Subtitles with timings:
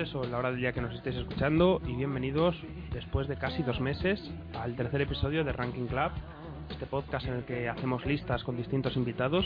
[0.00, 2.56] Noches o la hora del día que nos estéis escuchando y bienvenidos
[2.92, 4.18] después de casi dos meses
[4.54, 6.10] al tercer episodio de Ranking Club,
[6.70, 9.44] este podcast en el que hacemos listas con distintos invitados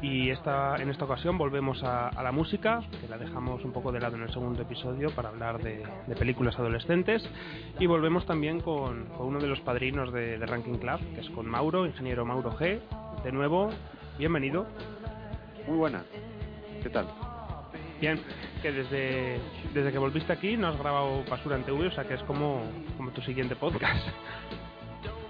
[0.00, 3.92] y esta, en esta ocasión volvemos a, a la música, que la dejamos un poco
[3.92, 7.22] de lado en el segundo episodio para hablar de, de películas adolescentes
[7.78, 11.28] y volvemos también con, con uno de los padrinos de, de Ranking Club, que es
[11.30, 12.80] con Mauro, ingeniero Mauro G.
[13.24, 13.70] De nuevo,
[14.16, 14.66] bienvenido.
[15.66, 16.02] Muy buena.
[16.82, 17.06] ¿Qué tal?
[18.00, 18.20] Bien,
[18.66, 19.38] que desde,
[19.74, 22.62] desde que volviste aquí no has grabado Basura en TV, o sea que es como,
[22.96, 24.04] como tu siguiente podcast.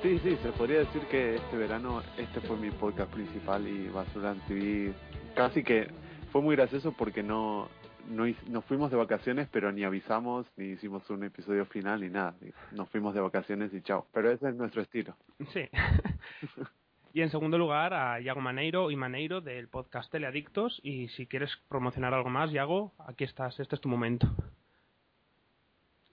[0.02, 4.32] Sí, sí, se podría decir que este verano este fue mi podcast principal y Basura
[4.32, 4.94] en TV
[5.34, 5.90] casi que
[6.32, 7.68] fue muy gracioso porque no,
[8.08, 12.34] no nos fuimos de vacaciones pero ni avisamos ni hicimos un episodio final ni nada.
[12.72, 14.06] Nos fuimos de vacaciones y chao.
[14.14, 15.14] Pero ese es nuestro estilo.
[15.52, 15.68] Sí.
[17.16, 20.78] y en segundo lugar a Yago Maneiro y Maneiro del podcast Teleadictos.
[20.82, 24.28] Y si quieres promocionar algo más, Yago, aquí estás, este es tu momento.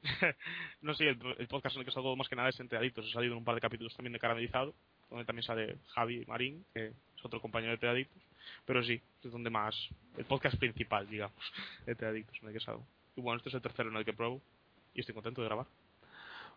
[0.81, 1.17] no sé, el,
[1.49, 3.05] podcast en el que salgo más que nada es Entre Adictos.
[3.05, 4.73] He salido en un par de capítulos también de Caramelizado,
[5.09, 8.23] donde también sale Javi Marín, que es otro compañero de Entre Adictos.
[8.65, 9.75] Pero sí, es donde más.
[10.15, 11.35] El podcast principal, digamos,
[11.85, 12.87] de Entre Adictos, en el que salgo.
[13.17, 14.41] Y bueno, este es el tercero en el que pruebo
[14.93, 15.67] y estoy contento de grabar.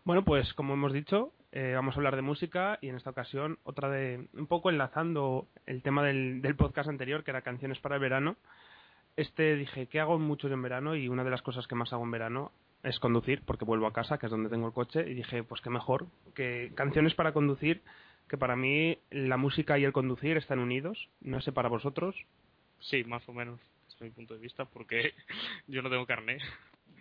[0.07, 3.59] Bueno, pues como hemos dicho, eh, vamos a hablar de música y en esta ocasión
[3.65, 8.01] otra de un poco enlazando el tema del, podcast anterior, que era canciones para el
[8.01, 8.37] verano.
[9.17, 10.95] Este dije, ¿qué hago mucho yo en verano?
[10.95, 12.53] Y una de las cosas que más hago en verano
[12.83, 15.59] es conducir, porque vuelvo a casa, que es donde tengo el coche, y dije, pues
[15.59, 17.81] qué mejor que canciones para conducir,
[18.29, 21.09] que para mí la música y el conducir están unidos.
[21.19, 22.15] No sé para vosotros.
[22.79, 25.15] Sí, más o menos, desde mi punto de vista, porque
[25.67, 26.37] yo no tengo carné.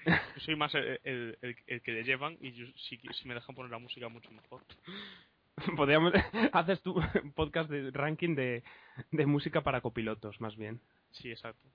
[0.06, 3.34] Yo soy más el, el, el- el que le llevan y yo, si, si me
[3.34, 4.62] dejan poner la música mucho mejor.
[5.76, 6.12] Podríamos
[6.52, 6.94] haces tu
[7.34, 8.62] podcast de ranking de,
[9.10, 10.80] de música para copilotos, más bien.
[11.12, 11.66] Sí, exacto.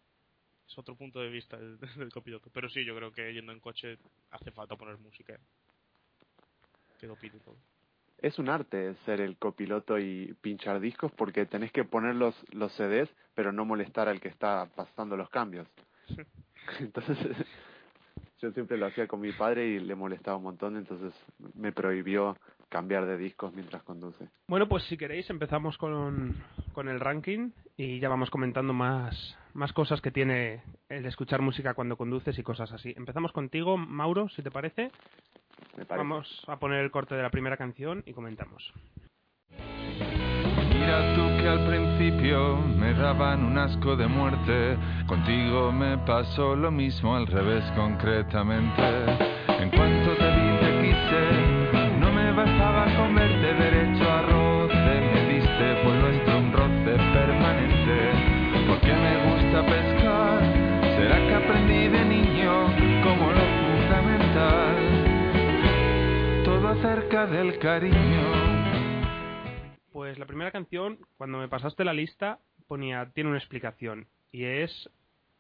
[0.68, 2.50] Es otro punto de vista del, del copiloto.
[2.54, 3.98] Pero sí, yo creo que yendo en coche
[4.30, 5.38] hace falta poner música.
[7.00, 7.58] Que lo pide todo.
[8.20, 12.72] Es un arte ser el copiloto y pinchar discos porque tenés que poner los, los
[12.74, 15.68] CDs pero no molestar al que está pasando los cambios.
[16.80, 17.18] Entonces,
[18.42, 21.14] yo siempre lo hacía con mi padre y le molestaba un montón, entonces
[21.54, 22.36] me prohibió
[22.70, 24.28] cambiar de discos mientras conduce.
[24.48, 26.36] Bueno, pues si queréis empezamos con,
[26.74, 31.74] con el ranking y ya vamos comentando más, más cosas que tiene el escuchar música
[31.74, 32.94] cuando conduces y cosas así.
[32.98, 34.92] Empezamos contigo, Mauro, si te parece.
[35.78, 36.08] Me parece.
[36.08, 38.74] Vamos a poner el corte de la primera canción y comentamos.
[40.92, 46.70] Mira tú que al principio me daban un asco de muerte, contigo me pasó lo
[46.70, 48.84] mismo al revés concretamente.
[49.48, 51.22] En cuanto te vi te quise,
[51.98, 58.12] no me bastaba con verte derecho a roce, me diste por nuestro un roce permanente.
[58.68, 60.44] Porque me gusta pescar,
[60.98, 62.68] será que aprendí de niño
[63.02, 64.76] como lo fundamental,
[66.44, 68.51] todo acerca del cariño.
[70.12, 74.08] Pues la primera canción, cuando me pasaste la lista, ponía, tiene una explicación.
[74.34, 74.90] Y es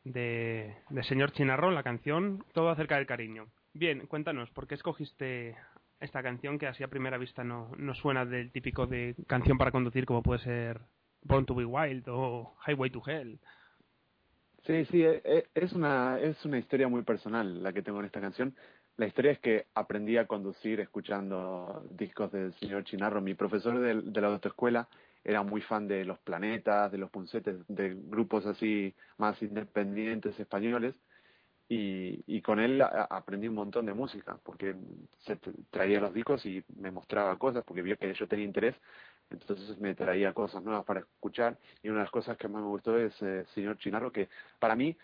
[0.05, 3.47] de, de Señor Chinarro, la canción Todo acerca del cariño.
[3.73, 5.57] Bien, cuéntanos, ¿por qué escogiste
[5.99, 9.71] esta canción que así a primera vista no, no suena del típico de canción para
[9.71, 10.79] conducir como puede ser
[11.23, 13.39] Born to be Wild o Highway to Hell?
[14.65, 18.05] Sí, sí, e- e- es una, es una historia muy personal la que tengo en
[18.05, 18.55] esta canción.
[19.01, 23.19] La historia es que aprendí a conducir escuchando discos del señor Chinarro.
[23.19, 24.87] Mi profesor de, de la autoescuela
[25.23, 30.93] era muy fan de Los Planetas, de Los Puncetes, de grupos así más independientes españoles.
[31.67, 34.75] Y, y con él aprendí un montón de música, porque
[35.71, 38.75] traía los discos y me mostraba cosas, porque vio que yo tenía interés,
[39.31, 41.57] entonces me traía cosas nuevas para escuchar.
[41.81, 44.75] Y una de las cosas que más me gustó es eh, Señor Chinarro, que para
[44.75, 44.95] mí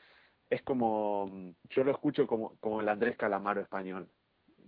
[0.49, 4.07] es como, yo lo escucho como, como el Andrés Calamaro español.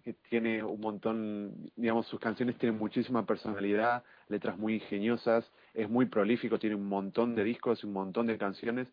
[0.03, 6.05] que tiene un montón, digamos, sus canciones tienen muchísima personalidad, letras muy ingeniosas, es muy
[6.05, 8.87] prolífico, tiene un montón de discos, un montón de canciones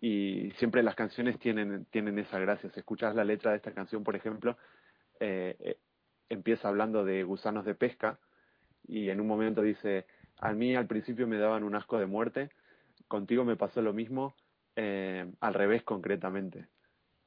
[0.00, 2.70] y siempre las canciones tienen, tienen esa gracia.
[2.70, 4.56] Si escuchas la letra de esta canción, por ejemplo,
[5.20, 5.78] eh, eh,
[6.28, 8.18] empieza hablando de gusanos de pesca
[8.86, 10.06] y en un momento dice,
[10.38, 12.50] a mí al principio me daban un asco de muerte,
[13.08, 14.34] contigo me pasó lo mismo,
[14.80, 16.68] eh, al revés concretamente.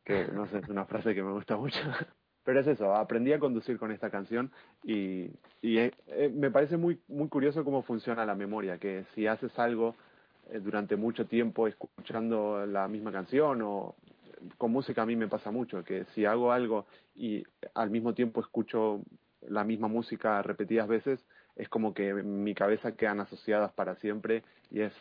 [0.05, 1.79] Que no sé, es una frase que me gusta mucho.
[2.43, 4.51] Pero es eso, aprendí a conducir con esta canción
[4.83, 5.29] y,
[5.61, 9.57] y eh, eh, me parece muy, muy curioso cómo funciona la memoria, que si haces
[9.59, 9.95] algo
[10.49, 13.95] eh, durante mucho tiempo escuchando la misma canción o
[14.57, 17.43] con música a mí me pasa mucho, que si hago algo y
[17.75, 19.01] al mismo tiempo escucho
[19.47, 21.23] la misma música repetidas veces,
[21.55, 24.93] es como que en mi cabeza quedan asociadas para siempre y es,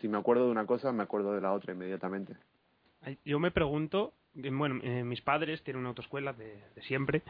[0.00, 2.36] si me acuerdo de una cosa, me acuerdo de la otra inmediatamente.
[3.24, 4.12] Yo me pregunto
[4.52, 7.22] bueno, eh, mis padres tienen una autoescuela de, siempre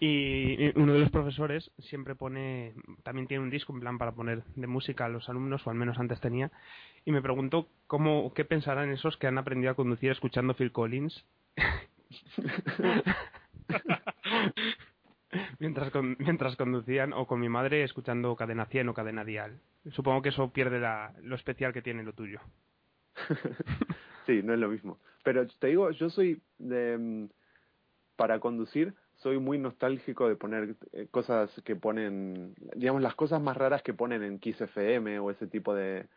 [0.00, 4.44] y uno de los profesores siempre pone, también tiene un disco en plan para poner
[4.54, 6.50] de música a los alumnos, o al menos antes tenía,
[7.04, 11.24] y me pregunto cómo, qué pensarán esos que han aprendido a conducir escuchando Phil Collins.
[15.58, 19.58] mientras, mientras conducían o con mi madre escuchando cadena 100 o cadena dial.
[19.90, 22.40] Supongo que eso pierde la, lo especial que tiene lo tuyo.
[24.26, 24.98] Sí, no es lo mismo.
[25.24, 27.28] Pero te digo, yo soy de,
[28.14, 33.56] para conducir, soy muy nostálgico de poner eh, cosas que ponen, digamos, las cosas más
[33.56, 36.08] raras que ponen en Kiss FM o ese tipo de,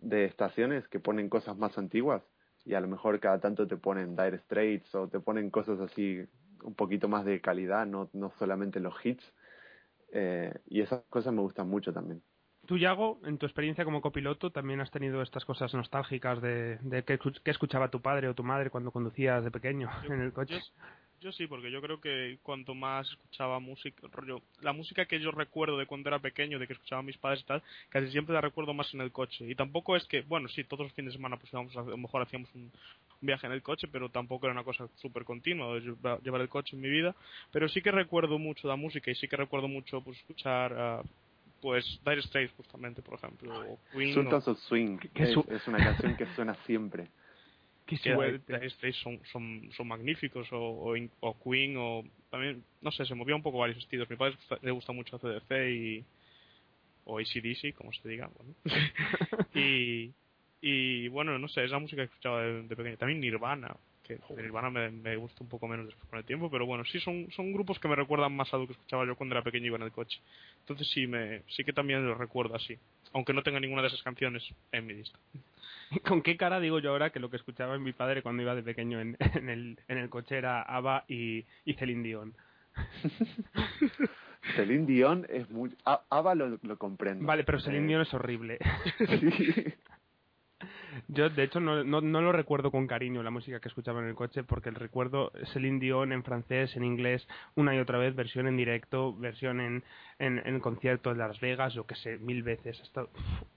[0.00, 2.24] de estaciones que ponen cosas más antiguas
[2.64, 6.24] y a lo mejor cada tanto te ponen Dire Straits o te ponen cosas así
[6.64, 9.24] un poquito más de calidad, no, no solamente los hits.
[10.12, 12.22] Eh, y esas cosas me gustan mucho también.
[12.66, 17.04] Tú, Yago, en tu experiencia como copiloto, también has tenido estas cosas nostálgicas de, de
[17.04, 20.60] qué, escuchaba tu padre o tu madre cuando conducías de pequeño en el coche.
[21.20, 25.30] Yo, sí, porque yo creo que cuanto más escuchaba música, rollo, la música que yo
[25.30, 28.42] recuerdo de cuando era pequeño, de que escuchaba mis padres y tal, casi siempre la
[28.42, 29.48] recuerdo más en el coche.
[29.48, 32.22] Y tampoco es que, bueno, sí, todos los fines de semana pues a, lo mejor
[32.22, 32.70] hacíamos un,
[33.26, 35.78] viaje en el coche, pero tampoco era una cosa súper continua
[36.22, 37.14] llevar el coche en mi vida.
[37.52, 41.04] Pero sí que recuerdo mucho la música y sí que recuerdo mucho pues escuchar
[41.64, 44.12] pues Dire Straits justamente, por ejemplo, o Queen.
[44.12, 47.08] Sultans of Swing, es, es, una canción que suena siempre.
[47.86, 53.14] Que Dire Straits son, son, son magníficos, o, o, Queen, o también, no sé, se
[53.14, 54.08] movía un poco varios estilos.
[54.08, 56.04] Mi padre le gusta mucho CDC y
[57.04, 58.30] o ACDC, como se diga.
[58.36, 58.54] Bueno.
[59.54, 60.12] y,
[60.66, 62.96] y bueno, no sé, esa música que escuchaba de, de pequeño.
[62.96, 66.64] También Nirvana, que Nirvana me, me gusta un poco menos después con el tiempo, pero
[66.64, 69.34] bueno, sí son, son grupos que me recuerdan más a lo que escuchaba yo cuando
[69.34, 70.18] era pequeño y iba en el coche.
[70.60, 72.78] Entonces sí, me, sí que también lo recuerdo así,
[73.12, 75.18] aunque no tenga ninguna de esas canciones en mi lista.
[76.08, 78.54] ¿Con qué cara digo yo ahora que lo que escuchaba en mi padre cuando iba
[78.54, 82.34] de pequeño en, en, el, en el coche era ABBA y, y Celine Dion?
[84.56, 85.76] Celine Dion es muy...
[85.84, 87.26] ABBA lo, lo comprendo.
[87.26, 88.58] Vale, pero Celine eh, Dion es horrible.
[88.98, 89.74] sí.
[91.08, 94.08] Yo, de hecho, no, no, no, lo recuerdo con cariño la música que escuchaba en
[94.08, 98.14] el coche, porque el recuerdo Celine Dion en francés, en inglés, una y otra vez,
[98.14, 99.84] versión en directo, versión en,
[100.18, 102.80] en, en concierto en Las Vegas, yo que sé, mil veces.
[102.80, 103.06] Está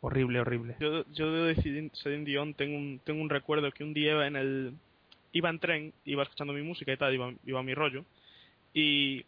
[0.02, 0.76] horrible, horrible.
[0.80, 4.74] Yo, yo de Celine Dion tengo un, tengo un recuerdo que un día en el.
[5.32, 8.06] iba en tren, iba escuchando mi música y tal, iba, iba a mi rollo,
[8.74, 9.26] y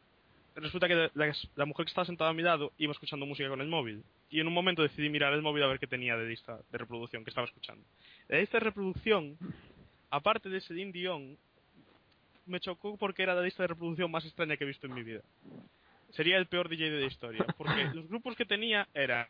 [0.56, 3.62] resulta que la, la, mujer que estaba sentada a mi lado iba escuchando música con
[3.62, 4.04] el móvil.
[4.30, 6.78] Y en un momento decidí mirar el móvil a ver qué tenía de lista de
[6.78, 7.84] reproducción que estaba escuchando.
[8.28, 9.38] De lista de reproducción,
[10.12, 11.38] aparte de ese Dion,
[12.46, 15.04] me chocó porque era la lista de reproducción más extraña que he visto en mi
[15.04, 15.22] vida.
[16.12, 17.46] Sería el peor DJ de la historia.
[17.58, 19.28] Porque los grupos que tenía eran.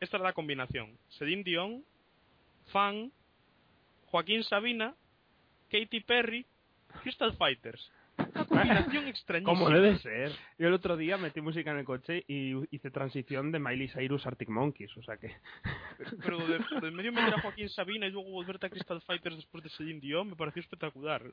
[0.00, 1.84] Esta era la combinación: Celine Dion,
[2.72, 3.12] Fan,
[4.06, 4.94] Joaquín Sabina,
[5.70, 6.46] Katy Perry,
[7.02, 7.90] Crystal Fighters.
[8.34, 9.58] Una combinación extrañísima.
[9.58, 10.32] Como debe ser.
[10.58, 14.26] Yo el otro día metí música en el coche y hice transición de Miley Cyrus
[14.26, 15.34] Arctic Monkeys, o sea que...
[16.22, 19.70] Pero, de, medio meter a Joaquín Sabina y luego volverte a Crystal Fighters después de
[19.70, 21.22] Celine Dion me pareció espectacular.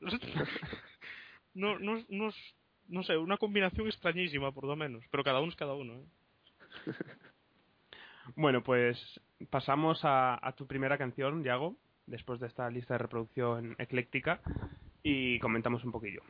[1.54, 2.30] No, no, no,
[2.88, 5.96] no sé, una combinación extrañísima por lo menos, pero cada uno es cada uno.
[5.96, 6.06] ¿eh?
[8.36, 13.74] Bueno, pues pasamos a, a tu primera canción, Yago, después de esta lista de reproducción
[13.78, 14.40] ecléctica,
[15.02, 16.22] y comentamos un poquillo.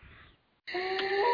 [0.73, 1.32] Thank you.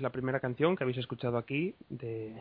[0.00, 2.34] La primera canción que habéis escuchado aquí de,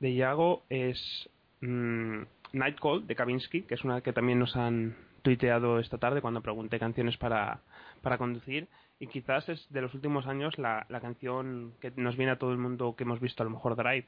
[0.00, 1.28] de Iago es
[1.60, 2.22] mm,
[2.52, 6.40] Night Call de Kavinsky, que es una que también nos han tuiteado esta tarde cuando
[6.40, 7.60] pregunté canciones para,
[8.02, 8.68] para conducir
[9.00, 12.52] y quizás es de los últimos años la, la canción que nos viene a todo
[12.52, 14.06] el mundo que hemos visto a lo mejor Drive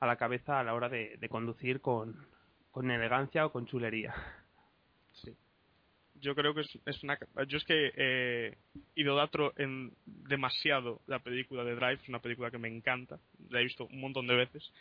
[0.00, 2.26] a la cabeza a la hora de, de conducir con,
[2.70, 4.14] con elegancia o con chulería.
[6.20, 7.18] Yo creo que es, es una.
[7.46, 8.56] Yo es que eh,
[8.94, 13.18] idolatro en demasiado la película de Drive, es una película que me encanta,
[13.50, 14.72] la he visto un montón de veces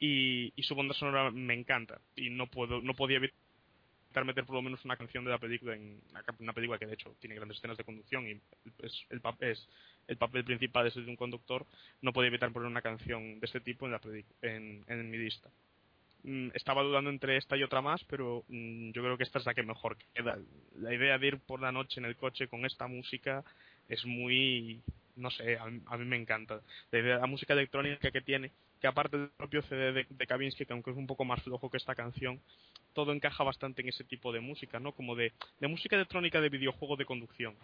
[0.00, 4.62] y, su banda sonora me encanta y no puedo no podía evitar meter por lo
[4.62, 6.00] menos una canción de la película en
[6.40, 8.40] una, película que de hecho tiene grandes escenas de conducción y
[8.82, 9.68] es el, es,
[10.08, 11.66] el papel principal es el de un conductor,
[12.00, 14.00] no podía evitar poner una canción de este tipo en, la
[14.42, 15.50] en, en mi lista.
[16.22, 19.46] Mm, Estaba dudando entre esta y otra más, pero mm, yo creo que esta es
[19.46, 20.38] la que mejor queda.
[20.78, 23.42] La idea de ir por la noche en el coche con esta música
[23.88, 24.80] es muy,
[25.16, 26.60] no sé, a, mí- a mí me encanta.
[26.90, 28.50] La, idea, la música electrónica que tiene,
[28.80, 31.70] que aparte del propio CD de, de Kavinsky, que aunque es un poco más flojo
[31.70, 32.40] que esta canción,
[32.94, 34.92] todo encaja bastante en ese tipo de música, ¿no?
[34.92, 37.54] Como de, de música electrónica de videojuego de conducción.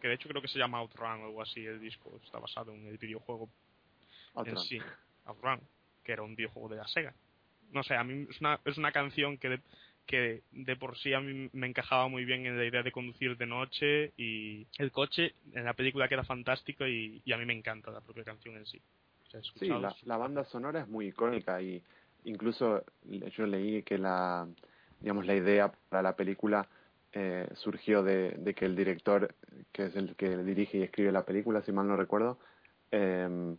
[0.00, 2.72] Que de hecho creo que se llama Outrun o algo así, el disco está basado
[2.72, 3.48] en el videojuego
[4.34, 4.56] Outrun.
[4.56, 4.78] en sí,
[5.26, 5.60] Outrun,
[6.04, 7.12] que era un videojuego de la Sega.
[7.72, 9.60] No sé, a mí es una, es una canción que de,
[10.06, 13.36] que de por sí a mí me encajaba muy bien en la idea de conducir
[13.36, 17.52] de noche y el coche en la película queda fantástico y, y a mí me
[17.52, 18.80] encanta la propia canción en sí.
[19.26, 21.82] O sea, Sí, la, la banda sonora es muy icónica y
[22.24, 24.48] incluso yo leí que la,
[25.00, 26.66] digamos, la idea para la película
[27.12, 29.34] eh, surgió de, de que el director,
[29.72, 32.38] que es el que dirige y escribe la película, si mal no recuerdo,
[32.90, 33.56] eh,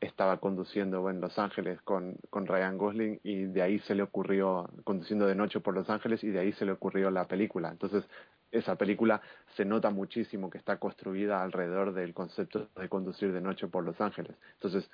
[0.00, 4.68] estaba conduciendo en Los Ángeles con, con Ryan Gosling y de ahí se le ocurrió,
[4.84, 7.70] conduciendo de noche por Los Ángeles y de ahí se le ocurrió la película.
[7.70, 8.04] Entonces,
[8.52, 9.20] esa película
[9.56, 14.00] se nota muchísimo que está construida alrededor del concepto de conducir de noche por Los
[14.00, 14.36] Ángeles.
[14.54, 14.88] Entonces,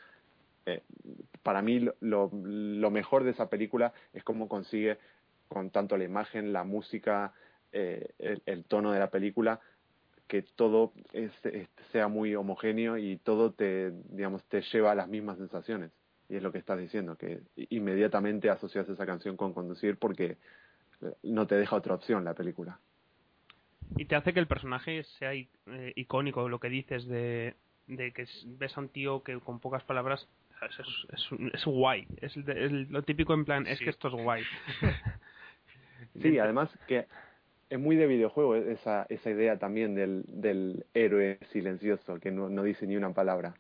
[0.67, 0.83] eh,
[1.43, 4.99] para mí lo, lo, mejor de esa película es cómo consigue
[5.49, 7.35] con tanto la imagen, la música,
[7.73, 8.15] eh,
[8.47, 9.61] el tono de la película,
[10.29, 15.09] que todo es, es- sea muy homogéneo y todo te, digamos, te lleva a las
[15.09, 15.91] mismas sensaciones.
[16.29, 20.39] Y es lo que estás diciendo, que inmediatamente asocias esa canción con conducir porque
[21.23, 22.79] no te deja otra opción la película.
[23.97, 25.47] Y te hace que el personaje sea eh,
[25.97, 27.55] icónico, lo que dices de,
[27.87, 30.27] de que ves a un tío que con pocas palabras
[30.63, 30.79] es,
[31.13, 32.09] es, es guay.
[32.23, 32.35] Es,
[32.91, 34.43] lo típico en plan, es que esto es guay.
[36.23, 37.07] Sí, además que
[37.71, 42.63] es muy de videojuego esa, esa idea también del, del héroe silencioso que no, no
[42.63, 43.55] dice ni una palabra.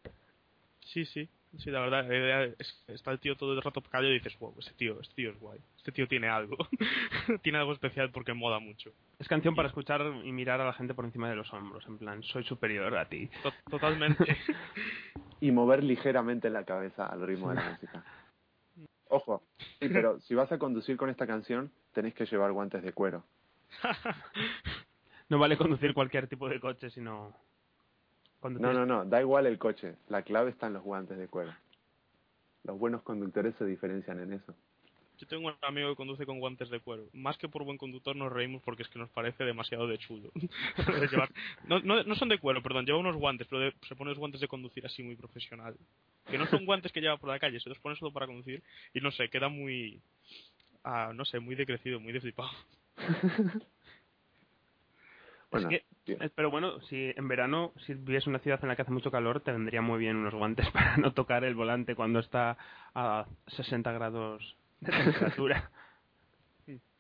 [0.80, 4.10] Sí, sí, sí, la verdad, la idea es- está el tío todo el rato callado
[4.12, 6.56] y dices, wow, este tío, este tío es guay, este tío tiene algo,
[7.42, 8.92] tiene algo especial porque moda mucho.
[9.18, 11.98] Es canción para escuchar y mirar a la gente por encima de los hombros, en
[11.98, 13.28] plan, soy superior a ti.
[13.42, 14.24] To- totalmente.
[15.40, 18.02] Y mover ligeramente la cabeza al ritmo de la música.
[19.08, 19.42] Ojo,
[19.78, 23.24] sí, pero si vas a conducir con esta canción, tenés que llevar guantes de cuero.
[25.30, 27.34] No vale conducir cualquier tipo de coche, sino...
[28.40, 31.28] conducir- No, no, no, da igual el coche, la clave está en los guantes de
[31.28, 31.52] cuero.
[32.64, 34.54] Los buenos conductores se diferencian en eso.
[35.18, 37.04] Yo tengo un amigo que conduce con guantes de cuero.
[37.14, 40.30] Más que por buen conductor nos reímos porque es que nos parece demasiado de chulo.
[40.76, 41.30] De llevar-
[41.66, 44.18] no, no, no son de cuero, perdón, lleva unos guantes, pero de- se pone los
[44.18, 45.74] guantes de conducir así muy profesional.
[46.30, 48.62] Que no son guantes que lleva por la calle, se los pone solo para conducir
[48.92, 50.00] y no sé, queda muy...
[50.84, 52.50] ah, no sé, muy decrecido, muy de flipado.
[55.50, 56.20] Bueno, es que, bien.
[56.20, 58.90] eh, pero bueno, si en verano, si vives en una ciudad en la que hace
[58.90, 62.58] mucho calor, te vendría muy bien unos guantes para no tocar el volante cuando está
[62.92, 65.70] a 60 grados de temperatura.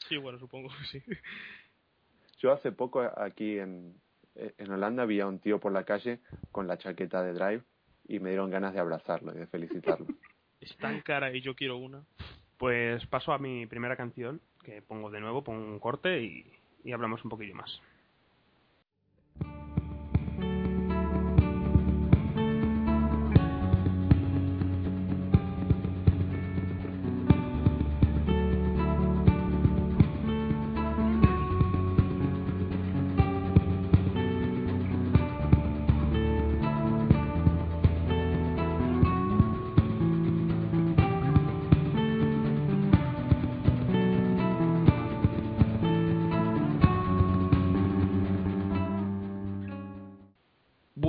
[0.08, 1.02] Sí, bueno, supongo que sí.
[2.38, 3.94] Yo hace poco aquí en,
[4.34, 6.20] en Holanda vi a un tío por la calle
[6.52, 7.62] con la chaqueta de Drive
[8.06, 10.06] y me dieron ganas de abrazarlo y de felicitarlo.
[10.60, 12.04] Es tan cara y yo quiero una.
[12.58, 16.44] Pues paso a mi primera canción, que pongo de nuevo, pongo un corte y,
[16.82, 17.80] y hablamos un poquillo más.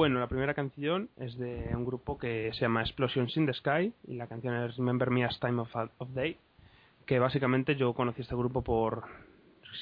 [0.05, 3.91] Bueno, la primera canción es de un grupo que se llama Explosions in the Sky
[4.07, 6.37] y la canción es Remember Me as Time of, of Day,
[7.07, 9.05] que básicamente yo conocí este grupo por,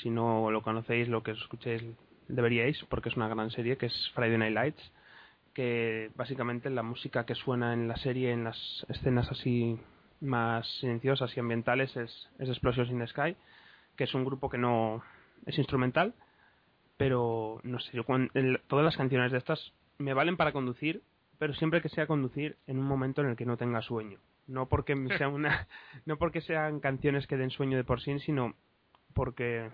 [0.01, 1.83] si no lo conocéis, lo que escuchéis
[2.29, 4.91] deberíais, porque es una gran serie que es Friday Night Lights,
[5.53, 9.77] que básicamente la música que suena en la serie, en las escenas así
[10.21, 13.35] más silenciosas y ambientales es, es Explosions in the Sky,
[13.97, 15.03] que es un grupo que no
[15.45, 16.13] es instrumental,
[16.95, 18.05] pero no sé, yo
[18.67, 21.01] todas las canciones de estas me valen para conducir,
[21.37, 24.19] pero siempre que sea conducir en un momento en el que no tenga sueño.
[24.47, 25.67] No porque sea una,
[26.05, 28.55] no porque sean canciones que den sueño de por sí, sino
[29.13, 29.69] porque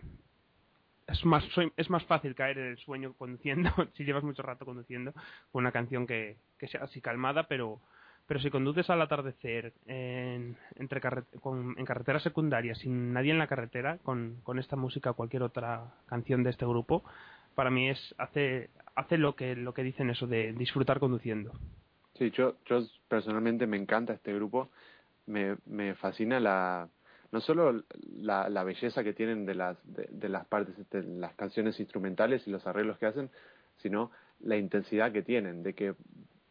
[1.07, 1.43] es más,
[1.75, 5.13] es más fácil caer en el sueño conduciendo, si llevas mucho rato conduciendo,
[5.51, 7.79] con una canción que, que sea así calmada, pero,
[8.27, 13.97] pero si conduces al atardecer en, entre en carretera secundaria, sin nadie en la carretera,
[14.03, 17.03] con, con esta música o cualquier otra canción de este grupo,
[17.55, 21.53] para mí es hace, hace lo, que, lo que dicen eso de disfrutar conduciendo.
[22.17, 24.69] Sí, yo, yo personalmente me encanta este grupo,
[25.25, 26.89] me, me fascina la,
[27.31, 27.83] no solo
[28.17, 32.51] la, la belleza que tienen de las, de, las partes, de las canciones instrumentales y
[32.51, 33.29] los arreglos que hacen,
[33.77, 35.95] sino la intensidad que tienen, de que,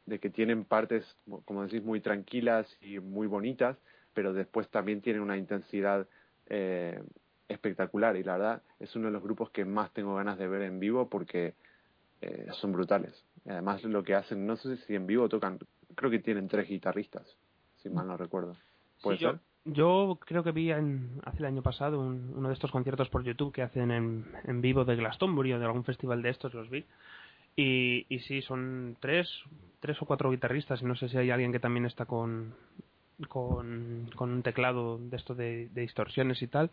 [0.06, 1.04] de que tienen partes,
[1.44, 3.76] como decís, muy tranquilas y muy bonitas,
[4.14, 6.06] pero después también tienen una intensidad
[6.46, 7.02] eh,
[7.48, 10.62] espectacular y la verdad es uno de los grupos que más tengo ganas de ver
[10.62, 11.54] en vivo porque
[12.20, 13.24] eh, son brutales.
[13.46, 15.58] Además lo que hacen, no sé si en vivo tocan,
[15.94, 17.36] creo que tienen tres guitarristas,
[17.76, 18.56] si mal no recuerdo.
[19.02, 19.38] ¿Puede ser?
[19.64, 23.52] Yo creo que vi en, hace el año pasado uno de estos conciertos por YouTube
[23.52, 26.86] que hacen en, en vivo de Glastonbury o de algún festival de estos, los vi.
[27.54, 29.28] Y, y sí, son tres,
[29.80, 32.54] tres o cuatro guitarristas y no sé si hay alguien que también está con,
[33.26, 36.70] con, con un teclado de esto de, distorsiones y tal,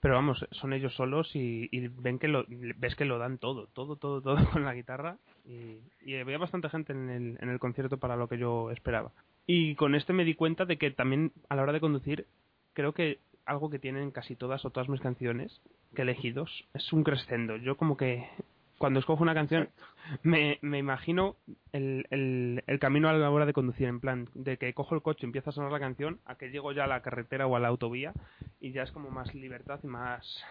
[0.00, 3.66] pero vamos, son ellos solos y, y, ven que lo, ves que lo dan todo,
[3.68, 7.58] todo, todo, todo con la guitarra y, y había bastante gente en el, en el
[7.58, 9.12] concierto para lo que yo esperaba.
[9.46, 12.26] Y con este me di cuenta de que también a la hora de conducir,
[12.72, 15.60] creo que algo que tienen casi todas o todas mis canciones
[15.94, 17.56] que he elegido es un crescendo.
[17.56, 18.28] Yo como que
[18.78, 19.68] cuando escojo una canción
[20.22, 21.36] me, me imagino
[21.72, 22.06] el,
[22.66, 25.26] el, camino a la hora de conducir, en plan, de que cojo el coche, y
[25.26, 27.68] empieza a sonar la canción, a que llego ya a la carretera o a la
[27.68, 28.12] autovía
[28.60, 30.44] y ya es como más libertad y más,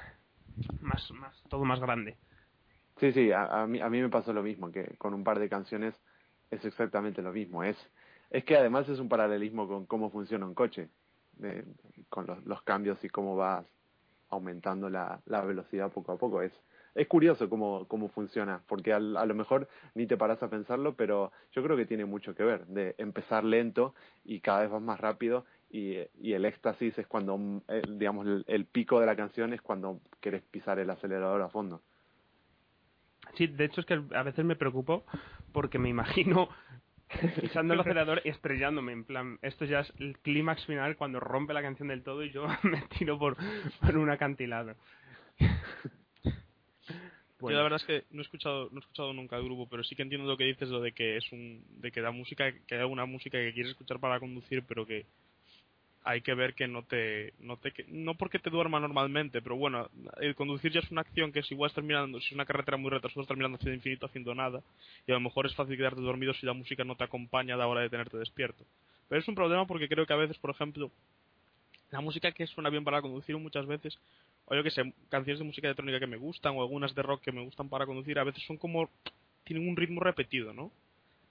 [0.82, 2.16] más, más todo más grande.
[3.00, 5.40] Sí, sí, a, a, mí, a mí me pasó lo mismo, que con un par
[5.40, 5.94] de canciones
[6.50, 7.64] es exactamente lo mismo.
[7.64, 7.78] Es
[8.30, 10.90] es que además es un paralelismo con cómo funciona un coche,
[12.10, 13.66] con los, los, cambios y cómo vas
[14.30, 16.42] aumentando la, la velocidad poco a poco.
[16.42, 16.52] Es,
[16.96, 20.96] es curioso cómo, cómo funciona, porque a, a, lo mejor ni te paras a pensarlo,
[20.96, 24.82] pero yo creo que tiene mucho que ver, de empezar lento y cada vez vas
[24.82, 29.16] más rápido y, y el éxtasis es cuando, eh, digamos, el, el, pico de la
[29.16, 31.82] canción es cuando quieres pisar el acelerador a fondo.
[33.34, 35.04] Sí, de hecho es que a veces me preocupo
[35.52, 36.48] porque me imagino
[37.42, 41.54] pisando el acelerador y estrellándome, en plan, esto ya es el clímax final cuando rompe
[41.54, 43.36] la canción del todo y yo me tiro por,
[43.82, 44.76] por un acantilado.
[47.42, 49.84] Yo la verdad es que no he escuchado no he escuchado nunca el grupo, pero
[49.84, 52.52] sí que entiendo lo que dices, lo de que es un de que da música,
[52.52, 55.06] que hay alguna música que quieres escuchar para conducir, pero que
[56.06, 59.90] hay que ver que no te, no te, no porque te duerma normalmente, pero bueno,
[60.22, 62.78] el conducir ya es una acción que si igual estás mirando, si es una carretera
[62.78, 64.62] muy recta, estás mirando hacia el infinito haciendo nada,
[65.08, 67.58] y a lo mejor es fácil quedarte dormido si la música no te acompaña a
[67.58, 68.64] la hora de tenerte despierto.
[69.10, 70.92] Pero es un problema porque creo que a veces, por ejemplo,
[71.96, 73.98] la música que suena bien para conducir muchas veces,
[74.46, 77.22] o yo que sé, canciones de música electrónica que me gustan, o algunas de rock
[77.22, 78.90] que me gustan para conducir, a veces son como,
[79.44, 80.72] tienen un ritmo repetido, ¿no?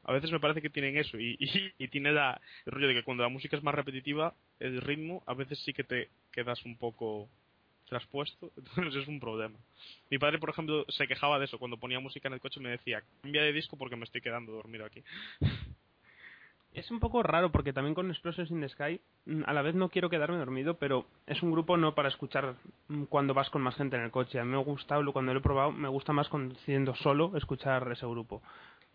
[0.05, 2.95] a veces me parece que tienen eso y, y, y, tiene la, el rollo de
[2.95, 6.63] que cuando la música es más repetitiva, el ritmo a veces sí que te quedas
[6.65, 7.29] un poco
[7.89, 9.59] traspuesto, entonces es un problema.
[10.11, 12.71] Mi padre, por ejemplo, se quejaba de eso, cuando ponía música en el coche me
[12.71, 15.03] decía, cambia de disco porque me estoy quedando dormido aquí.
[16.75, 19.75] Es un poco raro porque también con Explosions in the Sky mm, a la vez
[19.75, 22.57] no quiero quedarme dormido, pero es un grupo no para escuchar
[22.89, 24.39] mm, cuando vas con más gente en el coche.
[24.39, 28.07] A mí me gusta, cuando lo he probado, me gusta más conduciendo solo escuchar ese
[28.07, 28.43] grupo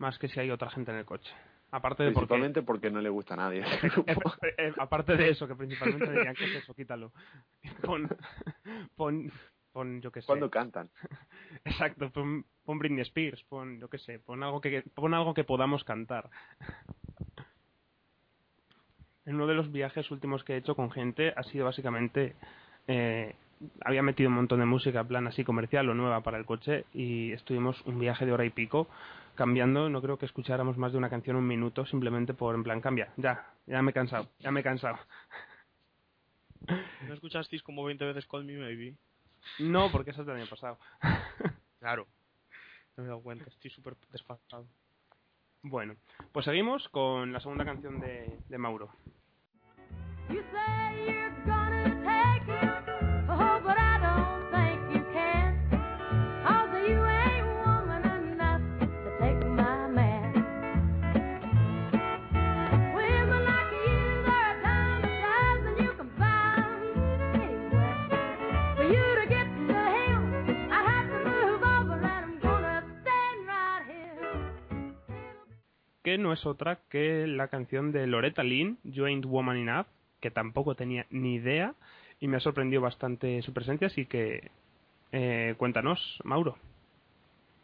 [0.00, 1.30] más que si hay otra gente en el coche.
[1.72, 3.62] Aparte de principalmente porque, no le gusta a nadie.
[4.58, 7.12] Eh, aparte de eso, que principalmente dirían que es eso, quítalo.
[7.82, 8.08] Pon,
[8.96, 9.30] pon,
[9.72, 10.26] pon yo qué sé.
[10.26, 10.90] Cuando cantan.
[11.64, 15.44] Exacto, pon, pon Britney Spears, pon, yo qué sé, pon algo que, pon algo que
[15.44, 16.28] podamos cantar.
[19.26, 22.34] En uno de los viajes últimos que he hecho con gente ha sido básicamente
[22.88, 23.34] eh,
[23.82, 27.32] había metido un montón de música, plan así comercial o nueva para el coche y
[27.32, 28.88] estuvimos un viaje de hora y pico
[29.34, 32.80] cambiando, no creo que escucháramos más de una canción un minuto simplemente por en plan
[32.80, 34.98] cambia, ya, ya me he cansado, ya me he cansado.
[37.06, 38.96] ¿No escuchasteis como 20 veces Call Me Maybe?
[39.58, 40.78] No, porque eso es del año pasado.
[41.80, 42.06] claro.
[42.96, 44.66] No me he dado cuenta, estoy súper desfasado.
[45.62, 45.96] Bueno,
[46.32, 48.90] pues seguimos con la segunda canción de, de Mauro.
[76.02, 79.86] Que no es otra que la canción de Loretta Lynn, You Ain't Woman Enough,
[80.20, 81.74] que tampoco tenía ni idea
[82.20, 84.50] y me ha sorprendido bastante su presencia, así que
[85.12, 86.56] eh, cuéntanos, Mauro.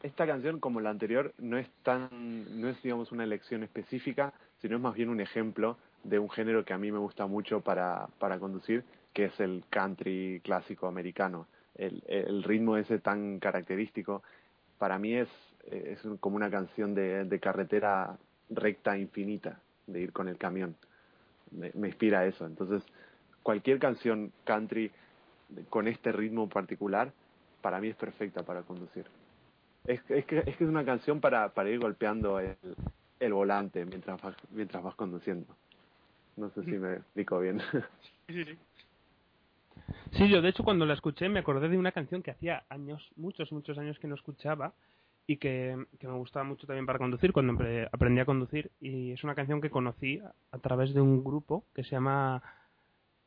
[0.03, 4.77] Esta canción, como la anterior, no es tan, no es digamos una elección específica, sino
[4.77, 8.07] es más bien un ejemplo de un género que a mí me gusta mucho para,
[8.19, 11.47] para conducir, que es el country clásico americano.
[11.75, 14.23] El, el ritmo ese tan característico,
[14.79, 15.29] para mí es,
[15.71, 18.17] es como una canción de, de carretera
[18.51, 20.77] recta infinita, de ir con el camión.
[21.51, 22.47] Me, me inspira eso.
[22.47, 22.83] Entonces,
[23.43, 24.91] cualquier canción country
[25.71, 27.13] con este ritmo particular,
[27.61, 29.07] para mí es perfecta para conducir.
[29.87, 32.57] Es, es, que, es que es una canción para, para ir golpeando el,
[33.21, 35.47] el volante mientras vas, mientras vas conduciendo.
[36.37, 37.61] No sé si me explico bien.
[40.13, 43.09] Sí, yo de hecho cuando la escuché me acordé de una canción que hacía años,
[43.17, 44.73] muchos, muchos años que no escuchaba
[45.27, 47.55] y que, que me gustaba mucho también para conducir cuando
[47.93, 50.21] aprendí a conducir y es una canción que conocí
[50.53, 52.43] a través de un grupo que se llama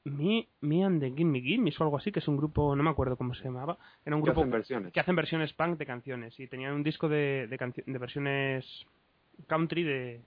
[0.05, 2.89] Me, Me and the Gimme Gimme o algo así, que es un grupo, no me
[2.89, 4.93] acuerdo cómo se llamaba, era un grupo hacen versiones.
[4.93, 8.85] que hacen versiones punk de canciones y tenían un disco de, de, de versiones
[9.47, 10.21] country de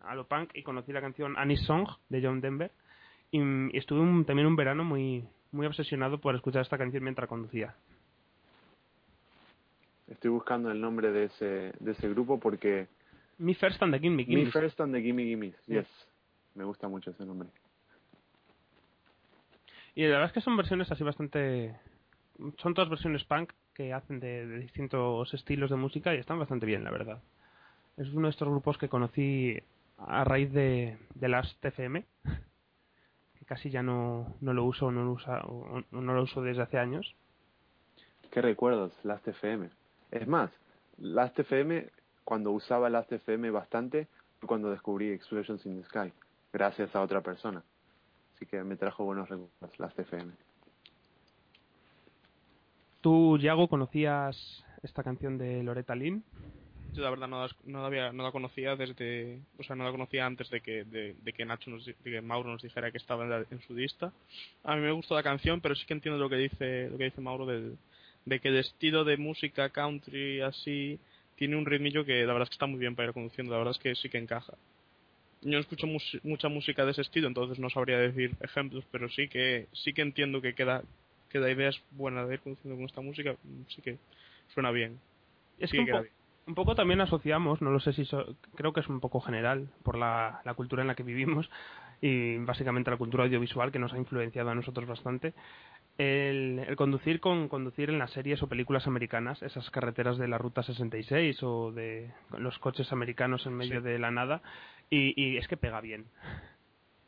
[0.00, 2.70] a lo punk y conocí la canción Annie's Song de John Denver
[3.30, 7.28] y, y estuve un, también un verano muy muy obsesionado por escuchar esta canción mientras
[7.28, 7.74] conducía.
[10.08, 12.88] Estoy buscando el nombre de ese, de ese grupo porque...
[13.38, 14.44] Me First and the Gimme Gimme.
[14.44, 15.88] Me First and the Gimme Gimme, yes.
[16.54, 17.48] Me gusta mucho ese nombre.
[19.94, 21.78] Y la verdad es que son versiones así bastante...
[22.58, 26.66] Son todas versiones punk que hacen de, de distintos estilos de música y están bastante
[26.66, 27.22] bien, la verdad.
[27.96, 29.56] Es uno de estos grupos que conocí
[29.98, 32.04] a raíz de, de Last FM,
[33.38, 36.62] que casi ya no, no lo uso no lo usa, o, no lo uso desde
[36.62, 37.14] hace años.
[38.30, 38.92] ¿Qué recuerdos?
[39.04, 39.70] Last FM.
[40.14, 40.48] Es más,
[40.98, 41.88] Last FM,
[42.22, 44.06] cuando usaba Last FM bastante,
[44.38, 46.12] fue cuando descubrí Explosions in the Sky,
[46.52, 47.64] gracias a otra persona.
[48.32, 50.32] Así que me trajo buenos recuerdos Last FM.
[53.00, 56.22] ¿Tú, Yago, conocías esta canción de Loretta Lynn?
[56.92, 59.82] Yo la verdad no la, no la, había, no la conocía desde, o sea, no
[59.82, 62.92] la conocía antes de que, de, de que Nacho nos, de que Mauro nos dijera
[62.92, 64.12] que estaba en, la, en, su lista.
[64.62, 67.04] A mí me gustó la canción, pero sí que entiendo lo que dice, lo que
[67.04, 67.76] dice Mauro del,
[68.24, 70.98] de que el estilo de música country así
[71.36, 73.58] tiene un ritmillo que la verdad es que está muy bien para ir conduciendo, la
[73.58, 74.54] verdad es que sí que encaja.
[75.42, 79.08] Yo no escucho mus mucha música de ese estilo, entonces no sabría decir ejemplos, pero
[79.10, 80.82] sí que sí que entiendo que queda
[81.28, 83.36] que la idea es buena de ir conduciendo con esta música,
[83.68, 83.98] sí que
[84.54, 85.00] suena bien.
[85.58, 86.12] Es sí que, un, po bien.
[86.46, 89.68] un, poco también asociamos, no lo sé si so creo que es un poco general
[89.82, 91.50] por la, la cultura en la que vivimos
[92.00, 95.34] y básicamente la cultura audiovisual que nos ha influenciado a nosotros bastante
[95.98, 100.38] el, el, conducir con conducir en las series o películas americanas, esas carreteras de la
[100.38, 103.86] Ruta 66 o de los coches americanos en medio sí.
[103.86, 104.42] de la nada,
[104.90, 106.06] y, y, es que pega bien.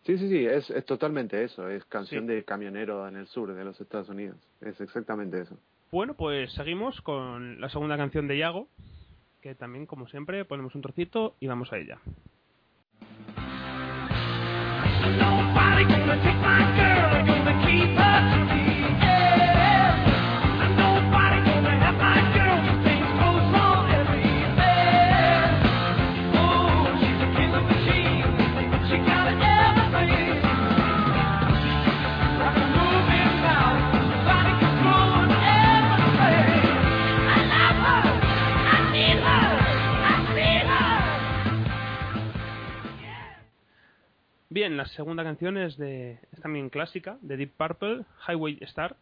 [0.04, 2.34] Sí, sí, sí, es, es totalmente eso, es canción sí.
[2.34, 5.58] de camionero en el sur de los Estados Unidos, es exactamente eso.
[5.90, 8.68] Bueno, pues seguimos con la segunda canción de Yago,
[9.40, 11.98] que también, como siempre, ponemos un trocito y vamos a ella.
[15.18, 17.35] Nobody gonna take my girl,
[44.56, 48.96] Bien, la segunda canción es de es también clásica, de Deep Purple, Highway Star,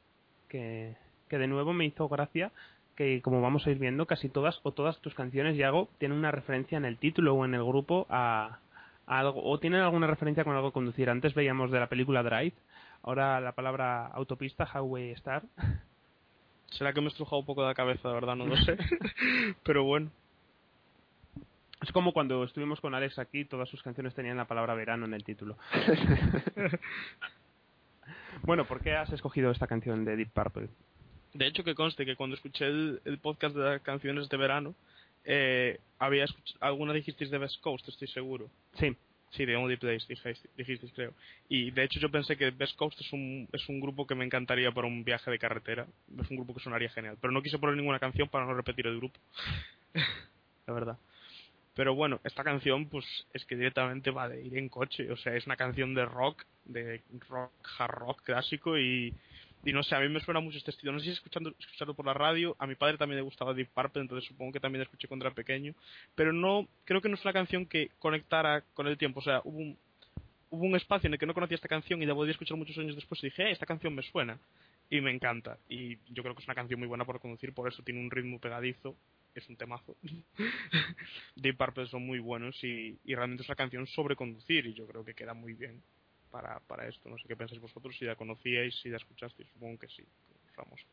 [0.48, 0.96] que,
[1.28, 2.50] que de nuevo me hizo gracia
[2.96, 6.32] que como vamos a ir viendo casi todas o todas tus canciones Yago tienen una
[6.32, 8.58] referencia en el título o en el grupo a,
[9.06, 11.08] a algo o tienen alguna referencia con algo conducir.
[11.08, 12.54] Antes veíamos de la película Drive,
[13.04, 15.44] ahora la palabra autopista Highway Star.
[16.72, 18.76] Será que me he estrujado un poco de la cabeza, de verdad, no lo sé.
[19.62, 20.10] Pero bueno.
[21.84, 25.12] Es como cuando estuvimos con Alex aquí, todas sus canciones tenían la palabra verano en
[25.12, 25.58] el título.
[28.42, 30.68] bueno, ¿por qué has escogido esta canción de Deep Purple?
[31.34, 34.74] De hecho, que conste que cuando escuché el, el podcast de las canciones de verano,
[35.26, 36.24] eh, había
[36.60, 38.48] alguna dijisteis de Best Coast, estoy seguro.
[38.78, 38.96] Sí.
[39.32, 41.12] Sí, de Only Place dijisteis, dijisteis, creo.
[41.50, 44.24] Y de hecho yo pensé que Best Coast es un, es un grupo que me
[44.24, 45.86] encantaría para un viaje de carretera.
[46.18, 47.18] Es un grupo que sonaría genial.
[47.20, 49.20] Pero no quise poner ninguna canción para no repetir el grupo.
[50.66, 50.98] La verdad.
[51.74, 55.10] Pero bueno, esta canción pues es que directamente va de ir en coche.
[55.10, 59.12] O sea, es una canción de rock, de rock, hard rock clásico y
[59.66, 60.92] y no sé, a mí me suena mucho este estilo.
[60.92, 63.70] No sé si escuchando, escuchando por la radio, a mi padre también le gustaba Deep
[63.70, 65.74] Purple, entonces supongo que también la escuché cuando era pequeño.
[66.14, 69.20] Pero no, creo que no es una canción que conectara con el tiempo.
[69.20, 69.78] O sea, hubo un,
[70.50, 72.58] hubo un espacio en el que no conocía esta canción y la volví a escuchar
[72.58, 74.38] muchos años después y dije, eh, esta canción me suena.
[74.90, 75.58] Y me encanta.
[75.68, 78.10] Y yo creo que es una canción muy buena para conducir, por eso tiene un
[78.10, 78.96] ritmo pegadizo.
[79.34, 79.96] Es un temazo.
[81.36, 84.86] Deep Purple son muy buenos y, y realmente es una canción sobre conducir y yo
[84.86, 85.82] creo que queda muy bien
[86.34, 87.08] para, para esto.
[87.08, 90.04] No sé qué pensáis vosotros, si la conocíais, si la escuchasteis, supongo que sí,
[90.56, 90.84] famoso.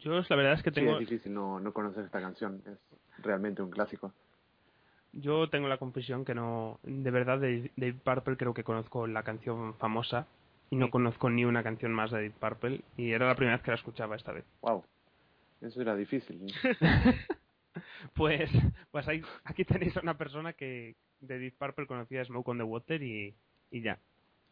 [0.00, 0.96] Yo la verdad es que tengo...
[0.98, 2.78] Sí, es difícil no, no conocer esta canción, es
[3.22, 4.12] realmente un clásico.
[5.12, 9.22] Yo tengo la confesión que no, de verdad, de Deep Purple creo que conozco la
[9.22, 10.26] canción famosa
[10.70, 13.64] y no conozco ni una canción más de Deep Purple y era la primera vez
[13.64, 14.44] que la escuchaba esta vez.
[14.62, 14.84] Wow,
[15.60, 16.46] eso era difícil.
[18.14, 18.50] pues,
[18.90, 22.64] pues ahí, aquí tenéis a una persona que, de Deep Purple conocía Smoke on the
[22.64, 23.34] Water y,
[23.70, 23.98] y ya.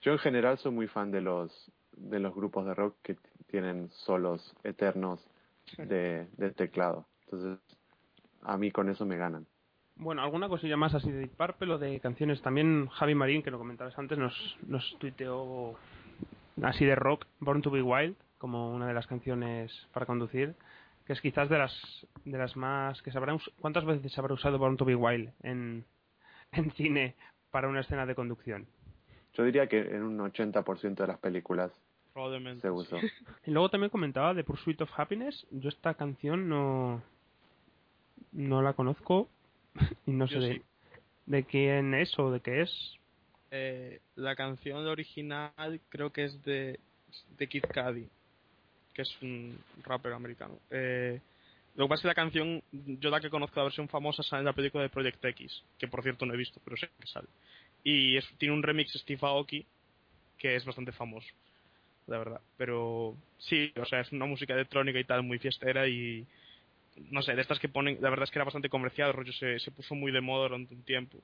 [0.02, 3.16] Yo en general soy muy fan de los de los grupos de rock que
[3.48, 5.26] tienen solos eternos
[5.76, 7.07] de, de teclado.
[7.24, 7.59] Entonces,
[8.42, 9.46] a mí con eso me ganan.
[9.96, 12.40] Bueno, alguna cosilla más así de Deep Purple o de canciones.
[12.40, 15.76] También Javi Marín, que lo comentabas antes, nos, nos tuiteó
[16.62, 20.55] así de rock, Born to be Wild, como una de las canciones para conducir,
[21.07, 24.59] que es quizás de las de las más que sabrán ¿Cuántas veces se habrá usado
[24.59, 25.85] Born to be Wild en,
[26.53, 27.16] en cine
[27.51, 28.66] para una escena de conducción?
[29.35, 31.73] Yo diría que en un 80% de las películas
[32.12, 32.62] Probablemente.
[32.62, 32.97] se usó.
[33.47, 35.47] Y luego también comentaba de Pursuit of Happiness.
[35.51, 37.03] Yo esta canción no
[38.33, 39.29] no la conozco
[40.07, 40.62] y no sé de,
[41.27, 42.99] de quién es o de qué es.
[43.50, 46.78] Eh, la canción original creo que es de,
[47.38, 48.08] de Kid Cudi,
[48.92, 50.58] que es un rapper americano.
[50.70, 51.20] Eh,
[51.76, 54.40] lo que pasa es que la canción, yo la que conozco la versión famosa sale
[54.40, 57.06] en la película de Project X, que por cierto no he visto, pero sé que
[57.06, 57.28] sale.
[57.84, 59.64] Y tiene un remix Steve Aoki
[60.37, 61.28] que es bastante famoso,
[62.06, 62.40] la verdad.
[62.56, 66.26] Pero sí, o sea, es una música electrónica y tal, muy fiestera y
[67.11, 69.58] no sé, de estas que ponen, la verdad es que era bastante comercial, rollo se,
[69.58, 71.18] se puso muy de moda durante un tiempo.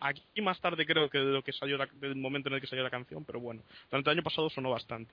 [0.00, 2.66] Aquí más tarde creo que de lo que salió la- del momento en el que
[2.66, 5.12] salió la canción, pero bueno, durante el año pasado sonó bastante.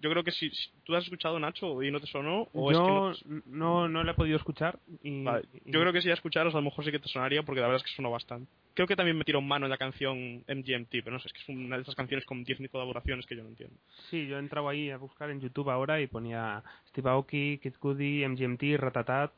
[0.00, 2.78] Yo creo que si, si tú has escuchado Nacho y no te sonó, o es
[2.78, 2.92] que
[3.26, 6.14] no, no, no la he podido escuchar y, Vale, y- Yo creo que si la
[6.14, 8.48] escucharas a lo mejor sí que te sonaría porque la verdad es que sonó bastante.
[8.74, 11.48] Creo que también metieron mano en la canción MGMT, pero no sé, es que es
[11.48, 13.74] una de esas canciones con 10.000 colaboraciones que yo no entiendo.
[14.08, 17.74] Sí, yo he entrado ahí a buscar en YouTube ahora y ponía Steve Aoki, Kid
[17.80, 19.32] Cudi, MGMT, Ratatat.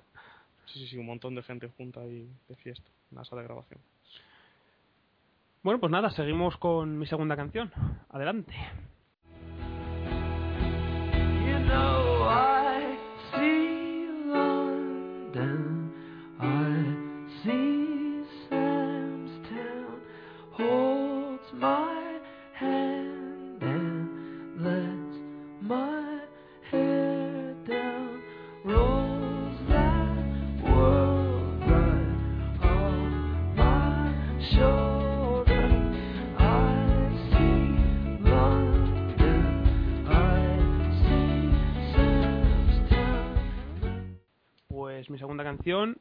[0.67, 3.49] Sí, sí, sí, un montón de gente junta ahí de fiesta en la sala de
[3.49, 3.81] grabación.
[5.63, 7.71] Bueno, pues nada, seguimos con mi segunda canción.
[8.09, 8.55] Adelante.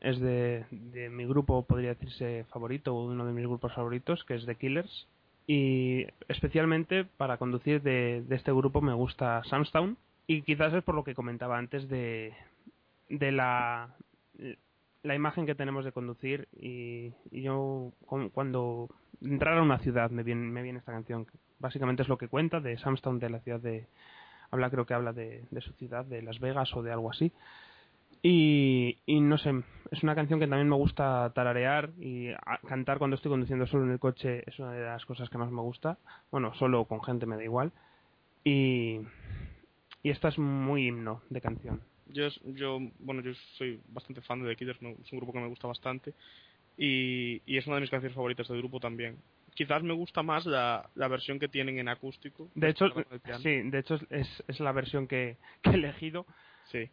[0.02, 0.66] Es de,
[1.12, 5.08] mi grupo, podría decirse favorito, o uno de mis grupos favoritos, que es The Killers.
[5.48, 9.98] Y especialmente para conducir de, de este grupo me gusta Samstown.
[10.28, 12.34] Y quizás es por lo que comentaba antes de,
[13.10, 13.96] de la,
[15.04, 16.48] la imagen que tenemos de conducir.
[16.56, 18.90] Y, yo, cu- cuando
[19.22, 21.26] entrar a una ciudad, me viene, me viene esta canción.
[21.58, 23.88] Básicamente es lo que cuenta de Samstown, de la ciudad de.
[24.52, 27.32] Habla, creo que habla de su ciudad, de Las Vegas o de algo así.
[28.22, 29.52] Y, y no sé,
[29.92, 32.32] es una canción que también me gusta tararear y
[32.68, 35.52] cantar cuando estoy conduciendo solo en el coche es una de las cosas que más
[35.52, 35.98] me gusta.
[36.30, 37.72] Bueno, solo con gente me da igual.
[38.44, 39.00] Y,
[40.04, 41.82] y esta es muy himno de canción.
[42.08, 45.48] Yo, yo, bueno, yo soy bastante fan de The Killers, es un grupo que me
[45.48, 46.14] gusta bastante
[46.76, 49.18] y, y es una de mis canciones favoritas del grupo también.
[49.54, 52.50] Quizás me gusta más la, la versión que tienen en acústico.
[52.56, 52.88] De hecho,
[53.42, 56.26] sí, de hecho es, es la versión que, que he elegido.
[56.66, 56.90] Sí.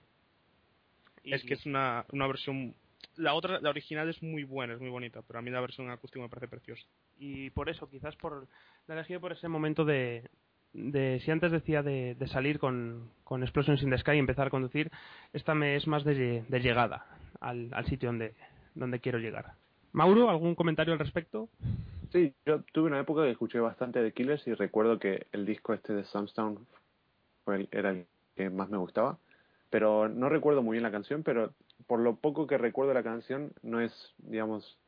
[1.26, 2.74] Y- Es que es una, una versión...
[3.16, 5.86] La otra, la original es muy buena, es muy bonita, pero a mí la versión
[5.86, 6.84] en acústico me parece preciosa.
[7.18, 8.46] y por eso, quizás por
[8.86, 10.28] la he elegido por ese momento de,
[10.74, 14.46] de si antes decía de, de salir con, con Explosions in the Sky y empezar
[14.48, 14.90] a conducir,
[15.32, 17.06] esta me es más de, de llegada
[17.40, 18.34] al, al sitio donde,
[18.74, 19.52] donde quiero llegar.
[19.92, 21.48] Mauro, ¿algún comentario al respecto?
[22.12, 25.72] Sí, yo tuve una época que escuché bastante de Killers y recuerdo que el disco
[25.72, 26.04] este de
[27.46, 29.18] el- era el que más me gustaba.
[29.70, 31.52] Pero no recuerdo muy bien la canción, pero
[31.86, 34.78] por lo poco que recuerdo la canción no es, digamos,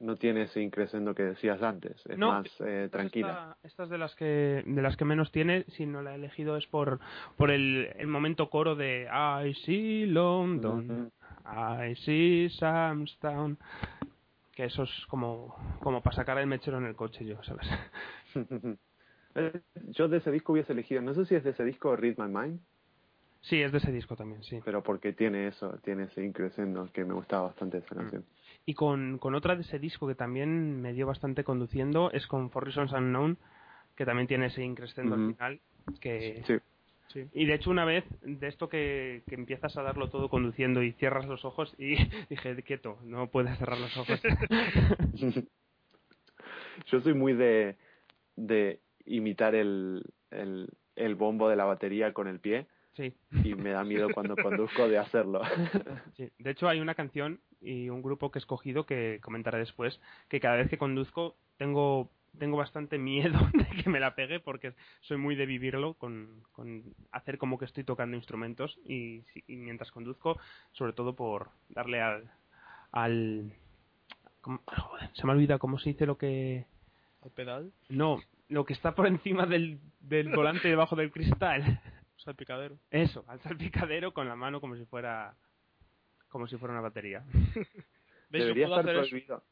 [0.00, 3.56] no tiene ese increscendo que decías antes, es No, más eh, tranquila.
[3.62, 6.14] Esta, esta es de las que de las que menos tiene, si no la he
[6.14, 7.00] elegido es por
[7.36, 11.12] por el, el momento coro de I see London,
[11.44, 13.58] I see Samstown,
[14.54, 17.68] que eso es como como para sacar el mechero en el coche yo, ¿sabes?
[19.36, 22.16] Eh, Yo de ese disco hubiese elegido, no sé si es de ese disco Read
[22.18, 22.58] My Mind,
[23.42, 24.60] Sí, es de ese disco también, sí.
[24.64, 28.24] pero porque tiene eso, tiene ese increscendo que me gustaba bastante esa canción.
[28.66, 32.50] Y con, con otra de ese disco que también me dio bastante conduciendo es con
[32.50, 33.38] For Reasons Unknown,
[33.96, 35.32] que también tiene ese increscendo al Ujú.
[35.32, 35.60] final.
[36.00, 36.42] Que...
[36.46, 36.54] Sí.
[37.08, 37.26] Sí.
[37.32, 40.92] Y de hecho una vez, de esto que, que empiezas a darlo todo conduciendo y
[40.92, 41.96] cierras los ojos y
[42.30, 44.20] dije, quieto, no puedes cerrar los ojos.
[46.86, 47.76] Yo soy muy de,
[48.36, 52.68] de imitar el, el, el bombo de la batería con el pie
[53.00, 55.42] sí, y me da miedo cuando conduzco de hacerlo.
[56.16, 56.30] sí.
[56.38, 60.40] De hecho hay una canción y un grupo que he escogido que comentaré después, que
[60.40, 65.16] cada vez que conduzco tengo tengo bastante miedo de que me la pegue porque soy
[65.16, 70.38] muy de vivirlo con, con hacer como que estoy tocando instrumentos y, y mientras conduzco,
[70.72, 72.30] sobre todo por darle al...
[72.92, 73.52] al.
[74.42, 76.66] Joder, se me olvida cómo se dice lo que...
[77.22, 81.80] Al pedal, No, lo que está por encima del, del volante debajo del cristal.
[82.20, 82.78] Salpicadero.
[82.90, 85.34] Eso, al salpicadero con la mano como si fuera
[86.28, 87.24] como si fuera una batería.
[88.30, 88.44] ¿Veis?
[88.44, 89.44] Yo Debería puedo, estar hacer eso, prohibido.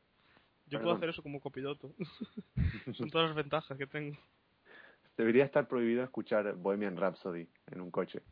[0.66, 1.92] yo puedo hacer eso como copiloto.
[2.94, 4.16] Son todas las ventajas que tengo.
[5.16, 8.22] Debería estar prohibido escuchar Bohemian Rhapsody en un coche,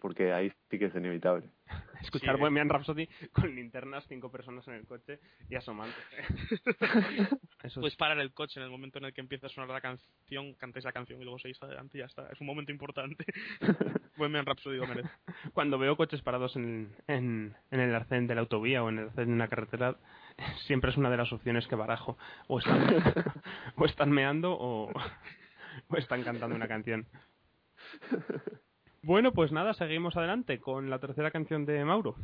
[0.00, 1.48] porque ahí sí que es inevitable.
[2.02, 2.40] Escuchar Sí.
[2.40, 5.94] Bohemian Rhapsody con linternas, cinco personas en el coche y asomando.
[7.62, 9.68] Eso Puedes es- parar el coche en el momento en el que empieza a sonar
[9.70, 12.28] la canción, cantéis la canción y luego seguís adelante y ya está.
[12.32, 13.24] Es un momento importante.
[14.16, 15.10] Bohemian Rhapsody lo merece.
[15.52, 19.04] Cuando veo coches parados en, en, en el arcén de la autovía o en el
[19.08, 19.96] arcén de una carretera,
[20.66, 22.16] siempre es una de las opciones que barajo.
[22.48, 22.94] O están,
[23.76, 24.90] o están meando o,
[25.88, 27.06] o están cantando una canción.
[29.02, 32.16] Bueno, pues nada, seguimos adelante con la tercera canción de Mauro.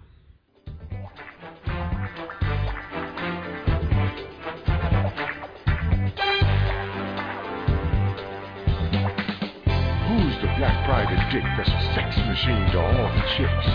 [10.06, 13.66] Who's the black private dick that's a sex machine to all the chicks?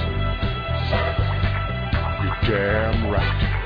[2.21, 3.61] You're damn right.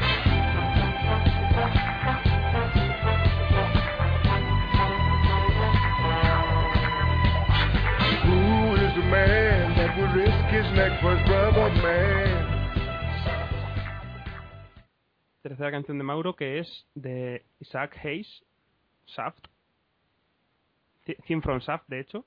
[9.09, 12.45] Man that would risk his neck for his brother man?
[15.43, 18.43] Tercera canción de Mauro que es de Isaac Hayes,
[19.07, 19.45] Shaft.
[21.27, 22.25] Theme from Shaft, de hecho.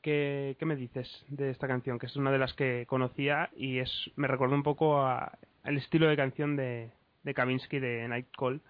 [0.00, 1.98] ¿Qué, ¿Qué me dices de esta canción?
[1.98, 5.76] Que es una de las que conocía y es me recuerda un poco a- al
[5.76, 6.90] estilo de canción de,
[7.24, 8.60] de Kavinsky de Night Call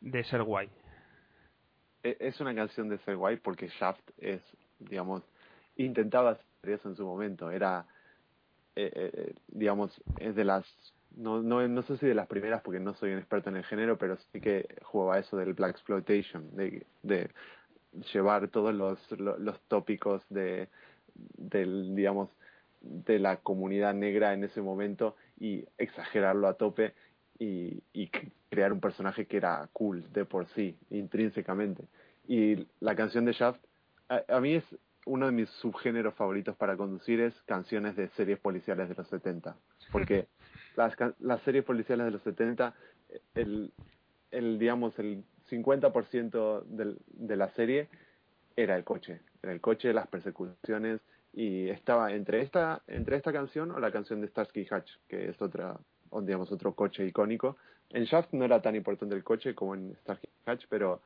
[0.00, 0.68] de Ser Guay.
[2.02, 4.42] E- Es una canción de ser guay porque Shaft es,
[4.80, 5.22] digamos,
[5.76, 7.50] intentaba hacer eso en su momento.
[7.50, 7.86] Era,
[8.76, 10.66] eh, eh, eh, digamos, es de las,
[11.16, 13.64] no, no, no sé si de las primeras porque no soy un experto en el
[13.64, 16.84] género, pero sí que jugaba eso del Black Exploitation, de,
[18.12, 20.68] llevar todos los, lo- los tópicos de,
[21.14, 22.30] del, digamos,
[22.80, 26.94] de la comunidad negra en ese momento y exagerarlo a tope
[27.38, 27.82] y,
[28.48, 31.84] crear un personaje que era cool de por sí, intrínsecamente.
[32.26, 33.60] Y la canción de Shaft,
[34.08, 34.64] a, a mí es
[35.06, 39.56] uno de mis subgéneros favoritos para conducir es canciones de series policiales de los 70.
[39.90, 40.26] Porque
[40.76, 42.74] las, las series policiales de los 70,
[43.34, 43.72] el,
[44.30, 47.88] el digamos, el 50% del, de la serie
[48.56, 49.20] era el coche.
[49.42, 51.00] Era el coche, las persecuciones
[51.32, 55.40] y estaba entre esta entre esta canción o la canción de Starsky Hatch, que es
[55.40, 55.78] otra,
[56.22, 57.56] digamos, otro coche icónico.
[57.90, 61.02] En Shaft no era tan importante el coche como en Starsky Hatch, pero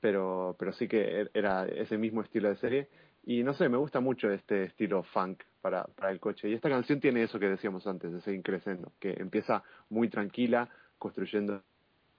[0.00, 2.88] pero pero sí que er- era ese mismo estilo de serie
[3.24, 6.48] y no sé, me gusta mucho este estilo funk para, para el coche.
[6.48, 10.68] Y esta canción tiene eso que decíamos antes, ese increscendo, que empieza muy tranquila,
[10.98, 11.62] construyendo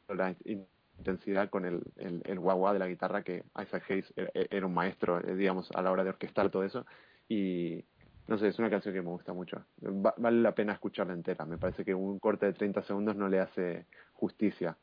[0.10, 0.68] la in-
[1.00, 5.20] intensidad con el, el, guau de la guitarra, que Isaac Hayes era, era un maestro,
[5.26, 6.86] eh, digamos, a la hora de orquestar todo eso.
[7.30, 7.84] Y
[8.28, 9.66] no sé, es una canción que me gusta mucho.
[9.84, 11.46] Va- vale la pena escucharla entera.
[11.46, 14.78] Me parece que un corte de 30 segundos no le hace justicia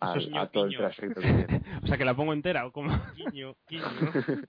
[0.00, 1.62] al- es guiño, a todo el trayecto que tiene.
[1.82, 3.84] O sea que la pongo entera o como Guiño, guiño.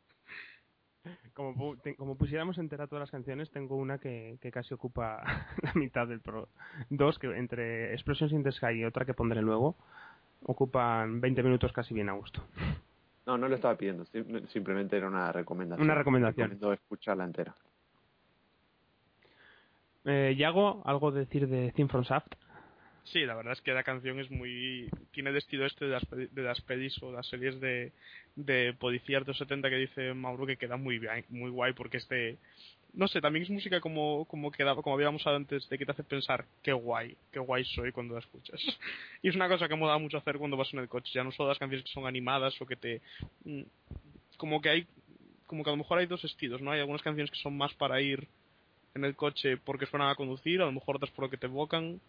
[1.33, 5.23] como, como pusiéramos entera todas las canciones, tengo una que, que casi ocupa
[5.63, 6.47] la mitad del pro.
[6.89, 9.75] Dos, que entre Explosions in the Sky y otra que pondré luego,
[10.43, 12.43] ocupan 20 minutos casi bien a gusto.
[13.25, 15.85] No, no lo estaba pidiendo, sim- simplemente era una recomendación.
[15.85, 16.49] Una recomendación.
[16.49, 17.55] Recomiendo escucharla entera.
[20.05, 22.33] Eh, Yago, ¿algo de decir de Theme from Shaft?
[23.05, 24.89] Sí, la verdad es que la canción es muy...
[25.11, 27.91] Tiene el estilo este de las, de las pelis o las series de,
[28.35, 31.97] de policías de los 70 que dice Mauro que queda muy bien, muy guay porque
[31.97, 32.37] este...
[32.93, 35.93] No sé, también es música como, como quedaba, como habíamos hablado antes, de que te
[35.93, 38.59] hace pensar qué guay, qué guay soy cuando la escuchas.
[39.21, 41.31] y es una cosa que mola mucho hacer cuando vas en el coche, ya no
[41.31, 43.01] solo las canciones que son animadas o que te...
[43.45, 43.61] mm,
[44.37, 44.87] Como que hay...
[45.47, 46.71] Como que a lo mejor hay dos estilos, ¿no?
[46.71, 48.27] Hay algunas canciones que son más para ir
[48.93, 51.47] en el coche porque suenan a conducir, a lo mejor otras por lo que te
[51.47, 51.99] evocan,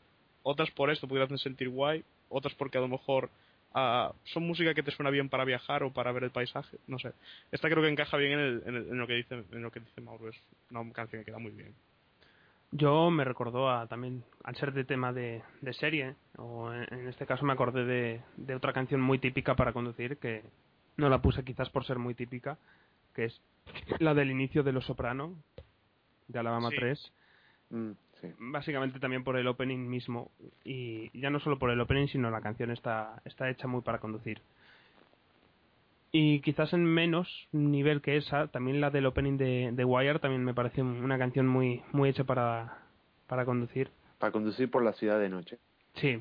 [0.43, 3.31] otras por esto porque te hacen sentir guay, otras porque a lo mejor
[3.75, 6.99] ah, son música que te suena bien para viajar o para ver el paisaje, no
[6.99, 7.13] sé.
[7.51, 9.71] Esta creo que encaja bien en, el- en el- en lo que dice en lo
[9.71, 10.37] que dice Mauro, es
[10.71, 11.75] una canción que queda muy bien.
[12.75, 17.09] Yo me recordó a, también, al ser de tema de, de serie, o en, en
[17.09, 20.43] este caso me acordé de, de otra canción muy típica para conducir, que
[20.97, 22.57] no la puse quizás por ser muy típica,
[23.15, 23.41] que es
[23.99, 25.35] la del inicio de Los Soprano,
[26.29, 26.77] de Alabama Sí.
[26.77, 27.13] 3.
[27.71, 27.91] Mm,
[28.23, 28.29] sí.
[28.39, 30.31] Básicamente también por el opening mismo,
[30.65, 33.99] y ya no solo por el opening, sino la canción está, está hecha muy para
[33.99, 34.41] conducir.
[36.15, 40.45] Y quizás en menos nivel que esa, también la del opening de, de Wire también
[40.45, 42.79] me parece una canción muy, muy hecha para,
[43.27, 43.91] para conducir.
[44.19, 45.59] Para conducir por la ciudad de noche.
[45.95, 46.21] Sí.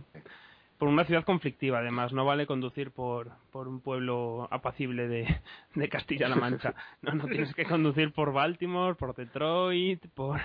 [0.77, 2.13] Por una ciudad conflictiva, además.
[2.13, 5.27] No vale conducir por, por un pueblo apacible de,
[5.75, 6.73] de Castilla-La Mancha.
[7.01, 10.39] No, no tienes que conducir por Baltimore, por Detroit, por,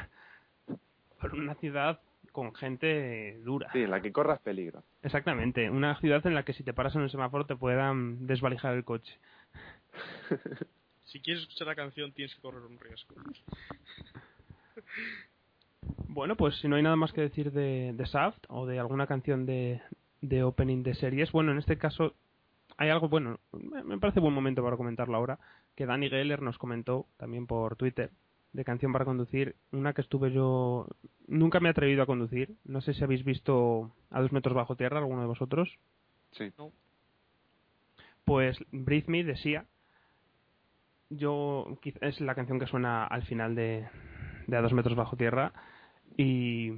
[1.21, 2.01] por una ciudad
[2.33, 3.71] con gente dura.
[3.73, 4.83] Sí, en la que corras peligro.
[5.03, 5.71] Exactamente.
[5.71, 8.85] Una ciudad en la que si te paras en un semáforo te puedan desvalijar el
[8.85, 9.19] coche.
[11.07, 13.14] Si quieres escuchar la canción tienes que correr un riesgo.
[16.09, 19.07] Bueno, pues si no hay nada más que decir de, de Shaft o de alguna
[19.07, 19.81] canción de,
[20.21, 22.14] de opening de series, bueno, en este caso
[22.77, 25.39] hay algo, bueno, me parece buen momento para comentarlo ahora,
[25.77, 28.11] que Danny Geller nos comentó también por Twitter
[28.57, 30.87] de canción para conducir, una que estuve yo,
[31.29, 34.77] nunca me he atrevido a conducir, no sé si habéis visto a dos metros bajo
[34.77, 35.79] tierra alguno de vosotros,
[36.33, 36.53] Sí.
[38.25, 39.67] pues Breathe Me de Sia,
[41.11, 43.89] yo es la canción que suena al final de,
[44.47, 45.53] de A dos metros bajo tierra.
[46.17, 46.73] Y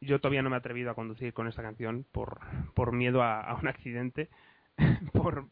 [0.00, 2.38] yo todavía no me he atrevido a conducir con esta canción por,
[2.74, 4.28] por miedo a, a un accidente,
[5.12, 5.48] por,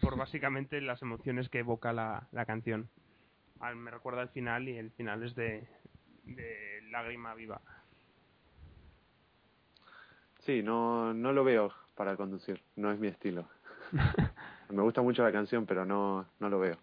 [0.00, 2.88] por básicamente las emociones que evoca la, la canción.
[3.60, 5.66] Al- Me recuerda el final y el final es de,
[6.24, 7.60] de lágrima viva.
[10.40, 12.62] Sí, no, no lo veo para conducir.
[12.76, 13.48] No es mi estilo.
[14.70, 16.78] Me gusta mucho la canción, pero no, no lo veo.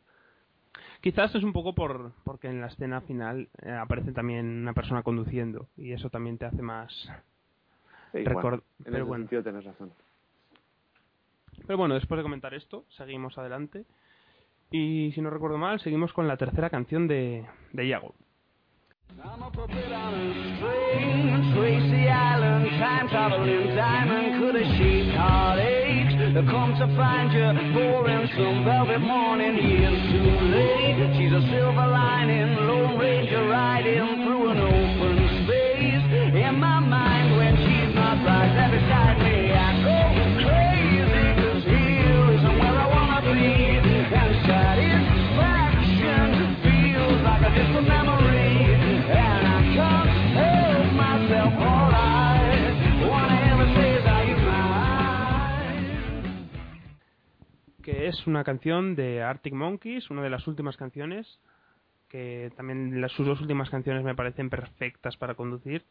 [1.02, 5.04] Quizás es un poco por porque en la escena final eh, aparece también una persona
[5.04, 6.92] conduciendo y eso también te hace más
[8.12, 9.24] Sí, Record- bueno, en pero ese bueno.
[9.24, 9.94] sentido tenés razón.
[11.66, 13.86] Pero bueno, después de comentar esto, seguimos adelante.
[14.72, 18.14] Y si no recuerdo mal, seguimos con la tercera canción de, de Iago.
[31.18, 32.56] She's a silver lining,
[33.50, 34.27] riding
[58.08, 61.40] es una canción de Arctic Monkeys, una de las últimas canciones,
[62.10, 65.84] que también las, sus dos últimas canciones me parecen perfectas para conducir,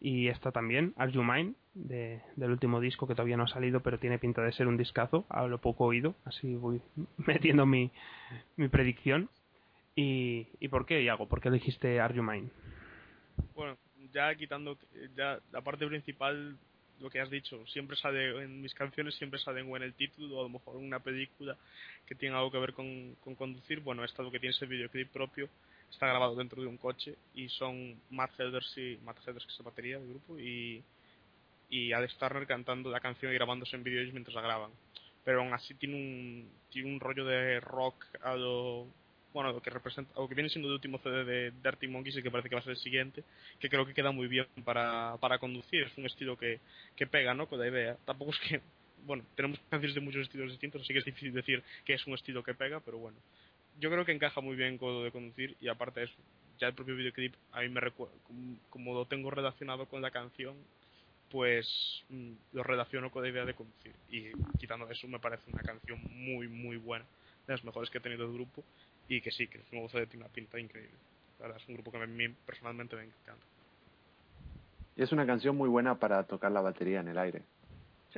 [0.00, 3.80] y esta también, Are You Mine, de, del último disco que todavía no ha salido,
[3.80, 6.80] pero tiene pinta de ser un discazo, a lo poco oído, así voy
[7.18, 7.90] metiendo mi,
[8.56, 9.28] mi predicción.
[9.94, 11.28] ¿Y, ¿Y por qué, Iago?
[11.28, 12.48] ¿Por qué dijiste Are You Mine?
[13.54, 13.76] Bueno,
[14.12, 14.78] ya quitando
[15.14, 16.56] ya la parte principal,
[17.00, 20.36] lo que has dicho, siempre sale en mis canciones siempre salen o en el título
[20.36, 21.56] o a lo mejor en una película
[22.06, 23.80] que tiene algo que ver con, con conducir.
[23.80, 25.48] Bueno, esta lo que tiene es el videoclip propio,
[25.90, 29.58] está grabado dentro de un coche y son Matt Helders y Matt Helders que es
[29.58, 30.82] la batería del grupo y
[31.70, 34.72] y Alex Turner cantando la canción y grabándose en vídeos mientras la graban.
[35.24, 38.86] Pero aún así tiene un tiene un rollo de rock a lo
[39.32, 42.22] bueno, lo que representa, o que viene siendo el último CD de Dirty Monkeys y
[42.22, 43.22] que parece que va a ser el siguiente,
[43.58, 46.60] que creo que queda muy bien para, para conducir, es un estilo que,
[46.96, 47.48] que pega, ¿no?
[47.48, 47.96] Con la idea.
[48.04, 48.60] Tampoco es que,
[49.04, 52.14] bueno, tenemos canciones de muchos estilos distintos, así que es difícil decir que es un
[52.14, 53.18] estilo que pega, pero bueno.
[53.78, 56.16] Yo creo que encaja muy bien con lo de conducir y aparte de eso,
[56.58, 60.10] ya el propio videoclip a mí me recuerda, como, como lo tengo relacionado con la
[60.10, 60.56] canción,
[61.30, 63.94] pues mm, lo relaciono con la idea de conducir.
[64.10, 67.06] Y quitando eso, me parece una canción muy, muy buena,
[67.46, 68.64] de las mejores que ha tenido el grupo
[69.16, 70.94] y que sí, que el nuevo CD tiene una pinta increíble.
[71.38, 73.44] La verdad, es un grupo que a mí personalmente me encanta.
[74.96, 77.42] Y es una canción muy buena para tocar la batería en el aire.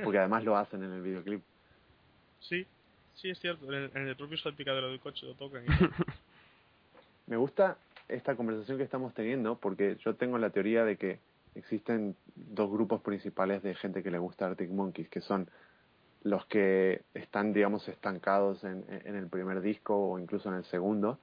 [0.03, 1.41] Porque además lo hacen en el videoclip.
[2.39, 2.65] Sí,
[3.15, 3.65] sí, es cierto.
[3.71, 5.63] En el, en el propio salpicadero del coche lo tocan.
[5.65, 5.67] y.
[7.27, 7.77] Me gusta
[8.07, 11.19] esta conversación que estamos teniendo porque yo tengo la teoría de que
[11.55, 15.49] existen dos grupos principales de gente que le gusta Arctic Monkeys, que son
[16.23, 21.19] los que están, digamos, estancados en, en el primer disco o incluso en el segundo,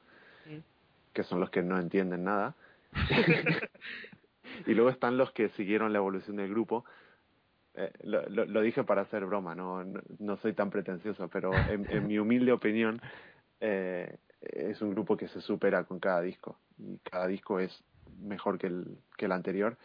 [1.13, 2.55] que son los que no entienden nada.
[4.67, 6.85] y luego están los que siguieron la evolución del grupo.
[7.75, 11.53] Eh, lo, lo, lo dije para hacer broma, no, no, no soy tan pretencioso, pero
[11.55, 13.01] en, en mi humilde opinión
[13.61, 17.85] eh, es un grupo que se supera con cada disco y cada disco es
[18.21, 19.77] mejor que el, que el anterior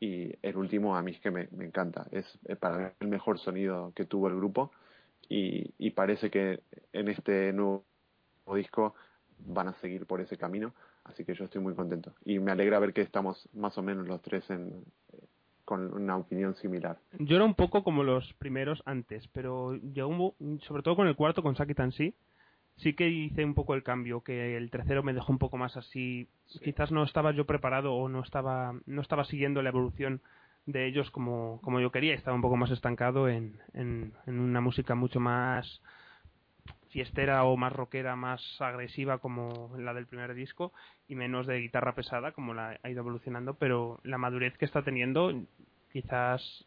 [0.00, 3.08] y el último a mí es que me, me encanta, es eh, para mí el
[3.08, 4.70] mejor sonido que tuvo el grupo
[5.28, 6.60] y, y parece que
[6.92, 7.84] en este nuevo
[8.54, 8.94] disco
[9.46, 10.74] van a seguir por ese camino,
[11.04, 14.06] así que yo estoy muy contento y me alegra ver que estamos más o menos
[14.06, 14.84] los tres en
[15.64, 16.96] con una opinión similar.
[17.18, 21.16] Yo era un poco como los primeros antes, pero llegó un- sobre todo con el
[21.16, 22.14] cuarto, con Saki Tansi,
[22.76, 25.76] sí que hice un poco el cambio, que el tercero me dejó un poco más
[25.76, 26.28] así.
[26.62, 30.20] Quizás no estaba yo preparado o no estaba, no estaba siguiendo la evolución
[30.66, 34.60] de ellos como, como yo quería, estaba un poco más estancado en, en, en una
[34.60, 35.80] música mucho más
[36.90, 40.72] fiestera o más rockera, más agresiva como la del primer disco
[41.08, 44.82] y menos de guitarra pesada como la ha ido evolucionando, pero la madurez que está
[44.82, 45.32] teniendo
[45.92, 46.66] quizás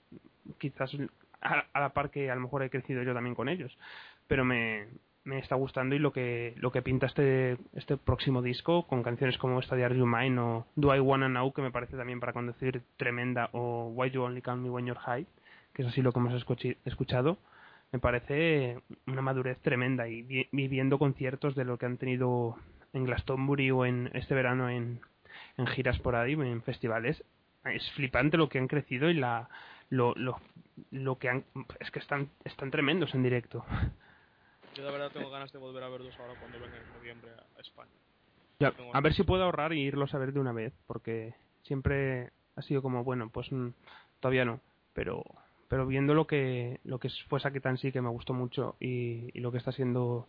[0.60, 0.92] quizás
[1.42, 3.76] a, a la par que a lo mejor he crecido yo también con ellos,
[4.28, 4.88] pero me,
[5.30, 9.38] me está gustando y lo que lo que pinta este este próximo disco con canciones
[9.38, 12.20] como esta de Are You Mine o Do I Wanna Know que me parece también
[12.20, 15.26] para conducir tremenda o Why You Only Call Me When You're High
[15.74, 16.34] que es así lo que hemos
[16.86, 17.38] escuchado
[17.92, 22.56] me parece una madurez tremenda y, vi- y viendo conciertos de lo que han tenido
[22.94, 25.00] en Glastonbury o en este verano en,
[25.58, 27.24] en giras por ahí, en festivales,
[27.66, 29.50] es flipante lo que han crecido y la
[29.90, 30.40] lo, lo,
[30.92, 31.44] lo que han
[31.80, 33.66] es que están están tremendos en directo.
[34.80, 37.60] Yo de verdad tengo ganas de volver a verlos ahora cuando vengan en noviembre a
[37.60, 37.92] España.
[38.60, 42.32] Ya, a ver si puedo ahorrar y irlos a ver de una vez, porque siempre
[42.56, 43.70] ha sido como, bueno, pues mm,
[44.22, 44.62] todavía no,
[44.94, 45.24] pero
[45.68, 49.42] pero viendo lo que lo que fue Sakitan sí que me gustó mucho y, y
[49.42, 50.28] lo que está siendo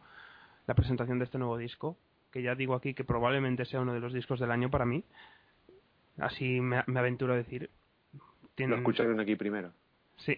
[0.66, 1.96] la presentación de este nuevo disco,
[2.32, 5.04] que ya digo aquí que probablemente sea uno de los discos del año para mí,
[6.18, 7.70] así me, me aventuro a decir.
[8.56, 9.72] Lo escucharon aquí primero.
[10.18, 10.36] Sí.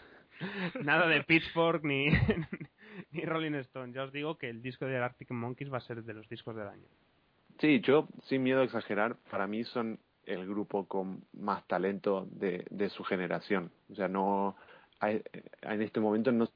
[0.82, 2.08] Nada de Pitchfork ni,
[3.12, 3.92] ni Rolling Stone.
[3.92, 6.56] Ya os digo que el disco de Arctic Monkeys va a ser de los discos
[6.56, 6.86] del año.
[7.58, 12.66] Sí, yo, sin miedo a exagerar, para mí son el grupo con más talento de,
[12.70, 13.70] de su generación.
[13.90, 14.56] O sea, no
[15.00, 15.22] hay-
[15.62, 16.48] en este momento no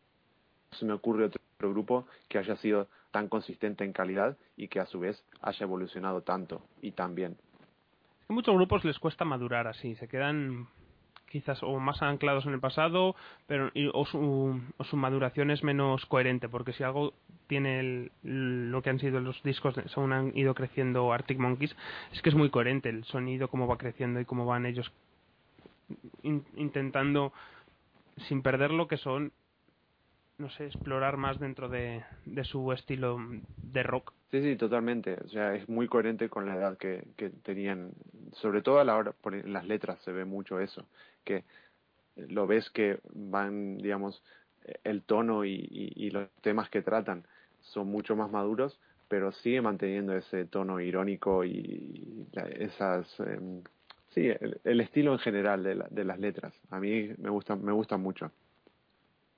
[0.72, 4.86] se me ocurre otro grupo que haya sido tan consistente en calidad y que a
[4.86, 7.36] su vez haya evolucionado tanto y tan bien.
[8.20, 10.68] Es que a muchos grupos les cuesta madurar así, se quedan
[11.30, 13.14] quizás o más anclados en el pasado,
[13.46, 17.14] pero y- o, su, o su maduración es menos coherente, porque si algo
[17.46, 21.74] tiene lo que han sido los discos según han ido creciendo Arctic Monkeys,
[22.12, 24.92] es que es muy coherente el sonido, cómo va creciendo y cómo van ellos
[26.22, 27.32] in- intentando,
[28.28, 29.32] sin perder lo que son,
[30.38, 33.18] no sé, explorar más dentro de, de su estilo
[33.62, 34.12] de rock.
[34.30, 35.14] Sí, sí, totalmente.
[35.24, 37.90] O sea, es muy coherente con la edad que, que tenían.
[38.32, 40.86] Sobre todo a la hora, por las letras se ve mucho eso,
[41.24, 41.44] que
[42.16, 44.22] lo ves que van, digamos,
[44.84, 47.26] el tono y, y, los temas que tratan
[47.60, 52.26] son mucho más maduros, pero sigue manteniendo ese tono irónico y
[52.58, 53.62] esas, em,
[54.14, 56.54] sí, el, el estilo en general de, la- de las letras.
[56.70, 58.32] A mí me gusta, me gusta mucho.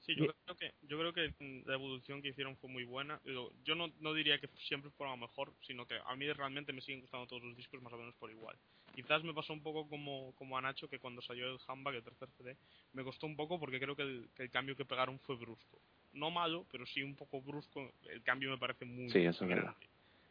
[0.05, 1.32] Sí, yo creo que yo creo que
[1.64, 3.20] la evolución que hicieron fue muy buena.
[3.64, 7.00] Yo no, no diría que siempre fuera mejor, sino que a mí realmente me siguen
[7.03, 8.57] gustando todos los discos más o menos por igual.
[8.94, 12.03] Quizás me pasó un poco como, como a Nacho, que cuando salió el Handbag, el
[12.03, 12.57] tercer CD,
[12.92, 15.80] me costó un poco porque creo que el, que el cambio que pegaron fue brusco.
[16.12, 17.92] No malo, pero sí un poco brusco.
[18.11, 19.66] El cambio me parece muy Sí, eso es grande.
[19.66, 19.76] verdad.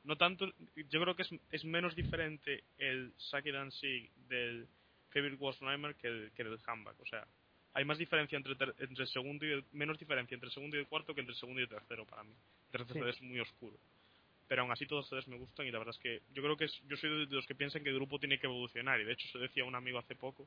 [0.03, 0.51] No tanto,
[0.89, 4.67] yo creo que es, es menos diferente el Saki Dancy del
[5.11, 6.99] Favorite Worst Nightmare que el, que el Handbag.
[6.99, 7.26] O sea,
[7.74, 10.80] hay más diferencia entre, ter- entre segundo y el, menos diferencia entre el segundo y
[10.80, 12.34] el cuarto que entre el segundo y el tercero para mí.
[12.34, 13.09] El tercer Sí.
[13.09, 13.78] Es muy oscuro.
[14.47, 16.57] Pero aún así todos los CDs me gustan y la verdad es que yo creo
[16.57, 19.05] que es- yo soy de los que piensan que el grupo tiene que evolucionar y
[19.05, 20.45] de hecho se decía un amigo hace poco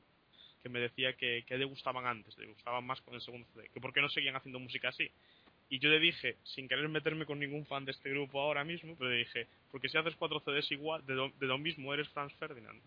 [0.61, 3.69] que me decía que, que le gustaban antes, le gustaban más con el segundo CD,
[3.73, 5.09] que por qué no seguían haciendo música así.
[5.69, 8.95] Y yo le dije, sin querer meterme con ningún fan de este grupo ahora mismo,
[8.97, 12.07] pero le dije, porque si haces cuatro CDs igual, de lo, de lo mismo eres
[12.09, 12.81] Franz Ferdinand.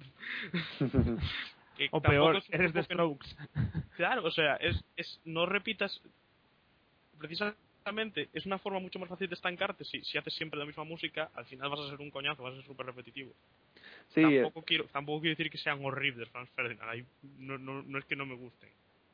[1.79, 3.29] Que O peor, es eres de que Strokes.
[3.97, 6.01] Claro, o sea, es, es no repitas
[7.19, 9.85] precisamente es una forma mucho más fácil de estancarte.
[9.85, 12.53] Si, si haces siempre la misma música, al final vas a ser un coñazo, vas
[12.53, 13.33] a ser súper repetitivo.
[14.09, 16.89] Sí, eh, tampoco, quiero, tampoco quiero decir que sean horribles Franz Ferdinand.
[16.91, 17.05] Ahí
[17.39, 18.69] no, no, no es que no me gusten.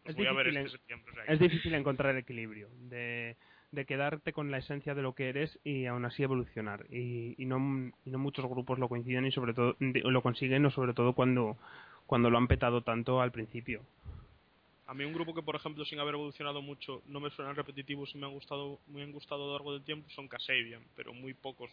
[0.05, 1.13] Los Es voy a ver difícil este septiembre.
[1.13, 3.37] o sea que- Es difícil encontrar el equilibrio de,
[3.71, 6.85] de quedarte con la esencia de lo que eres y aún así evolucionar.
[6.91, 10.67] Y, y no, y no muchos grupos lo coinciden y sobre todo de- lo consiguen,
[10.67, 11.57] o sobre todo cuando,
[12.07, 13.83] cuando lo han petado tanto al principio.
[14.87, 18.15] A mí un grupo que, por ejemplo, sin haber evolucionado mucho, no me suenan repetitivos
[18.15, 21.15] y me han gustado, me han gustado a lo largo del tiempo son Kasabian, pero
[21.15, 21.71] muy pocos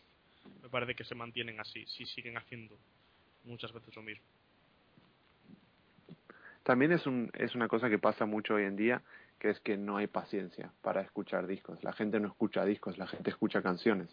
[0.63, 2.75] me parece que se mantienen así, si siguen haciendo
[3.43, 4.23] muchas veces lo mismo.
[6.63, 9.01] También es, un, es una cosa que pasa mucho hoy en día,
[9.39, 11.83] que es que no hay paciencia para escuchar discos.
[11.83, 14.07] La gente no escucha discos, la gente escucha canciones.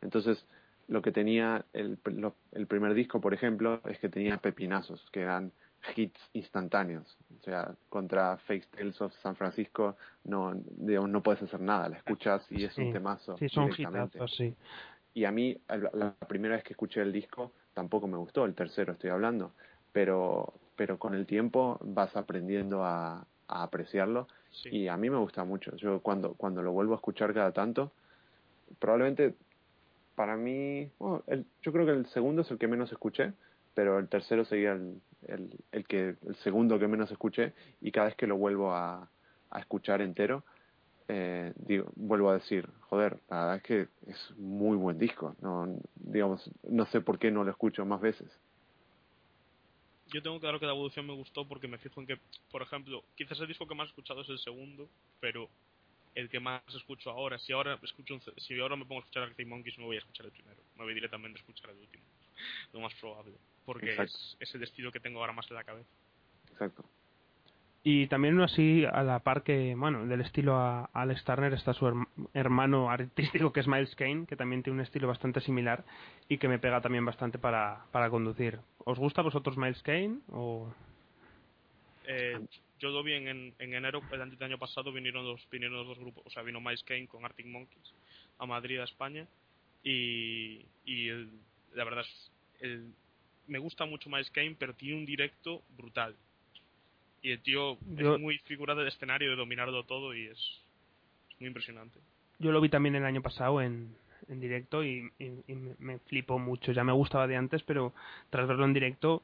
[0.00, 0.44] Entonces,
[0.88, 5.20] lo que tenía el, lo- el primer disco, por ejemplo, es que tenía pepinazos, que
[5.20, 5.52] eran
[5.96, 7.16] hits instantáneos.
[7.38, 11.96] O sea, contra Fake Tales of San Francisco no, digamos, no puedes hacer nada, la
[11.98, 14.54] escuchas y es Sí, un temazo Sí, son hitazos, sí.
[15.14, 18.54] Y a mí, la, la primera vez que escuché el disco, tampoco me gustó, el
[18.54, 19.52] tercero estoy hablando,
[19.92, 24.70] pero, pero con el tiempo vas aprendiendo a, a apreciarlo Sí.
[24.70, 25.74] y a mí me gusta mucho.
[25.76, 27.92] Yo cuando, cuando lo vuelvo a escuchar cada tanto,
[28.78, 29.34] probablemente
[30.14, 33.32] para mí, bueno, el- yo creo que el segundo es el que menos escuché,
[33.74, 35.00] pero el tercero sería el,
[35.72, 39.10] el, que el segundo que menos escuché y cada vez que lo vuelvo a,
[39.50, 40.44] a escuchar entero,
[41.08, 45.34] eh, digo, vuelvo a decir, joder, la verdad es que es muy buen disco.
[45.40, 48.30] No, digamos, no sé por qué no lo escucho más veces.
[50.12, 52.18] Yo tengo claro que la evolución me gustó porque me fijo en que,
[52.50, 54.88] por ejemplo, quizás el disco que más he escuchado es el segundo,
[55.20, 55.48] pero
[56.14, 59.24] el que más escucho ahora, si ahora escucho un- si ahora me pongo a escuchar
[59.24, 62.04] Arctic Monkeys no voy a escuchar el primero, me voy directamente a escuchar el último,
[62.72, 63.34] lo más probable,
[63.72, 65.88] porque es, es el estilo que tengo ahora más en la cabeza.
[66.50, 66.84] Exacto.
[67.82, 71.86] Y también así a la par que, bueno, del estilo a, Alex Turner está su
[71.86, 75.82] herm- hermano artístico que es Miles Kane, que también tiene un estilo bastante similar
[76.28, 78.58] y que me pega también bastante para, para conducir.
[78.84, 80.18] ¿Os gusta a vosotros Miles Kane?
[80.30, 80.70] O...
[82.06, 82.38] Eh,
[82.78, 85.76] yo lo vi en, en, en enero el año- del año pasado vinieron los vinieron
[85.78, 87.94] los dos grupos o sea vino Miles Kane con Arctic Monkeys
[88.38, 89.26] a Madrid a España
[89.84, 91.30] y, y el-
[91.74, 92.92] la verdad es el,
[93.50, 96.14] me gusta mucho Miles Kane pero tiene un directo brutal
[97.22, 100.38] y el tío Yo- es muy figura del escenario de dominarlo todo y es,
[101.30, 101.98] es muy impresionante
[102.38, 103.94] Yo lo vi también el año pasado en,
[104.28, 106.72] en directo y, y- y me, me flipó mucho.
[106.72, 107.92] Ya me gustaba de antes, pero
[108.30, 109.22] tras verlo en directo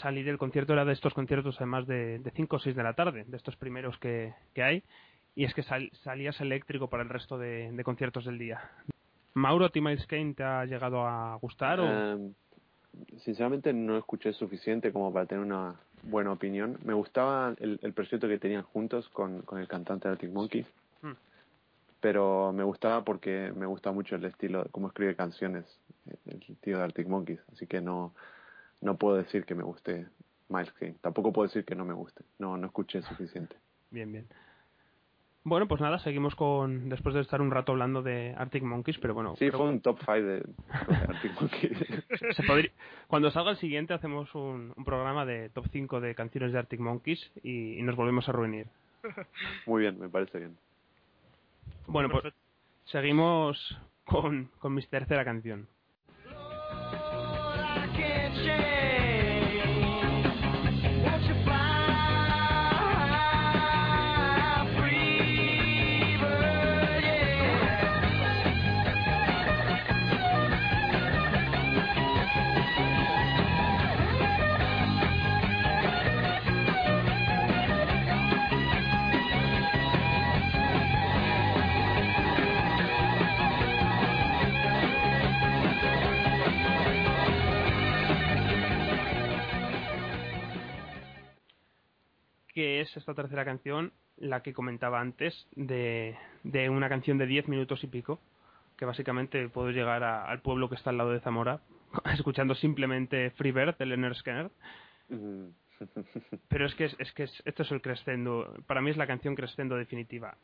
[0.00, 3.24] salí del concierto, era de estos conciertos además de 5 o 6 de la tarde,
[3.26, 4.82] de estos primeros que, que hay,
[5.34, 8.60] y es que sal- salías eléctrico para el resto de, de conciertos del día.
[9.34, 11.80] Mauro, ¿a ti Miles Kane te ha llegado a gustar?
[11.80, 11.84] O...
[13.06, 16.78] Eh, sinceramente no escuché suficiente como para tener una buena opinión.
[16.84, 20.66] Me gustaba el, el proyecto que tenían juntos con, con el cantante de Arctic Monkeys,
[21.00, 21.12] Hmm.
[22.00, 25.64] pero me gustaba porque me gusta mucho el estilo, cómo escribe canciones
[26.26, 28.14] el tío de Arctic Monkeys, así que no,
[28.80, 30.06] no puedo decir que me guste
[30.48, 30.96] Miles Kane.
[31.00, 32.24] Tampoco puedo decir que no me guste.
[32.38, 33.56] No, no escuché suficiente.
[33.90, 34.26] Bien, bien.
[35.48, 39.14] Bueno, pues nada, seguimos con, después de estar un rato hablando de Arctic Monkeys, pero
[39.14, 40.42] bueno, Sí, creo- fue un top 5 de,
[41.08, 42.36] Arctic Monkeys.
[42.36, 42.70] Se podría-
[43.06, 46.80] Cuando salga el siguiente hacemos un, un programa de top 5 de canciones de Arctic
[46.80, 48.66] Monkeys y, y nos volvemos a reunir.
[49.66, 50.56] Muy bien, me parece bien.
[51.86, 52.34] Bueno, pues
[52.84, 55.66] seguimos con, con mi tercera canción.
[92.58, 97.46] Que es esta tercera canción la que comentaba antes de, de una canción de 10
[97.46, 98.18] minutos y pico,
[98.76, 101.60] que básicamente puedo llegar a- al pueblo que está al lado de Zamora
[102.12, 104.50] escuchando simplemente Freebird de Leonard Skinner.
[105.08, 105.50] Mm.
[106.48, 108.52] Pero es que, es, es que es- esto es el crescendo.
[108.66, 110.36] Para mí es la canción crescendo definitiva.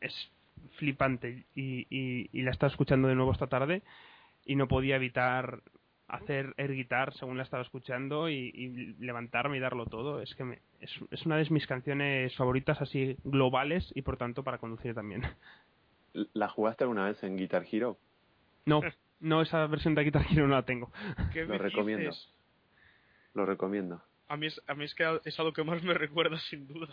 [0.00, 0.32] Es
[0.78, 3.82] flipante y, y, y la he estado escuchando de nuevo esta tarde
[4.46, 5.60] y no podía evitar
[6.08, 8.68] hacer air guitar según la estaba escuchando y, y
[9.04, 10.22] levantarme y darlo todo.
[10.22, 14.42] Es que me- es, es una de mis canciones favoritas así globales y por tanto
[14.42, 15.22] para conducir también.
[16.34, 17.96] ¿La jugaste alguna vez en Guitar Hero?
[18.66, 18.80] No,
[19.20, 20.92] no esa versión de Guitar Hero no la tengo.
[21.32, 22.10] ¿Qué Lo me recomiendo.
[22.10, 22.28] dices?
[23.34, 24.02] Lo recomiendo.
[24.28, 26.66] A mí, es, a mí es que es a lo que más me recuerda, sin
[26.66, 26.88] duda.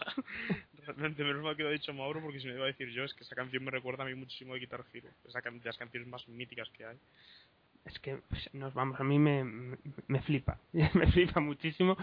[0.86, 3.04] Realmente, menos mal que lo ha dicho Mauro, porque si me iba a decir yo,
[3.04, 5.10] es que esa canción me recuerda a mí muchísimo de Guitar Hero.
[5.26, 6.98] Es de las canciones más míticas que hay.
[7.90, 9.44] Es que pues, nos vamos, a mí me,
[10.08, 11.98] me, flipa, me flipa muchísimo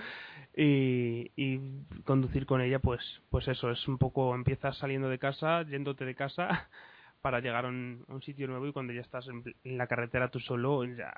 [0.57, 1.61] y, y
[2.05, 6.17] conducir con ella, pues, pues eso, es un poco, empiezas saliendo de casa, yéndote de
[6.17, 6.69] casa
[7.23, 9.45] para llegar a un, a un sitio nuevo y cuando ya estás en,
[9.77, 11.15] la carretera tú solo, ya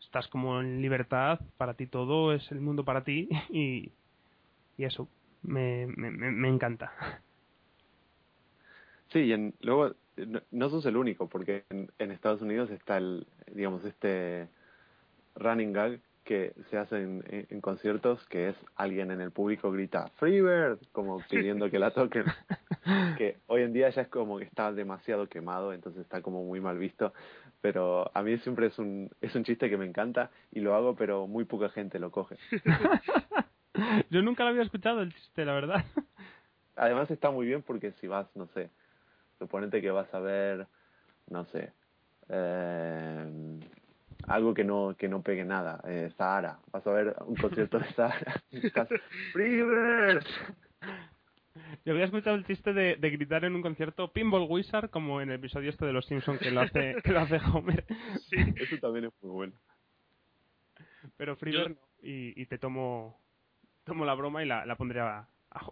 [0.00, 3.92] estás como en libertad, para ti todo es el mundo para ti y,
[4.76, 5.08] y eso,
[5.42, 6.92] me, me me encanta.
[9.12, 9.94] Sí, y en, luego
[10.26, 14.48] no, no sos el único, porque en, en Estados Unidos está el, digamos, este
[15.36, 19.70] running gag que se hace en, en- en conciertos, que es alguien en el público
[19.72, 22.24] grita Freebird, como pidiendo que la toquen.
[23.16, 26.60] que hoy en día ya es como que está demasiado quemado, entonces está como muy
[26.60, 27.12] mal visto.
[27.60, 30.94] Pero a mí siempre es un, es un chiste que me encanta y lo hago,
[30.94, 32.36] pero muy poca gente lo coge.
[34.10, 35.84] Yo nunca lo había escuchado el chiste, la verdad.
[36.76, 38.70] Además está muy bien porque si vas, no sé,
[39.38, 40.66] suponete que vas a ver,
[41.28, 41.72] no sé,
[42.28, 43.60] eh,
[44.26, 47.92] algo que no que no pegue nada, eh, Sahara, vas a ver un concierto de
[47.92, 48.42] Sahara.
[51.84, 55.30] Yo había escuchado el chiste de, de gritar en un concierto Pinball Wizard como en
[55.30, 57.84] el episodio este de Los Simpsons que lo hace, que lo hace Homer.
[58.30, 58.36] Sí.
[58.56, 59.52] eso también es muy bueno.
[61.16, 61.76] Pero Freebird no.
[62.02, 63.18] y, y te tomo
[63.84, 65.70] tomo la broma y la, la pondré a- a-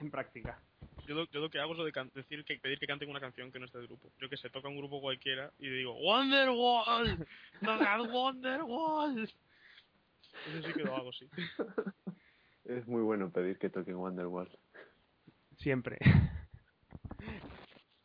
[0.00, 0.58] en práctica.
[1.06, 3.08] Yo lo, yo lo que hago es lo de can- decir que pedir que canten
[3.10, 4.10] una canción que no es del grupo.
[4.20, 7.26] Yo que sé, toca un grupo cualquiera y digo Wonderwall,
[7.60, 9.22] tocad Wonderwall.
[9.24, 11.28] Eso sí que lo hago, sí.
[12.64, 14.48] Es muy bueno pedir que toquen Wonderwall.
[15.58, 15.98] Siempre.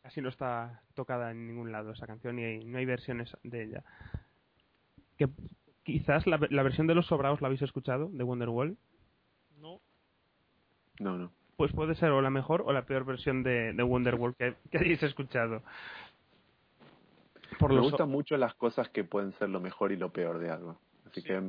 [0.04, 3.84] Así no está tocada en ningún lado esa canción y no hay versiones de ella.
[5.16, 5.28] Que
[5.84, 8.76] quizás la, la versión de los sobrados la habéis escuchado de Wonderwall.
[9.58, 9.80] No,
[11.00, 11.32] No, no.
[11.62, 14.78] Pues puede ser o la mejor o la peor versión de, de Wonderwall que, que
[14.78, 15.62] hayáis escuchado.
[17.60, 20.40] Por Me los gustan mucho las cosas que pueden ser lo mejor y lo peor
[20.40, 20.80] de algo.
[21.06, 21.28] Así Sí.
[21.28, 21.40] que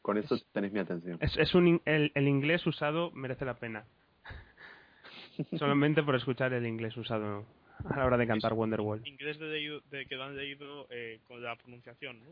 [0.00, 1.18] con eso tenéis mi atención.
[1.20, 3.84] Es, es un, el, el inglés usado merece la pena.
[5.58, 7.44] Solamente por escuchar el inglés usado
[7.90, 9.06] a la hora de cantar Wonderwall.
[9.06, 12.26] inglés de, de que lo han leído eh, con la pronunciación, ¿no?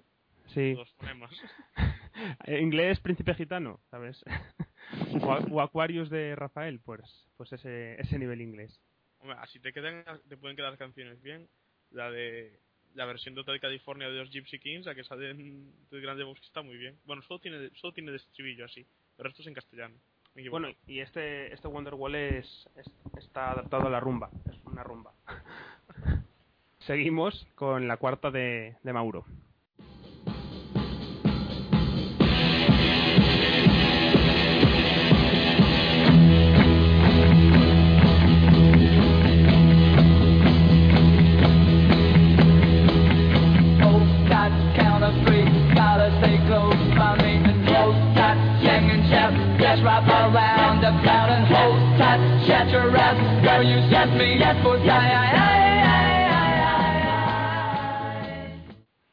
[0.55, 0.73] Sí.
[0.75, 1.33] Los fonemas.
[2.47, 4.25] Eh, inglés príncipe gitano, ¿sabes?
[5.51, 7.03] o, Aquarius de Rafael, pues
[7.37, 8.81] pues ese, ese nivel inglés.
[9.21, 11.49] Hombre, así te quedan, te pueden quedar canciones bien.
[11.91, 12.59] La de
[12.95, 16.25] la versión de Hotel California de los Gypsy Kings, la que sale en del Grande
[16.25, 16.97] Box está muy bien.
[17.05, 18.87] Bueno, solo tiene solo tiene de estribillo así.
[19.19, 19.95] El resto es en castellano.
[20.51, 25.13] Bueno, y este este Wonderwall es, es- está adaptado a la rumba, es una rumba.
[26.81, 29.25] Seguimos con la cuarta de, de Mauro.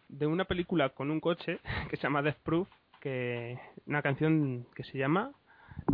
[0.10, 2.70] De una película con un coche que se llama Death Proof,
[3.00, 5.32] que una canción que se llama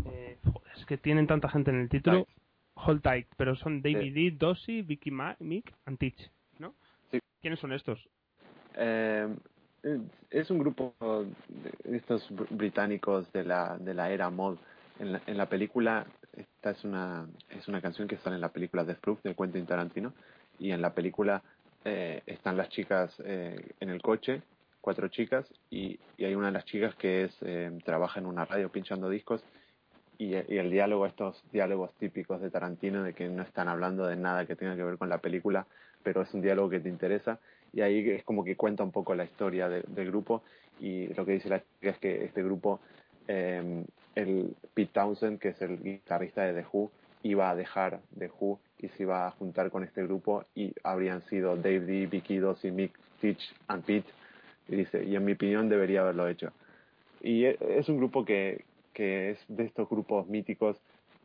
[0.05, 2.25] eh, joder, es que tienen tanta gente en el título.
[2.25, 2.37] Tight.
[2.81, 6.73] Hold Tight, pero son David D, Dossie, Vicky Ma Mick and Teach, ¿no?
[7.11, 7.19] Sí.
[7.41, 8.07] ¿Quiénes son estos?
[8.75, 9.27] Eh,
[10.29, 10.93] es un grupo
[11.83, 14.57] de estos br- británicos de la, de la era mod.
[14.99, 16.05] En la, en la película,
[16.39, 19.65] esta es una, es una canción que sale en la película Death Proof de Quentin
[19.65, 20.13] Tarantino.
[20.59, 21.41] Y en la película
[21.85, 24.41] eh, están las chicas eh, en el coche,
[24.81, 28.45] cuatro chicas, y, y hay una de las chicas que es eh, trabaja en una
[28.45, 29.43] radio pinchando discos.
[30.17, 34.45] Y, el diálogo, estos diálogos típicos de Tarantino, de que no están hablando de nada
[34.45, 35.65] que tenga que ver con la película,
[36.03, 37.39] pero es un diálogo que te interesa
[37.71, 40.43] y ahí es como que cuenta un poco la historia de- del grupo
[40.79, 42.81] y lo que dice la chica es que este grupo
[43.29, 43.85] eh,
[44.19, 46.91] el Pete Townsend que es el guitarrista de The Who
[47.23, 51.21] iba a dejar The Who y se iba a juntar con este grupo y habrían
[51.23, 54.09] sido Dave D, Vicky Dossie, Mick Teach and Pete
[54.67, 56.51] y dice y en mi opinión debería haberlo hecho
[57.21, 58.63] y e- es un grupo que,
[58.93, 60.77] que es de estos grupos míticos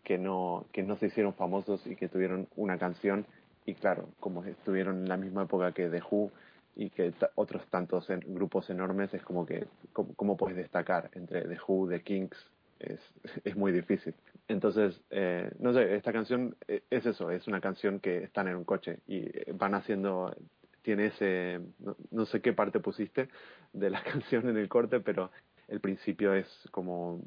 [0.03, 3.25] que no, que no se hicieron famosos y que tuvieron una canción
[3.67, 6.31] y claro, como estuvieron en la misma época que The Who
[6.77, 11.59] y que otros tantos grupos enormes, es como que, ¿cómo, cómo puedes destacar entre The
[11.67, 12.54] Who, The Kinks?
[12.85, 13.01] Es,
[13.45, 14.15] es muy difícil.
[14.49, 18.57] Entonces, eh, no sé, esta canción eh, es eso, es una canción que están en
[18.57, 20.35] un coche y eh, van haciendo,
[20.83, 23.29] tiene ese, no, no sé qué parte pusiste
[23.73, 25.31] de la canción en el corte, pero
[25.69, 27.23] el principio es como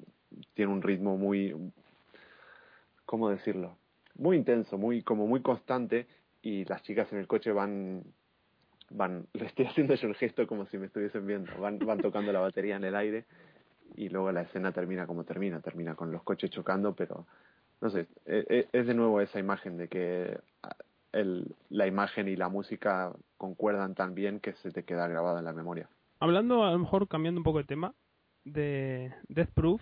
[0.54, 1.56] tiene un ritmo muy,
[3.06, 3.78] ¿cómo decirlo?
[4.16, 6.08] Muy intenso, muy como muy constante
[6.42, 8.04] y las chicas en el coche van
[8.90, 12.32] van le estoy haciendo yo el gesto como si me estuviesen viendo, van van tocando
[12.32, 13.26] la batería en el aire
[13.96, 17.26] y luego la escena termina como termina, termina con los coches chocando, pero
[17.82, 20.40] no sé, e- e- es de nuevo esa imagen de que
[21.12, 25.46] el, la imagen y la música concuerdan tan bien que se te queda grabada en
[25.46, 25.88] la memoria.
[26.20, 27.94] Hablando, a lo mejor cambiando un poco de tema,
[28.44, 29.82] de Death Proof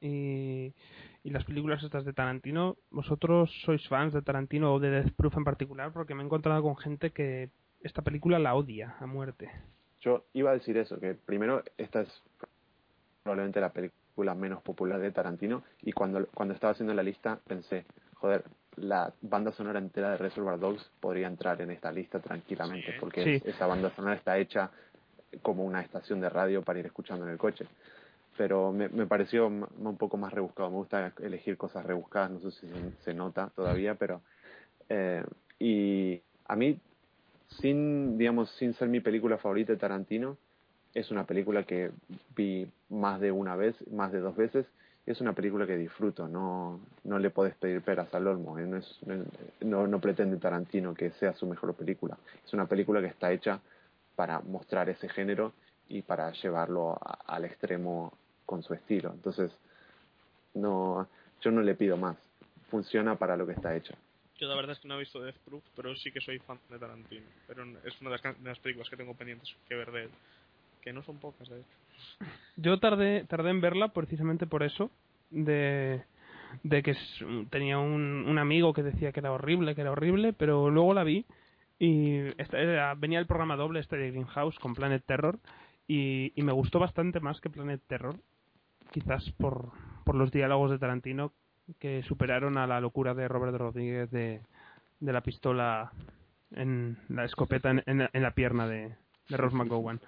[0.00, 0.74] y,
[1.22, 5.36] y las películas estas de Tarantino, ¿vosotros sois fans de Tarantino o de Death Proof
[5.36, 5.92] en particular?
[5.92, 9.50] Porque me he encontrado con gente que esta película la odia a muerte.
[10.00, 12.22] Yo iba a decir eso, que primero esta es
[13.22, 17.84] probablemente la película menos popular de Tarantino y cuando, cuando estaba haciendo la lista pensé,
[18.14, 18.44] joder,
[18.76, 22.98] la banda sonora entera de Reservoir Dogs podría entrar en esta lista tranquilamente Sí.
[23.00, 23.30] porque Sí.
[23.36, 24.70] es- esa banda sonora está hecha
[25.42, 27.66] como una estación de radio para ir escuchando en el coche.
[28.36, 30.70] Pero me, me pareció un poco más rebuscado.
[30.70, 34.22] Me gusta elegir cosas rebuscadas, no sé si se, se nota todavía, pero...
[34.88, 35.24] eh,
[35.58, 36.78] y a mí,
[37.60, 40.38] sin, digamos, sin ser mi película favorita de Tarantino,
[40.94, 41.90] es una película que
[42.36, 44.66] vi más de una vez, más de dos veces.
[45.04, 48.58] Es una película que disfruto, no, no le podés pedir peras al olmo.
[48.58, 48.66] ¿eh?
[48.66, 48.98] No, es,
[49.60, 52.16] no, no pretende Tarantino que sea su mejor película.
[52.44, 53.60] Es una película que está hecha
[54.14, 55.52] para mostrar ese género
[55.88, 58.12] y para llevarlo a- al extremo
[58.46, 59.10] con su estilo.
[59.12, 59.50] Entonces,
[60.54, 61.08] no,
[61.40, 62.16] yo no le pido más.
[62.70, 63.94] Funciona para lo que está hecho.
[64.38, 66.58] Yo la verdad es que no he visto Death Proof, pero sí que soy fan
[66.68, 67.26] de Tarantino.
[67.46, 70.10] Pero es una de las, de las películas que tengo pendientes que ver de él.
[70.82, 71.76] Que no son pocas, de hecho.
[72.56, 74.90] Yo tardé, tardé en verla precisamente por eso,
[75.30, 76.02] de,
[76.64, 76.96] de que
[77.50, 81.04] tenía un, un amigo que decía que era horrible, que era horrible, pero luego la
[81.04, 81.24] vi
[81.78, 85.38] y esta era- venía el programa doble este de Greenhouse con Planet Terror
[85.88, 88.16] y, y me gustó bastante más que Planet Terror,
[88.90, 89.70] quizás por,
[90.04, 91.32] por los diálogos de Tarantino
[91.78, 94.40] que superaron a la locura de Robert Rodríguez de,
[95.00, 95.92] de la pistola
[96.54, 98.94] en la escopeta en, en la- en la pierna de,
[99.28, 100.00] de Ross McGowan.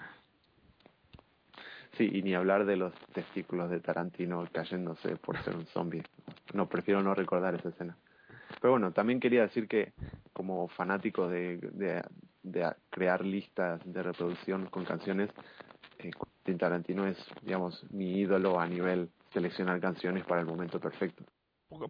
[1.96, 6.02] Sí, y ni hablar de los testículos de Tarantino cayéndose por ser un zombie.
[6.52, 7.96] No, prefiero no recordar esa escena.
[8.60, 9.92] Pero bueno, también quería decir que
[10.32, 11.58] como fanático de,
[12.42, 15.30] de, crear listas de reproducción con canciones,
[15.98, 16.10] eh,
[16.58, 21.24] Tarantino es, digamos, mi ídolo a nivel seleccionar canciones para el momento perfecto.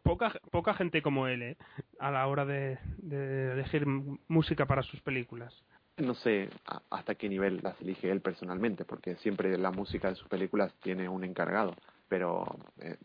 [0.03, 1.57] Poca, poca, gente como él, ¿eh?
[1.99, 5.63] A la hora de, de elegir música para sus películas.
[5.97, 6.49] No sé
[6.91, 11.09] hasta qué nivel las elige él personalmente, porque siempre la música de sus películas tiene
[11.09, 11.77] un encargado,
[12.09, 12.97] pero eh,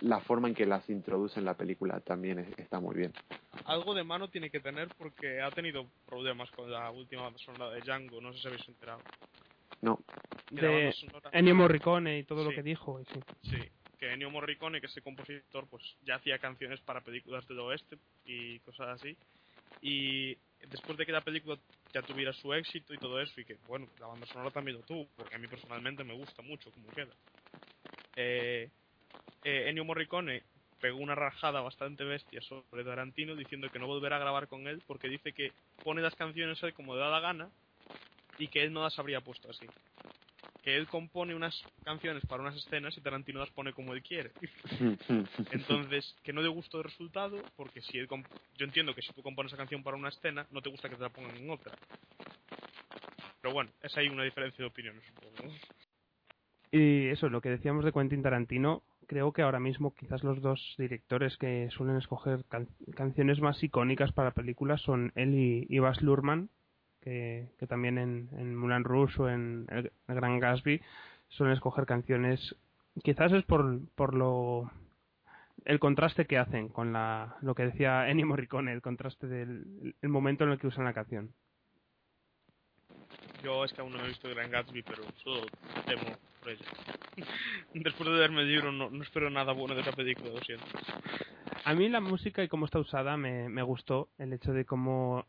[0.00, 3.12] la forma en que las introduce en la película también es- está muy bien.
[3.64, 7.82] Algo de mano tiene que tener porque ha tenido problemas con la última sonora de
[7.82, 9.02] Django, no sé si habéis enterado.
[9.82, 9.98] No,
[10.50, 10.92] De
[11.32, 12.56] Ennio Morricone y todo lo Sí.
[12.56, 13.00] que dijo.
[13.12, 13.20] sí.
[13.42, 17.58] Sí, que Ennio Morricone, que es el compositor, pues ya hacía canciones para películas del
[17.60, 19.16] oeste y cosas así.
[19.80, 20.36] Y
[20.68, 21.58] después de que la película
[21.92, 24.84] ya tuviera su éxito y todo eso, y que, bueno, la banda sonora también lo
[24.84, 27.14] tuvo, porque a mí personalmente me gusta mucho como queda.
[28.16, 28.70] Eh,
[29.44, 30.44] eh, Ennio Morricone
[30.80, 34.82] pegó una rajada bastante bestia sobre Tarantino diciendo que no volverá a grabar con él
[34.86, 37.50] porque dice que pone las canciones él como le da la gana
[38.38, 39.72] y que él no las habría puesto así.
[40.62, 41.54] Que él compone unas
[41.84, 44.32] canciones para unas escenas y Tarantino las pone como él quiere.
[45.52, 48.26] Entonces, que no le gustó el resultado, porque si él comp-
[48.58, 50.96] yo entiendo que si tú compones esa canción para una escena, no te gusta que
[50.96, 51.74] te la pongan en otra.
[53.40, 55.52] Pero bueno, es ahí una diferencia de opiniones, supongo.
[56.72, 60.74] Y eso, lo que decíamos de Quentin Tarantino, creo que ahora mismo quizás los dos
[60.78, 66.00] directores que suelen escoger can- canciones más icónicas para películas son él y, y Baz
[66.00, 66.48] Luhrmann,
[67.00, 70.80] que, que también en, en Moulin Rouge o en El, El Gran Gatsby
[71.28, 72.56] suelen escoger canciones,
[73.02, 74.70] quizás es por, por lo
[75.64, 80.08] el contraste que hacen con la, lo que decía Ennio Morricone, el contraste del el
[80.08, 81.32] momento en el que usan la canción.
[83.42, 85.46] Yo es que aún no he visto Gran Gatsby, pero solo
[85.86, 86.64] temo por ella.
[87.74, 90.66] Después de leerme el libro, no, no espero nada bueno de esa película, lo siento.
[91.64, 94.10] A mí la música y cómo está usada me, me gustó.
[94.18, 95.26] El hecho de cómo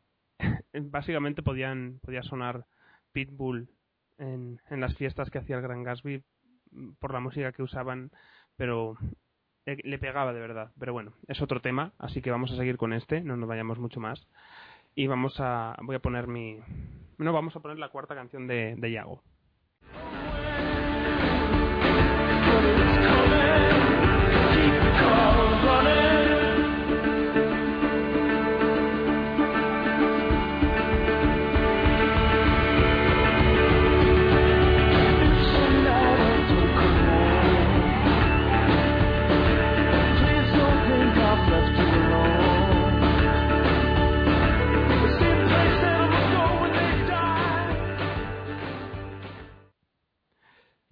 [0.73, 2.65] básicamente podían podía sonar
[3.11, 3.69] Pitbull
[4.17, 6.23] en, en las fiestas que hacía el Gran Gatsby
[6.99, 8.11] por la música que usaban,
[8.55, 8.97] pero
[9.65, 10.71] le, le pegaba de verdad.
[10.79, 13.79] Pero bueno, es otro tema, así que vamos a seguir con este, no nos vayamos
[13.79, 14.27] mucho más.
[14.95, 16.59] Y vamos a voy a poner mi
[17.17, 19.21] no vamos a poner la cuarta canción de, de Yago.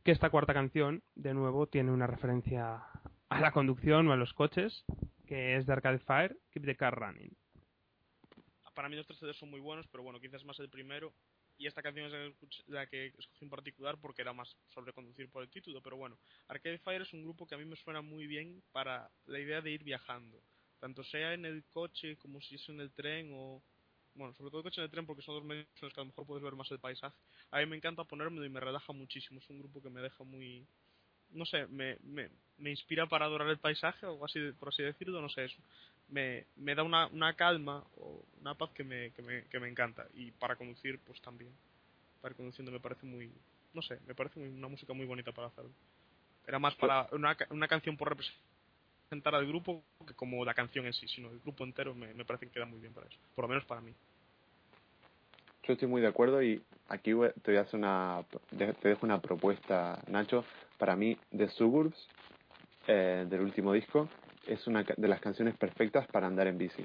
[0.09, 2.81] Que esta cuarta canción, de nuevo, tiene una referencia
[3.29, 4.83] a la conducción o a los coches,
[5.27, 7.37] que es de Arcade Fire, Keep the Car Running.
[8.73, 11.13] Para mí los tres CDs son muy buenos, pero bueno, quizás más el primero.
[11.59, 12.33] Y esta canción es
[12.65, 15.79] la que escogí en particular porque era más sobre conducir por el título.
[15.83, 19.11] Pero bueno, Arcade Fire es un grupo que a mí me suena muy bien para
[19.27, 20.41] la idea de ir viajando.
[20.79, 23.61] Tanto sea en el coche como si es en el tren o...
[24.19, 26.01] Bueno, sobre todo el coche en el tren porque son dos medios en los que
[26.01, 27.17] a lo mejor puedes ver más el paisaje.
[27.51, 29.39] A mí me encanta ponérmelo y me relaja muchísimo.
[29.39, 30.67] Es un grupo que me deja muy...
[31.31, 34.83] No sé, me, me, me inspira para adorar el paisaje o así, de- por así
[34.83, 35.57] decirlo, no sé, eso.
[36.09, 39.69] Me, me da una, una calma o una paz que me, que, me, que me
[39.69, 40.07] encanta.
[40.15, 41.51] Y para conducir, pues también.
[42.21, 43.31] Para ir conduciendo me parece muy...
[43.73, 45.71] No sé, me parece muy- una música muy bonita para hacerlo.
[46.47, 50.93] Era más para una, una canción por representar al grupo que como la canción en
[50.93, 53.17] sí, sino el grupo entero me, me parece que queda muy bien para eso.
[53.35, 53.93] Por lo menos para mí.
[55.69, 57.11] Yo estoy muy de acuerdo y aquí
[57.43, 58.23] te voy a hacer una,
[58.57, 60.43] te dejo una propuesta, Nacho.
[60.79, 62.07] Para mí, The Suburbs,
[62.87, 64.09] eh, del último disco,
[64.47, 66.83] es una de las canciones perfectas para andar en bici.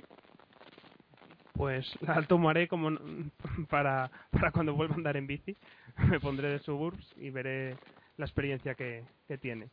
[1.55, 2.91] Pues la tomaré como
[3.71, 5.57] para, para cuando vuelva a andar en bici.
[6.11, 7.77] Me pondré de suburbs y veré
[8.19, 9.71] la experiencia que, que tiene.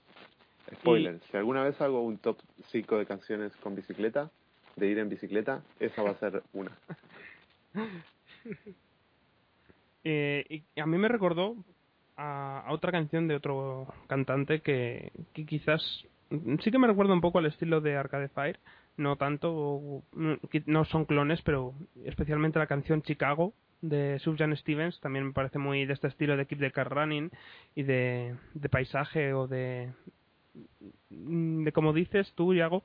[0.75, 2.37] Spoiler, si alguna vez hago un top
[2.67, 4.31] 5 de canciones con bicicleta,
[4.77, 6.71] de ir en bicicleta, esa va a ser una.
[10.03, 11.55] Eh, y a mí me recordó
[12.17, 15.81] a, otra canción de otro cantante que, quizás
[16.61, 18.59] sí que me recuerda un poco al estilo de Arcade Fire,
[18.97, 21.73] no tanto, no- qui- no son clones, pero
[22.05, 26.45] especialmente la canción Chicago de Sufjan Stevens también me parece muy de este estilo de
[26.45, 27.31] Keep the Car Running
[27.75, 29.91] y de, de paisaje o de,
[31.09, 32.83] de como dices tú, Iago,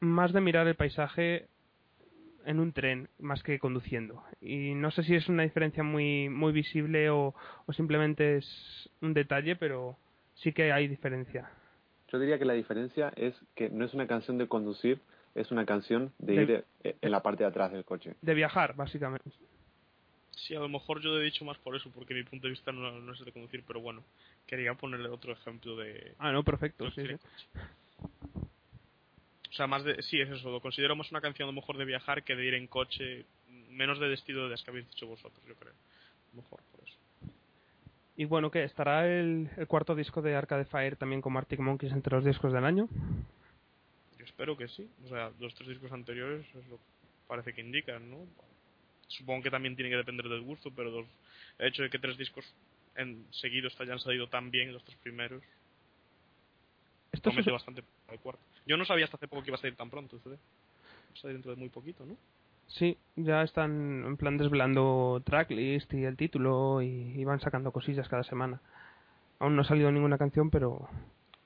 [0.00, 1.46] más de mirar el paisaje
[2.48, 4.24] en un tren más que conduciendo.
[4.40, 7.34] Y no sé si es una diferencia muy, muy visible o,
[7.66, 9.96] o simplemente es un detalle, pero
[10.34, 11.50] sí que hay diferencia.
[12.10, 14.98] Yo diría que la diferencia es que no es una canción de conducir,
[15.34, 18.14] es una canción de, De- ir eh, en la parte de atrás del coche.
[18.22, 19.30] De viajar, básicamente.
[20.30, 22.52] Sí, a lo mejor yo lo he dicho más por eso, porque mi punto de
[22.52, 24.02] vista no, no es el de conducir, pero bueno,
[24.46, 26.14] quería ponerle otro ejemplo de...
[26.18, 26.84] Ah, no, perfecto.
[26.84, 27.58] de Sí, sí.
[29.50, 30.02] O sea, más de...
[30.02, 32.44] Sí, es eso, lo considero más una canción a lo mejor de viajar que de
[32.44, 33.24] ir en coche,
[33.70, 35.72] menos del estilo de las que habéis dicho vosotros, yo creo.
[35.72, 36.96] A lo mejor por eso.
[38.16, 38.64] Y bueno, ¿qué?
[38.64, 42.52] ¿Estará el, el cuarto disco de Arcade Fire también con Arctic Monkeys entre los discos
[42.52, 42.88] del año?
[44.18, 44.88] Yo espero que sí.
[45.04, 46.82] O sea, los tres discos anteriores es lo que
[47.28, 48.26] parece que indican, ¿no?
[49.06, 51.06] Supongo que también tiene que depender del gusto, pero los-
[51.58, 52.44] el hecho de que tres discos
[52.96, 55.42] en seguidos hayan salido tan bien, los tres primeros,
[57.18, 58.42] Esto es- bastante el cuarto.
[58.66, 60.36] Yo no sabía hasta hace poco que iba a salir tan pronto CD.
[60.36, 62.16] Va a salir dentro de muy poquito, ¿no?
[62.68, 66.86] Sí, ya están en plan desvelando tracklist y el título y,
[67.18, 68.60] y van sacando cosillas cada semana.
[69.38, 70.88] Aún no ha salido ninguna canción, pero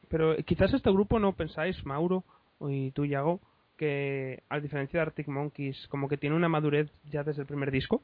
[0.09, 2.23] pero quizás este grupo no pensáis, Mauro
[2.61, 3.41] y tú, Yago,
[3.79, 7.71] que a diferencia de Arctic Monkeys, como que tiene una madurez ya desde el primer
[7.71, 8.03] disco.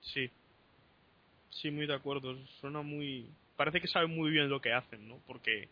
[0.00, 0.30] Sí.
[1.50, 2.36] Sí, muy de acuerdo.
[2.60, 3.30] Suena muy...
[3.56, 5.18] Parece que saben muy bien lo que hacen, ¿no?
[5.26, 5.68] Porque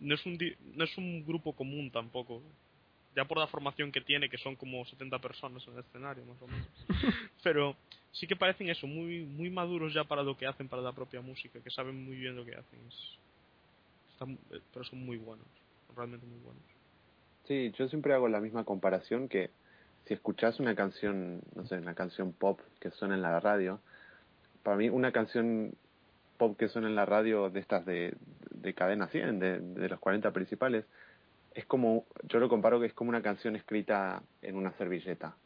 [0.00, 0.38] no es un,
[0.74, 2.42] no es un grupo común tampoco.
[3.16, 6.42] Ya por la formación que tiene, que son como 70 personas en el escenario, más
[6.42, 6.66] o menos.
[7.44, 7.76] Pero
[8.10, 11.20] sí que parecen eso, muy muy maduros ya para lo que hacen, para la propia
[11.20, 12.78] música, que saben muy bien lo que hacen.
[12.88, 13.18] Es-
[14.12, 15.46] están- eh, pero son muy buenos,
[15.96, 16.62] realmente muy buenos.
[17.46, 19.50] Sí, yo siempre hago la misma comparación que
[20.06, 23.80] si escuchás una canción, no sé, una canción pop que suena en la radio,
[24.62, 25.74] para mí una canción
[26.36, 28.14] pop que suena en la radio de estas de,
[28.50, 30.84] de cadena 100, de, de los 40 principales,
[31.54, 35.36] es como, yo lo comparo que es como una canción escrita en una servilleta.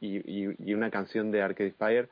[0.00, 2.08] Y, y, y una canción de Arcade Fire,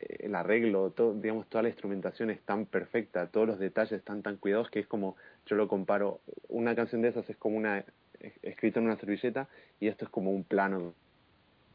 [0.00, 4.22] eh, el arreglo, todo, digamos, toda la instrumentación es tan perfecta, todos los detalles están
[4.22, 7.84] tan cuidados que es como, yo lo comparo, una canción de esas es como una
[8.20, 9.48] es- escrito en una servilleta
[9.80, 10.94] y esto es como un plano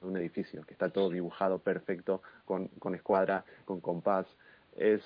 [0.01, 4.25] de un edificio que está todo dibujado perfecto con, con escuadra, con compás.
[4.77, 5.01] Es,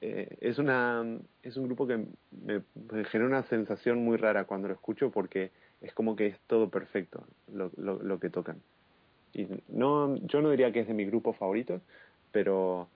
[0.00, 1.04] eh, es, una,
[1.42, 2.04] es un grupo que
[2.44, 2.62] me,
[3.04, 5.50] genera una sensación muy rara cuando lo escucho porque
[5.82, 8.60] es como que es todo perfecto lo, lo, lo que tocan.
[9.32, 11.82] Y no, yo no diría que es de mis grupos favoritos,
[12.32, 12.88] pero,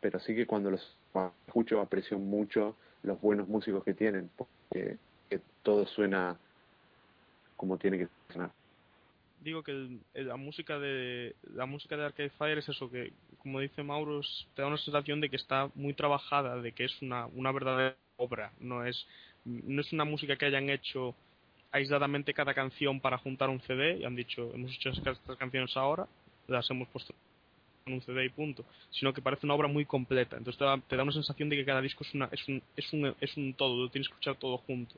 [0.00, 0.98] pero sí que cuando los
[1.46, 4.98] escucho aprecio mucho los buenos músicos que tienen, porque
[5.28, 6.36] que todo suena
[7.56, 8.50] como tiene que sonar.
[9.40, 13.60] Digo que el- la música de la música de Arcade Fire es eso que como
[13.60, 14.20] dice Mauro
[14.54, 17.96] te da una sensación de que está muy trabajada de que es una, una verdadera
[18.16, 19.06] obra no es
[19.44, 21.14] no es una música que hayan hecho
[21.72, 25.76] aisladamente cada canción para juntar un CD y han dicho hemos hecho estas estas canciones
[25.76, 26.06] ahora
[26.48, 27.14] las hemos puesto
[27.86, 30.36] en un CD y punto, sino que parece una obra muy completa.
[30.36, 32.62] Entonces te da, te da una sensación de que cada disco es, una, es, un,
[32.76, 34.96] es, un, es un todo, lo tienes que escuchar todo junto.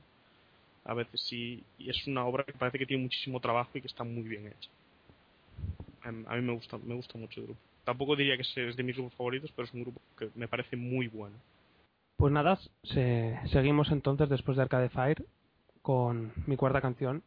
[0.85, 3.87] A veces sí, y es una obra que parece que tiene muchísimo trabajo y que
[3.87, 4.71] está muy bien hecha.
[6.03, 7.61] A mí me gusta, me gusta mucho el grupo.
[7.85, 10.77] Tampoco diría que es de mis grupos favoritos, pero es un grupo que me parece
[10.77, 11.37] muy bueno.
[12.17, 15.25] Pues nada, se- seguimos entonces después de Arcade Fire
[15.83, 17.23] con mi cuarta canción,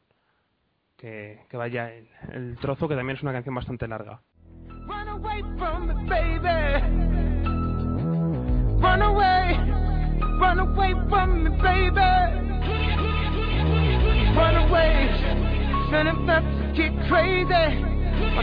[0.98, 4.22] que, que vaya el, el trozo, que también es una canción bastante larga.
[4.68, 6.82] Run away from me, baby.
[8.82, 9.56] Run away,
[10.40, 12.53] run away from me, baby.
[14.36, 15.08] Run away,
[15.92, 16.44] none of that
[16.76, 17.94] get crazy.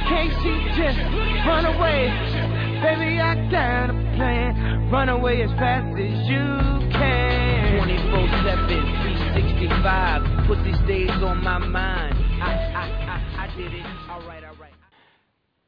[0.09, 0.99] Can't she just
[1.47, 2.11] run away?
[2.83, 4.91] Baby, I got a plan.
[4.91, 6.47] Run away as fast as you
[6.93, 7.87] can.
[7.87, 10.47] 24 7, 365.
[10.47, 12.15] Put these days on my mind.
[12.43, 13.87] I, I, I, I did it.
[14.11, 14.75] Alright, alright.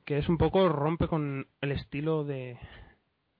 [0.04, 2.58] que es un poco rompe con el estilo de,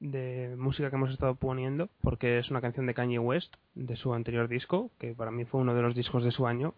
[0.03, 4.13] de música que hemos estado poniendo, porque es una canción de Kanye West, de su
[4.13, 6.75] anterior disco, que para mí fue uno de los discos de su año,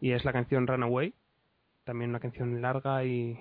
[0.00, 1.14] y es la canción Runaway,
[1.84, 3.38] también una canción larga y,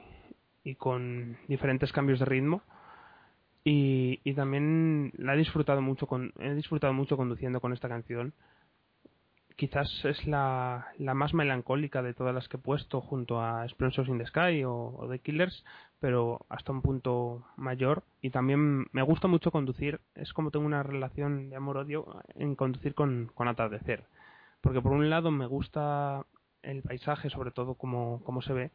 [0.63, 2.61] y con diferentes cambios de ritmo.
[3.65, 8.33] Y, y también la he disfrutado mucho con, he disfrutado mucho conduciendo con esta canción
[9.55, 14.09] quizás es la, la más melancólica de todas las que he puesto junto a Explosives
[14.09, 15.63] in the Sky o, o The Killers,
[16.03, 18.03] pero hasta un punto mayor.
[18.21, 22.93] Y también me gusta mucho conducir, es como tengo una relación de amor-odio en conducir
[22.93, 24.03] con, con atardecer.
[24.59, 26.25] Porque por un lado me gusta
[26.61, 28.71] el paisaje, sobre todo como, como se ve,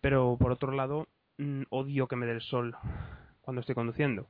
[0.00, 1.08] pero por otro lado
[1.38, 2.76] mm, odio que me dé el sol
[3.40, 4.28] cuando estoy conduciendo.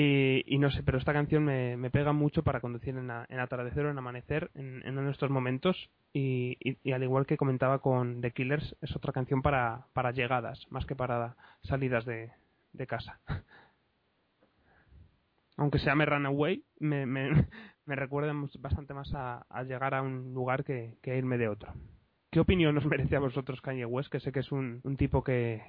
[0.00, 3.90] Y, y no sé, pero esta canción me, pega mucho para conducir en, atardecer o
[3.90, 5.90] en amanecer en, en estos momentos.
[6.12, 6.56] Y,
[6.92, 11.34] al igual que comentaba con The Killers, es otra canción para, llegadas, más que para
[11.62, 12.30] salidas de,
[12.86, 13.18] casa.
[15.56, 17.30] Aunque se llame Runaway, me, me,
[17.84, 21.74] me recuerda bastante más a, llegar a un lugar que, que irme de otro.
[22.30, 24.12] ¿Qué opinión os merece a vosotros Kanye West?
[24.12, 25.60] Que sé que es un, tipo que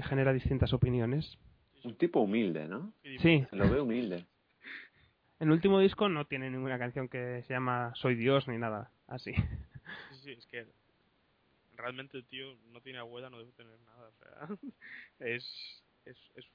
[0.00, 1.40] genera distintas opiniones.
[1.84, 2.92] Un tipo humilde, ¿no?
[3.02, 3.18] Sí,
[3.50, 4.24] Se lo ve humilde.
[5.40, 8.90] En el último disco no tiene ninguna canción que se llama Soy Dios ni nada
[9.06, 9.32] así.
[9.34, 10.66] Sí, sí, es que
[11.76, 14.08] realmente el tío no tiene abuela, no debe tener nada.
[14.08, 14.48] O sea,
[15.26, 16.46] es, es, es,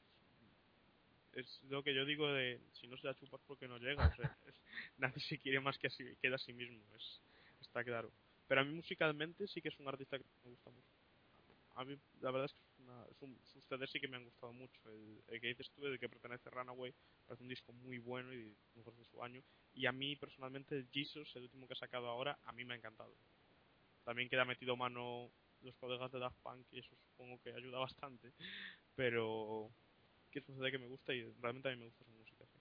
[1.34, 4.08] es lo que yo digo de si no se la chupas porque no llega.
[4.08, 4.62] O sea, es-
[4.98, 7.22] nadie se quiere más que así, queda a sí mismo, es,
[7.62, 8.12] está claro.
[8.48, 10.88] Pero a mí musicalmente sí que es un artista que me gusta mucho.
[11.76, 14.18] A mí la verdad es que es una- es un- sus CDs sí que me
[14.18, 14.80] han gustado mucho.
[14.90, 16.94] El, el que dices tú, el que pertenece a Runaway,
[17.28, 19.42] parece un disco muy bueno y mejores de su año.
[19.74, 22.74] Y a mí personalmente el Jesus, el último que ha sacado ahora, a mí me
[22.74, 23.14] ha encantado.
[24.04, 25.30] También queda metido mano
[25.62, 28.32] los colegas de Daft Punk y eso supongo que ayuda bastante.
[28.96, 29.70] Pero
[30.32, 32.46] que es un CD que me gusta y realmente a mí me gusta su música.
[32.46, 32.60] sí.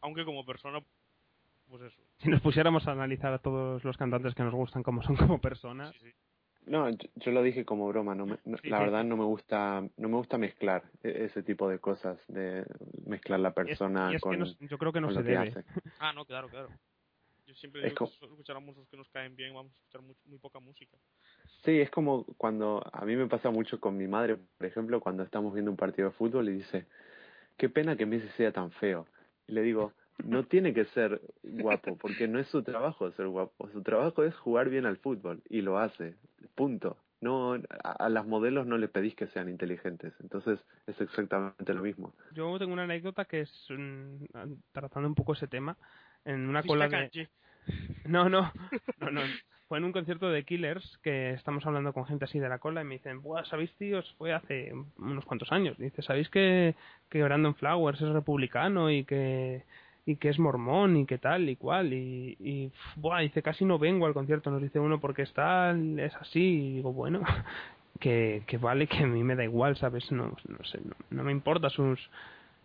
[0.00, 0.80] Aunque como persona,
[1.68, 2.00] pues eso.
[2.18, 5.40] Si nos pusiéramos a analizar a todos los cantantes que nos gustan como son como
[5.40, 6.12] personas, Sí, sí.
[6.66, 8.14] No, yo, yo lo dije como broma.
[8.14, 8.84] No me- no- Sí, la sí.
[8.84, 12.64] verdad no me gusta, no me gusta mezclar e- ese tipo de cosas, de
[13.06, 15.48] mezclar la persona y es con, que yo creo que no se lo que debe.
[15.50, 15.64] hace.
[15.98, 16.68] Ah, no, claro, claro.
[17.46, 19.76] Yo siempre Es digo que si solo escucháramos los que nos caen bien, vamos a
[19.76, 20.96] escuchar muy, muy poca música.
[21.64, 25.22] Sí, es como cuando a mí me pasa mucho con mi madre, por ejemplo, cuando
[25.22, 26.86] estamos viendo un partido de fútbol y dice,
[27.56, 29.06] qué pena que Messi sea tan feo.
[29.46, 29.92] Y le digo,
[30.24, 33.68] no tiene que ser guapo, porque no es su trabajo ser guapo.
[33.72, 36.14] Su trabajo es jugar bien al fútbol y lo hace.
[36.54, 36.96] Punto.
[37.20, 40.12] No, a, a las modelos no le pedís que sean inteligentes.
[40.20, 42.14] Entonces es exactamente lo mismo.
[42.34, 44.24] Yo tengo una anécdota que es mm,
[44.72, 45.76] tratando un poco ese tema
[46.24, 47.28] en una ¿Viste cola de
[48.06, 48.52] no no
[49.00, 49.20] no no
[49.68, 52.82] fue en un concierto de Killers que estamos hablando con gente así de la cola
[52.82, 56.74] y me dicen Buah, sabéis tíos fue hace unos cuantos años dice sabéis que
[57.08, 59.64] que Brandon Flowers es republicano y que
[60.04, 64.06] y que es mormón y que tal y cual y, buah, dice casi no vengo
[64.06, 67.22] al concierto nos dice uno porque está es así y digo bueno
[68.00, 71.24] que, que vale que a mí me da igual sabes no no sé no, no
[71.24, 72.00] me importa sus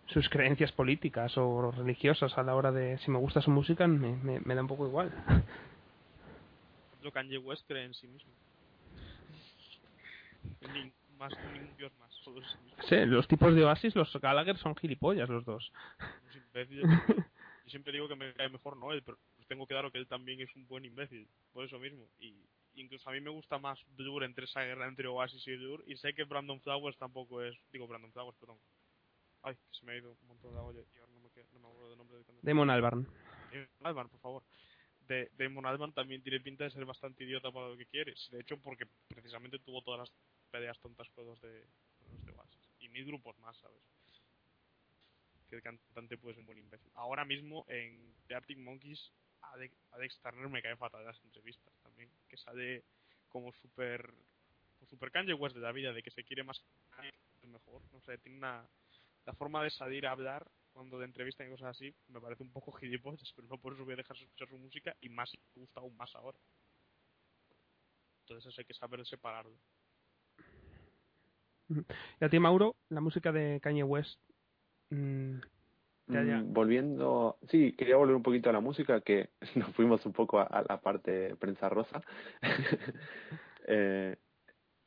[0.07, 4.15] sus creencias políticas o religiosas a la hora de si me gusta su música me,
[4.15, 5.11] me, me da un poco igual
[7.07, 8.31] ejemplo, Kanye West cree en sí mismo.
[10.73, 12.83] Ni, más que ningún dios más, solo sí mismo.
[12.83, 15.71] sí, los tipos de Oasis los Gallagher son gilipollas los dos
[17.65, 19.17] Yo siempre digo que me cae mejor Noel, pero
[19.47, 22.07] tengo claro que él también es un buen imbécil, por eso mismo.
[22.19, 25.83] Y incluso a mí me gusta más Blur entre esa guerra entre Oasis y Blur,
[25.87, 28.57] y sé que Brandon Flowers tampoco es, digo Brandon Flowers, perdón.
[29.43, 31.59] Ay, que se me ha ido un montón de olla y ahora no me, no
[31.59, 32.49] me acuerdo del nombre del cantante.
[32.49, 33.07] Damon Albarn
[33.51, 34.43] Damon Albarn, por favor.
[35.07, 38.13] De, Damon Albarn también tiene pinta de ser bastante idiota para lo que quiere.
[38.31, 40.11] De hecho, porque precisamente tuvo todas las
[40.51, 41.65] peleas tontas con los de,
[41.99, 42.69] con los de Oasis.
[42.79, 43.81] Y mil grupos más, ¿sabes?
[45.49, 46.91] Que el cantante puede ser un buen imbécil.
[46.95, 49.11] Ahora mismo en The Arctic Monkeys,
[49.41, 52.09] Alex, Turner me cae fatal en las entrevistas también.
[52.27, 52.83] Que sale
[53.29, 54.13] como súper
[54.77, 56.61] como super Kanye West de la vida, de que se quiere más
[57.47, 57.81] mejor.
[57.91, 58.67] No sé, tiene una.
[59.25, 62.51] La forma de salir a hablar cuando de entrevistan y cosas así me parece un
[62.51, 65.31] poco gilipollas, pero no por eso voy a dejar de escuchar su música y más
[65.55, 66.37] me gusta aún más ahora.
[68.21, 69.57] Entonces eso hay que saber separarlo.
[72.21, 74.21] Y a ti, Mauro, la música de Kanye West.
[74.89, 75.39] Mm,
[76.07, 80.39] Mm, Volviendo, sí, quería volver un poquito a la música, que nos fuimos un poco
[80.39, 82.01] a, a la parte prensa rosa.
[83.69, 84.17] Eh,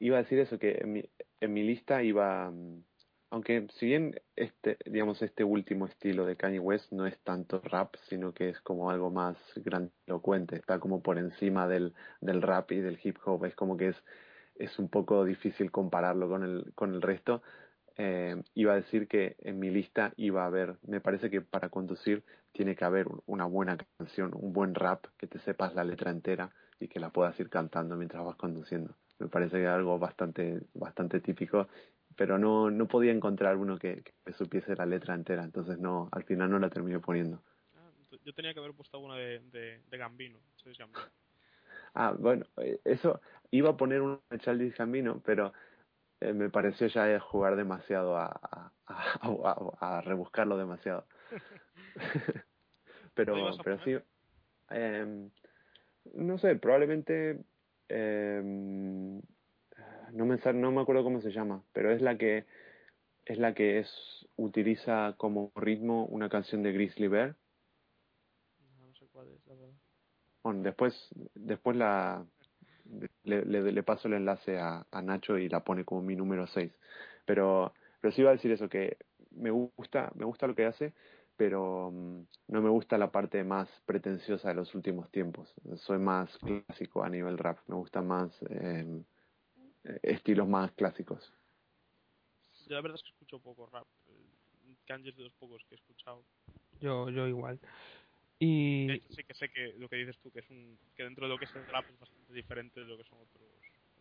[0.01, 1.05] iba a decir eso, que en mi,
[1.41, 2.85] en mi lista iba, mm,
[3.31, 7.97] aunque si bien este, digamos, este último estilo de Kanye West no es tanto rap,
[8.09, 12.81] sino que es como algo más grandilocuente, está como por encima del, del rap y
[12.81, 14.05] del hip hop, es como que es,
[14.55, 17.43] es un poco difícil compararlo con el, con el resto.
[18.03, 21.69] Eh, iba a decir que en mi lista iba a haber, me parece que para
[21.69, 25.85] conducir tiene que haber un- una buena canción, un buen rap, que te sepas la
[25.85, 28.97] letra entera y que la puedas ir cantando mientras vas conduciendo.
[29.19, 31.69] Me parece que es algo bastante, bastante típico,
[32.17, 36.25] pero no, no podía encontrar uno que, que supiese la letra entera, entonces no, al
[36.25, 37.43] final no la terminé poniendo.
[37.77, 37.91] Ah,
[38.25, 40.39] yo tenía que haber puesto una de, de, de Gambino.
[40.57, 41.05] ¿sabes Gambino?
[41.93, 43.21] Ah, bueno, eh, eso
[43.51, 45.53] iba a poner una de Childish Gambino, pero
[46.21, 51.07] eh, me pareció ya jugar demasiado a, a, a, rebuscarlo demasiado.
[51.29, 51.43] ¿Cuál
[53.15, 53.97] pero pero sí,
[54.71, 55.31] em,
[56.15, 57.41] no sé, probablemente
[57.89, 59.21] em,
[60.13, 62.47] no me no me acuerdo cómo se llama, pero es la que
[63.25, 67.37] es la que es utiliza como ritmo una canción de Grizzly Bear.
[68.59, 69.75] No, no sé cuál es, la verdad.
[70.43, 72.25] Bueno, después, después la
[73.25, 76.47] le, le, le paso el enlace a, a Nacho y la pone como mi número
[76.47, 76.73] 6.
[77.25, 78.97] Pero, pero sí iba a decir eso, que
[79.31, 80.93] me gusta, me gusta lo que hace,
[81.37, 85.53] pero mm, no me gusta la parte más pretenciosa de los últimos tiempos.
[85.77, 89.03] Soy más clásico a nivel rap, me gustan más eh,
[89.85, 91.33] eh, estilos más clásicos.
[92.67, 93.87] Yo la verdad es que escucho poco rap.
[94.09, 96.25] Eh, Kanye es de los pocos que he escuchado.
[96.81, 97.59] Yo, yo igual.
[98.43, 101.05] Y De hecho, sí que sé que lo que dices tú, que es un que
[101.05, 103.43] dentro de lo que es el rap es bastante diferente de lo que son otros,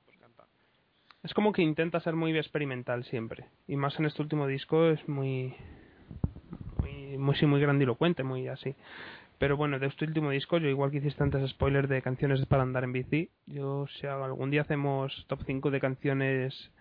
[0.01, 0.55] otros cantantes.
[1.23, 3.45] es como que intenta ser muy experimental siempre.
[3.67, 5.53] Y más en este último disco es muy.
[6.81, 8.75] Muy, muy, sí, muy grandilocuente, muy así.
[9.39, 12.63] Pero bueno, de este último disco, yo igual que hiciste antes spoiler de canciones para
[12.63, 16.71] andar en bici, yo si algún día hacemos top 5 de canciones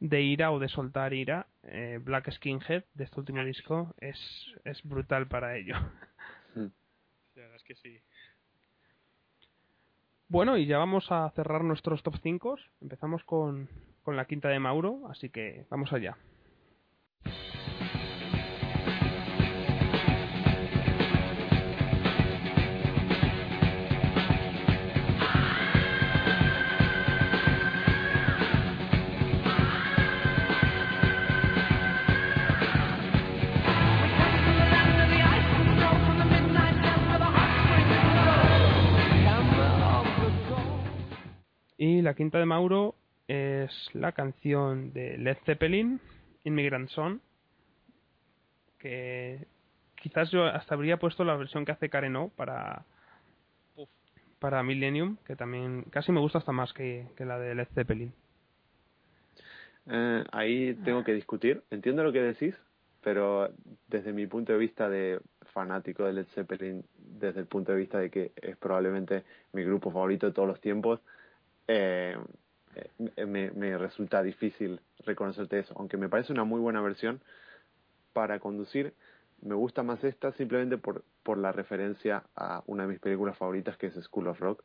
[0.00, 4.18] de ira o de soltar ira, eh, Black Skinhead de este último disco es,
[4.64, 5.76] es brutal para ello.
[6.54, 6.83] La verdad
[7.64, 8.00] que sí.
[10.28, 12.56] Bueno, y ya vamos a cerrar nuestros top 5.
[12.80, 13.68] Empezamos con,
[14.02, 16.16] con la quinta de Mauro, así que vamos allá.
[42.14, 42.94] La quinta de Mauro
[43.26, 46.00] es la canción de Led Zeppelin,
[46.44, 47.18] Immigrant Song,
[48.78, 49.48] que
[49.96, 52.84] quizás yo hasta habría puesto la versión que hace Karen O para,
[53.74, 53.88] Uf,
[54.38, 58.12] para Millennium, que también casi me gusta hasta más que, que la de Led Zeppelin.
[59.88, 61.64] Eh, ahí tengo que discutir.
[61.72, 62.54] Entiendo lo que decís,
[63.02, 63.50] pero
[63.88, 65.20] desde mi punto de vista de
[65.52, 69.90] fanático de Led Zeppelin, desde el punto de vista de que es probablemente mi grupo
[69.90, 71.00] favorito de todos los tiempos,
[71.68, 72.16] eh,
[73.16, 75.74] eh, me, resulta difícil reconocerte eso.
[75.76, 77.20] Aunque me parece una muy buena versión
[78.12, 78.94] para conducir,
[79.42, 83.76] me gusta más esta simplemente por, por la referencia a una de mis películas favoritas
[83.76, 84.64] que es School of Rock.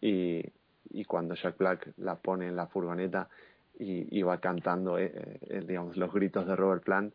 [0.00, 0.44] Y,
[0.90, 3.28] y cuando Jack Black la pone en la furgoneta
[3.76, 7.12] y, va cantando eh, digamos los gritos de Robert Plant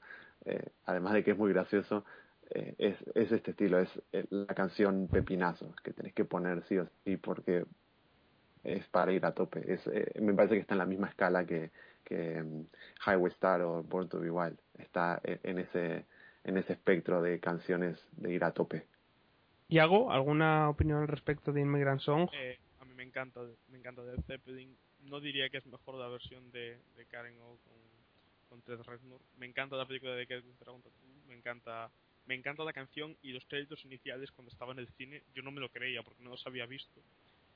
[0.85, 2.03] además de que es muy gracioso
[2.49, 3.89] es, es este estilo es
[4.29, 7.63] la canción pepinazo que tenés que poner sí o sí porque
[8.63, 11.45] es para ir a tope es, eh, me parece que está en la misma escala
[11.45, 11.71] que,
[12.03, 12.65] que um,
[13.05, 16.05] Highway Star o Born to Be Wild está en, en ese
[16.43, 18.85] en ese espectro de canciones de ir a tope
[19.71, 22.27] Iago, ¿alguna opinión al respecto de Immigrant Song?
[22.33, 24.75] eh, a mí me encanta, me encanta Led Zeppelin.
[25.03, 27.77] No diría que es mejor la versión de, de Karen O con,
[28.49, 29.21] con Ted Reznor.
[29.37, 30.81] Me encanta la película de Get Dragon.
[31.27, 31.91] Me encanta,
[32.25, 35.21] me encanta la canción y los créditos iniciales cuando estaba en el cine.
[35.35, 36.99] Yo no me lo creía porque no los había visto.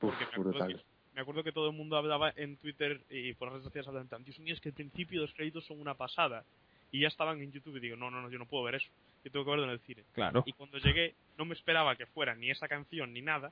[0.03, 0.83] Uf, Porque me acuerdo, brutal que,
[1.15, 4.07] me acuerdo que todo el mundo hablaba en Twitter y por las redes sociales hablaban
[4.07, 6.43] tan, Dios mío, es que el principio de los créditos son una pasada.
[6.91, 8.87] y ya estaban en YouTube y digo, no, no, no, yo no puedo ver eso,
[9.23, 10.03] yo tengo que verlo en el cine.
[10.13, 10.43] Claro.
[10.45, 13.51] Y cuando llegué, no me esperaba que fuera ni esa canción ni nada,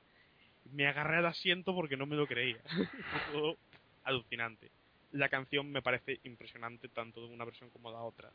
[0.70, 2.60] me agarré al asiento porque no me lo creía.
[2.66, 3.56] Fue todo
[4.04, 4.70] alucinante.
[5.12, 8.30] La canción me parece impresionante, tanto de una versión como de la otra.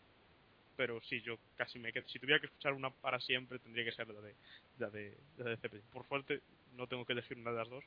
[0.75, 2.07] Pero sí, yo casi me quedo.
[2.07, 4.35] Si tuviera que escuchar una para siempre, tendría que ser la de,
[4.77, 5.85] la de, la de Zeppelin.
[5.91, 6.41] Por suerte,
[6.77, 7.83] no tengo que elegir una de las dos.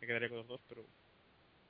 [0.00, 0.86] Me quedaría con las dos, pero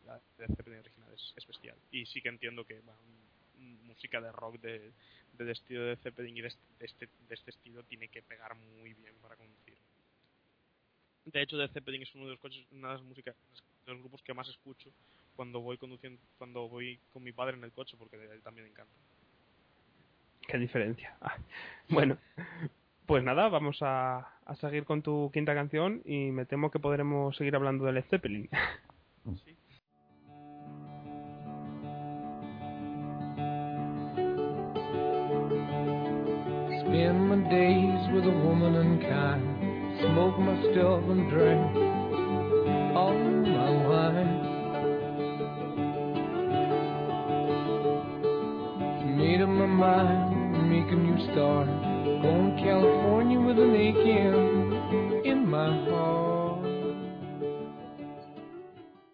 [0.07, 1.77] la de original es, es bestial.
[1.91, 4.93] Y sí que entiendo que un- música de rock de,
[5.33, 8.55] del estilo de Zeppelin y de este, de este, de este estilo tiene que pegar
[8.55, 9.77] muy bien para conducir.
[11.25, 13.35] De hecho, de Zeppelin es uno de los coches, una de las músicas,
[13.87, 14.91] de los grupos que más escucho
[15.37, 18.67] cuando voy conduciendo, cuando voy con mi padre en el coche, porque a él también
[18.67, 18.93] le encanta.
[20.47, 21.17] Qué diferencia.
[21.21, 21.37] Ah,
[21.89, 22.19] Bueno,
[23.09, 27.35] pues nada, vamos a, a seguir con tu quinta canción y me temo que podremos
[27.37, 28.51] seguir hablando de Led Zeppelin.
[29.45, 29.57] Sí.
[36.81, 39.43] Spend my days with a woman unkind.
[40.01, 41.77] Smoke my stuff and drink
[42.95, 44.35] all my wine.
[49.17, 51.88] Made up my mind, make a new start.
[52.23, 56.29] Going to California with an aching in my heart.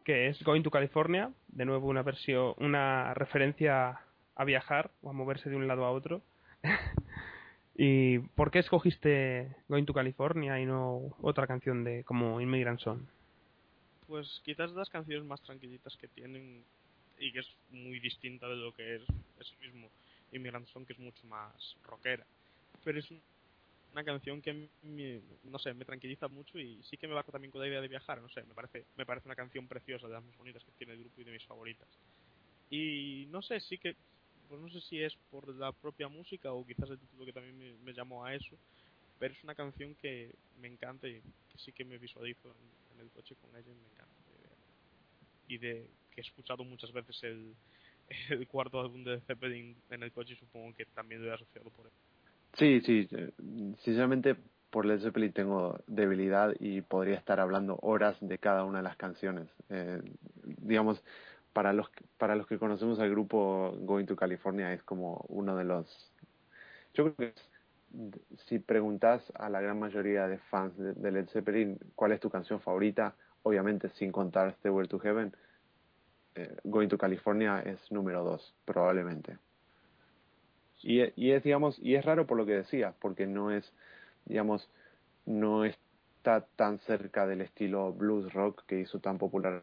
[0.05, 4.01] que es Going to California, de nuevo una versión, una referencia
[4.35, 6.23] a viajar o a moverse de un lado a otro.
[7.77, 13.01] ¿Y por qué escogiste Going to California y no otra canción de como Immigrant Song?
[14.07, 16.63] Pues quizás de las canciones más tranquilitas que tienen
[17.19, 19.03] y que es muy distinta de lo que es
[19.41, 19.89] eso mismo
[20.33, 22.27] Immigrant Song, que es mucho más rockera.
[22.85, 23.25] Pero es un-
[23.93, 27.51] una canción que me, no sé, me tranquiliza mucho y sí que me va también
[27.53, 30.15] con la idea de viajar, no sé, me parece, me parece una canción preciosa, de
[30.15, 31.89] las más bonitas que tiene el grupo y de mis favoritas.
[32.71, 33.97] Y no sé, sí que,
[34.49, 37.59] pues no sé si es por la propia música o quizás el título que también
[37.59, 38.59] me, me llamó a eso,
[39.19, 43.01] pero es una canción que me encanta y que sí que me visualizo en, en
[43.01, 44.23] el coche con ella y me encanta.
[45.47, 47.57] Y de que he escuchado muchas veces el,
[48.31, 51.71] el cuarto álbum de Zeppelin en el coche y supongo que también lo he asociado
[51.71, 51.93] por él.
[52.57, 53.33] Sí, sí, eh,
[53.83, 54.37] sinceramente
[54.71, 58.97] por Led Zeppelin tengo debilidad y podría estar hablando horas de cada una de las
[58.97, 59.49] canciones.
[59.71, 60.01] Eh,
[60.43, 61.03] digamos,
[61.53, 65.65] para los, para los que conocemos al grupo Going to California es como uno de
[65.65, 66.13] los...
[66.95, 67.35] Yo creo que
[68.47, 72.31] si preguntas a la gran mayoría de fans de, de Led Zeppelin cuál es tu
[72.31, 75.33] canción favorita, obviamente sin contar Stairway to Heaven,
[76.35, 79.39] eh, Going to California es número dos, probablemente.
[80.85, 83.73] Y, y es, digamos, y es raro por lo que decías, porque no es,
[84.27, 84.69] digamos,
[85.27, 89.63] no está tan cerca del estilo blues rock que hizo tan popular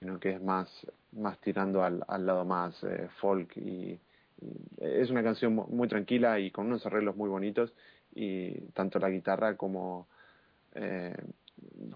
[0.00, 4.00] sino que es más, más tirando al, al lado más eh, folk y,
[4.78, 7.72] es una canción mu- muy tranquila y con unos arreglos muy bonitos
[8.14, 10.08] y tanto la guitarra como
[10.74, 11.14] eh,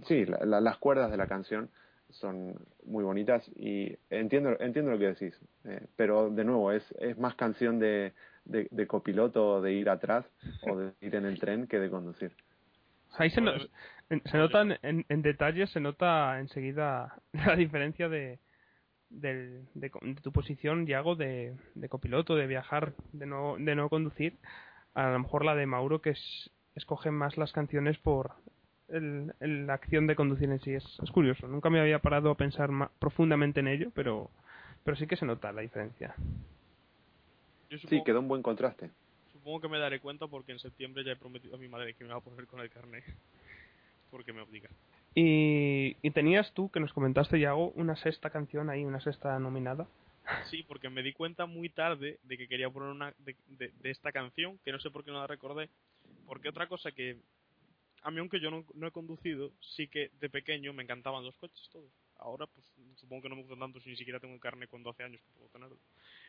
[0.07, 1.71] sí la- la- las cuerdas de la canción
[2.11, 2.55] son
[2.85, 7.35] muy bonitas y entiendo entiendo lo que decís eh, pero de nuevo es es más
[7.35, 8.13] canción de,
[8.47, 10.25] de de copiloto de ir atrás
[10.63, 12.33] o de ir en el tren que de conducir
[13.19, 13.53] Ahí se, no-
[14.11, 18.39] en- se nota en, en, en detalle, se nota enseguida la diferencia de,
[19.09, 23.89] del- de, de tu posición, Yago, de, de copiloto, de viajar, de no, de no
[23.89, 24.37] conducir.
[24.95, 28.33] A lo mejor la de Mauro, que es, escoge más las canciones por
[28.89, 30.75] el, el- la acción de conducir en sí.
[30.75, 34.31] Es, es curioso, nunca me había parado a pensar ma- profundamente en ello, pero,
[34.85, 36.15] pero sí que se nota la diferencia.
[37.71, 38.91] Yo sí quedó un buen contraste
[39.47, 42.03] supongo que me daré cuenta porque en septiembre ya he prometido a mi madre que
[42.05, 43.05] me va a poner con el carnet.
[44.11, 44.69] Porque me obliga.
[45.15, 49.87] Y, y tenías tú, que nos comentaste, Yago, una sexta canción ahí, una sexta nominada.
[50.51, 53.91] Sí, porque me di cuenta muy tarde de que quería poner una de, de- de
[53.91, 55.71] esta canción, que no sé por qué no la recordé.
[56.27, 57.17] Porque otra cosa que
[58.03, 61.37] a mí aunque yo no, no he conducido, sí que de pequeño me encantaban los
[61.37, 61.91] coches todos.
[62.19, 62.67] Ahora pues
[62.97, 65.31] supongo que no me gustan tanto si ni siquiera tengo carne con 12 años que
[65.39, 65.79] puedo tenerlo.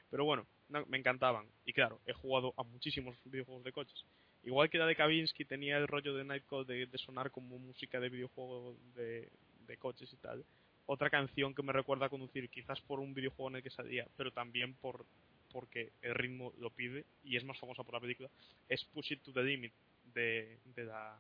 [0.10, 1.46] Pero bueno, no, me encantaban.
[1.66, 4.06] Y claro, he jugado a muchísimos videojuegos de coches.
[4.44, 8.00] Igual que la de Kavinsky tenía el rollo de Nightcall de, de sonar como música
[8.00, 9.30] de videojuego de,
[9.68, 10.46] de coches y tal.
[10.86, 14.08] Otra canción que me recuerda a conducir, quizás por un videojuego en el que salía,
[14.16, 15.06] pero también por
[15.52, 18.30] porque el ritmo lo pide y es más famosa por la película,
[18.68, 19.74] es Push It to the Limit
[20.14, 21.20] de, de la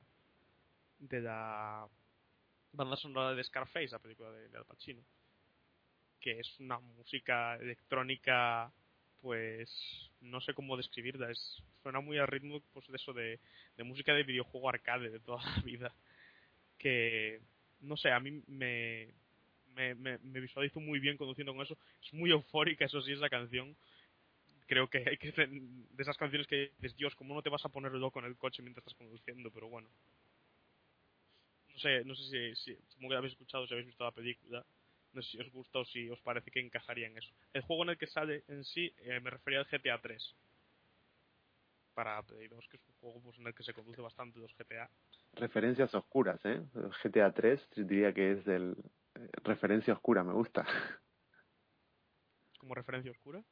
[0.99, 1.87] de la
[2.73, 5.01] banda sonora de Scarface, la película de, de Al Pacino,
[6.27, 8.69] que es una música electrónica,
[9.21, 9.71] pues
[10.19, 13.39] no sé cómo describirla, es suena muy al ritmo pues de eso de,
[13.77, 15.95] de música de videojuego arcade de toda la vida,
[16.77, 17.39] que
[17.79, 19.07] no sé, a mí me,
[19.73, 23.73] me, me, visualizo muy bien conduciendo con eso, es muy eufórica, eso sí, esa canción,
[24.65, 27.69] creo que hay que de esas canciones que dices, Dios, ¿cómo no te vas a
[27.69, 29.49] poner loco en el coche mientras estás conduciendo?
[29.49, 29.87] Pero bueno.
[31.69, 34.65] No sé, no sé si, si como que habéis escuchado, si habéis visto la película,
[35.17, 37.33] no sé si os gusta o si os parece que encajaría en eso.
[37.53, 40.35] El juego en el que sale en sí, eh, me refería al GTA 3.
[41.95, 44.53] Para Play 2, que es un juego pues, en el que se conduce bastante los
[44.55, 44.89] GTA.
[45.33, 46.61] Referencias oscuras, ¿eh?
[47.03, 48.75] GTA 3 diría que es del...
[49.15, 50.65] eh, referencia oscura, me gusta.
[52.59, 53.43] Como referencia oscura.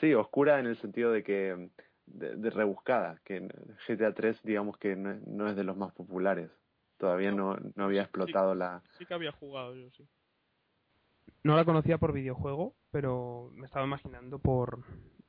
[0.00, 1.70] Sí, oscura en el sentido de que
[2.06, 3.48] de, de rebuscada, que
[3.86, 6.50] GTA 3 digamos que no, es- no es de los más populares.
[6.98, 8.82] Todavía no, no había explotado la...
[8.98, 10.04] Sí que había jugado yo, sí.
[11.48, 14.80] No la conocía por videojuego, pero me estaba imaginando por...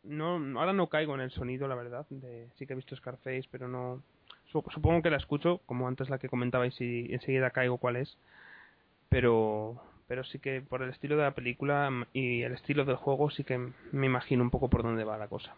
[0.03, 2.05] No, ahora no caigo en el sonido, la verdad.
[2.09, 2.49] De...
[2.57, 4.03] Sí que he visto Scarface, pero no...
[4.51, 8.17] Su- Supongo que la escucho, como antes la que comentabais, y enseguida caigo cuál es.
[9.07, 13.29] Pero, pero sí que por el estilo de la película y el estilo del juego
[13.29, 13.57] sí que
[13.93, 15.55] me imagino un poco por dónde va la cosa.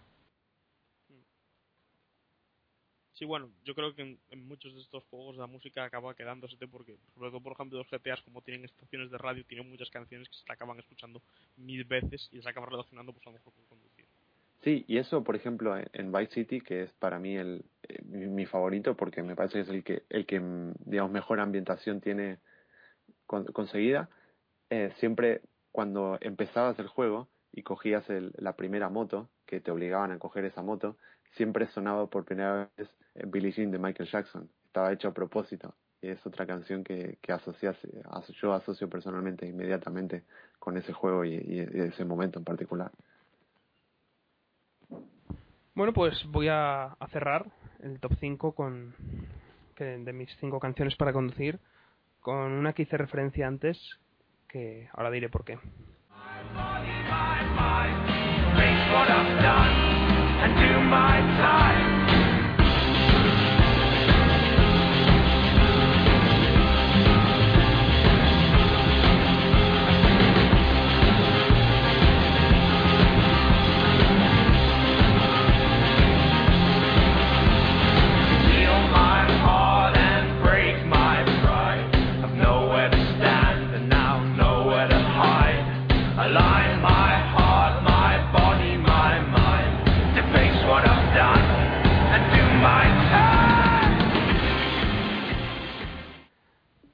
[3.22, 6.58] Sí, bueno, yo creo que en, en muchos de estos juegos la música acaba quedándose
[6.68, 10.28] porque, sobre todo por ejemplo los GTAs como tienen estaciones de radio, tienen muchas canciones
[10.28, 11.22] que se te acaban escuchando
[11.56, 14.06] mil veces y se acaban relacionando pues a lo mejor con conducir.
[14.64, 18.26] Sí, y eso, por ejemplo, en- Vice City, que es para mí el, eh, mi,
[18.26, 20.42] mi favorito, porque me parece que es el que, el que
[20.86, 22.40] digamos, mejor ambientación tiene
[23.28, 24.10] con- conseguida,
[24.72, 25.42] eh, siempre
[25.72, 30.46] cuando empezabas el juego y cogías el- la primera moto, que te obligaban a coger
[30.46, 30.98] esa moto,
[31.36, 34.50] siempre sonaba por primera vez eh, Billie Jean de Michael Jackson.
[34.66, 35.76] Estaba hecho a propósito.
[36.02, 37.78] Y es otra canción que, que asocias,
[38.10, 40.24] aso- yo asocio personalmente inmediatamente
[40.60, 42.92] con ese juego y, y- y ese momento en particular.
[45.76, 47.46] Bueno, pues voy a, a cerrar
[47.82, 48.94] el top 5 con
[49.76, 51.60] que, de mis 5 canciones para conducir
[52.20, 53.78] con una que hice referencia antes,
[54.48, 55.58] que ahora diré por qué.
[58.56, 59.76] Face what I've done
[60.44, 61.91] and do my time.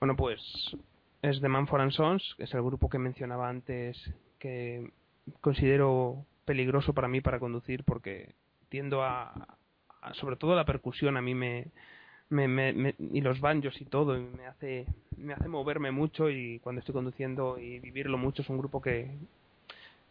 [0.07, 0.41] Bueno, pues
[1.21, 3.97] es The Man for and Sons, que es el grupo que mencionaba antes
[4.39, 4.89] que
[5.41, 8.29] considero peligroso para mí para conducir porque
[8.69, 9.57] tiendo a,
[10.01, 11.65] a- sobre todo la percusión a mí me,
[12.29, 14.85] me, me- me- y los banjos y todo y me hace
[15.17, 19.11] me hace moverme mucho y cuando estoy conduciendo y vivirlo mucho es un grupo que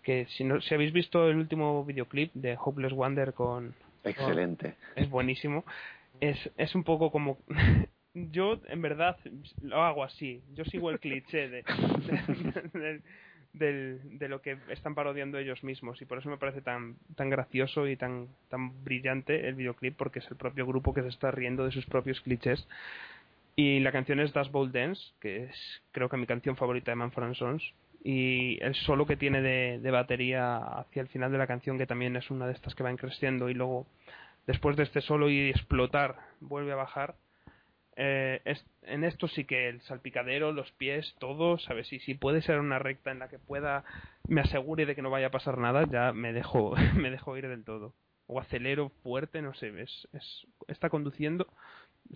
[0.02, 3.74] que si no si habéis visto el último videoclip de Hopeless Wonder con
[4.04, 4.74] Excelente.
[4.94, 5.64] es buenísimo.
[6.20, 7.38] Es, es un poco como...
[8.16, 9.18] Yo, en verdad,
[9.60, 10.40] lo hago así.
[10.54, 13.02] Yo sigo el cliché de,
[13.52, 16.00] de, lo que están parodiando ellos mismos.
[16.00, 20.20] Y por eso me parece tan tan gracioso y tan tan brillante el videoclip porque
[20.20, 22.66] es el propio grupo que se está riendo de sus propios clichés.
[23.54, 26.96] Y la canción es Das Bold Dance que es creo que mi canción favorita de
[26.96, 27.62] Manfred Sons.
[28.02, 31.86] Y el solo que tiene de, de batería hacia el final de la canción que
[31.86, 33.86] también es una de estas que van creciendo y luego
[34.46, 37.16] después de este solo y explotar vuelve a bajar
[37.96, 41.92] eh, es- en esto sí que el salpicadero, los pies, todo, ¿sabes?
[41.92, 43.84] Y si puede ser una recta en la que pueda,
[44.28, 46.74] me asegure de que no vaya a pasar nada, ya me dejo,
[47.08, 47.94] me dejo ir del todo.
[48.28, 51.46] O acelero fuerte, no sé, es, es, está conduciendo,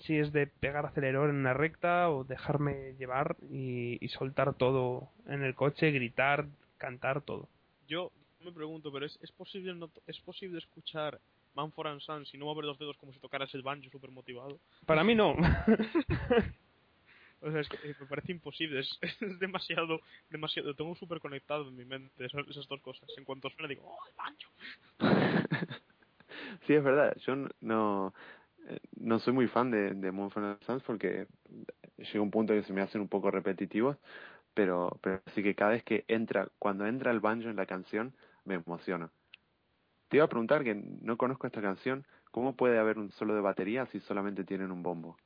[0.01, 5.09] si es de pegar acelerador en una recta o dejarme llevar y, y soltar todo
[5.27, 6.47] en el coche, gritar,
[6.79, 7.49] cantar, todo.
[7.87, 8.11] Yo
[8.45, 11.21] me pregunto, pero ¿es, es posible no- es posible escuchar
[11.55, 14.61] Manford and Sons y no mover los dedos como si tocaras el banjo súper motivado?
[14.87, 15.35] Para mí no.
[17.43, 21.21] O sea, es que eh, me parece imposible, es, es demasiado, demasiado, lo tengo súper
[21.21, 23.09] conectado en mi mente, esas, esas dos cosas.
[23.17, 24.51] En cuanto suena digo, ¡oh, el banjo!
[26.67, 27.17] Sí, es verdad.
[27.27, 28.13] Yo n- no,
[28.67, 31.27] eh, no soy muy fan de, de Moonfront Sons porque
[31.97, 33.97] llega un punto que se me hacen un poco repetitivos,
[34.55, 38.15] pero, pero sí que cada vez que entra, cuando entra el banjo en la canción,
[38.45, 39.11] me emociono.
[40.11, 43.41] Te iba a preguntar que no conozco esta canción, ¿cómo puede haber un solo de
[43.41, 45.17] batería si solamente tienen un bombo?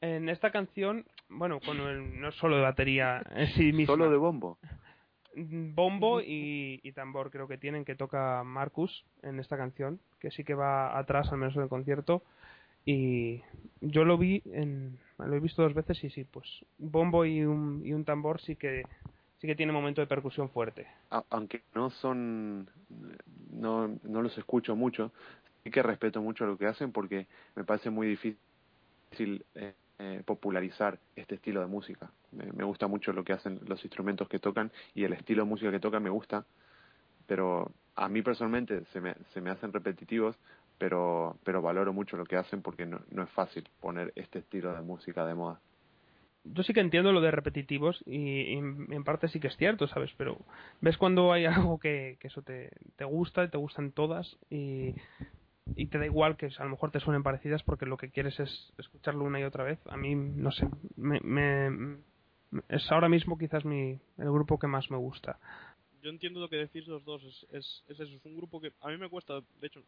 [0.00, 3.94] En esta canción, bueno, con el, no solo de batería en sí misma.
[3.94, 4.58] ¿Solo de bombo?
[5.36, 10.42] bombo y, y tambor creo que tienen que toca Marcus en esta canción que sí
[10.42, 12.24] que va atrás al menos en el concierto
[12.84, 13.42] y
[13.80, 17.80] yo lo vi en lo he visto dos veces y sí pues bombo y un,
[17.84, 18.82] y un tambor sí que
[19.40, 20.86] sí que tiene momento de percusión fuerte
[21.30, 22.68] aunque no son
[23.52, 25.12] no, no los escucho mucho.
[25.62, 30.98] Sí que respeto mucho lo que hacen porque me parece muy difícil eh, eh, popularizar
[31.16, 32.10] este estilo de música.
[32.32, 35.48] Me, me gusta mucho lo que hacen los instrumentos que tocan y el estilo de
[35.48, 36.46] música que tocan me gusta,
[37.26, 40.36] pero a mí personalmente se me, se me hacen repetitivos,
[40.78, 44.72] pero, pero valoro mucho lo que hacen porque no, no es fácil poner este estilo
[44.72, 45.60] de música de moda.
[46.44, 49.86] Yo sí que entiendo lo de repetitivos y, y en, parte sí que es cierto,
[49.88, 50.10] ¿sabes?
[50.16, 50.38] Pero
[50.80, 54.94] ves cuando hay algo que, que eso te, te gusta y te gustan todas y,
[55.76, 58.40] y te da igual que a lo mejor te suenen parecidas porque lo que quieres
[58.40, 59.78] es escucharlo una y otra vez.
[59.88, 61.98] A mí, no sé, me, me-
[62.68, 65.38] es ahora mismo quizás mi, el grupo que más me gusta.
[66.02, 68.72] Yo entiendo lo que decís los dos, es, es, es eso, es un grupo que
[68.80, 69.82] a mí me cuesta, de hecho,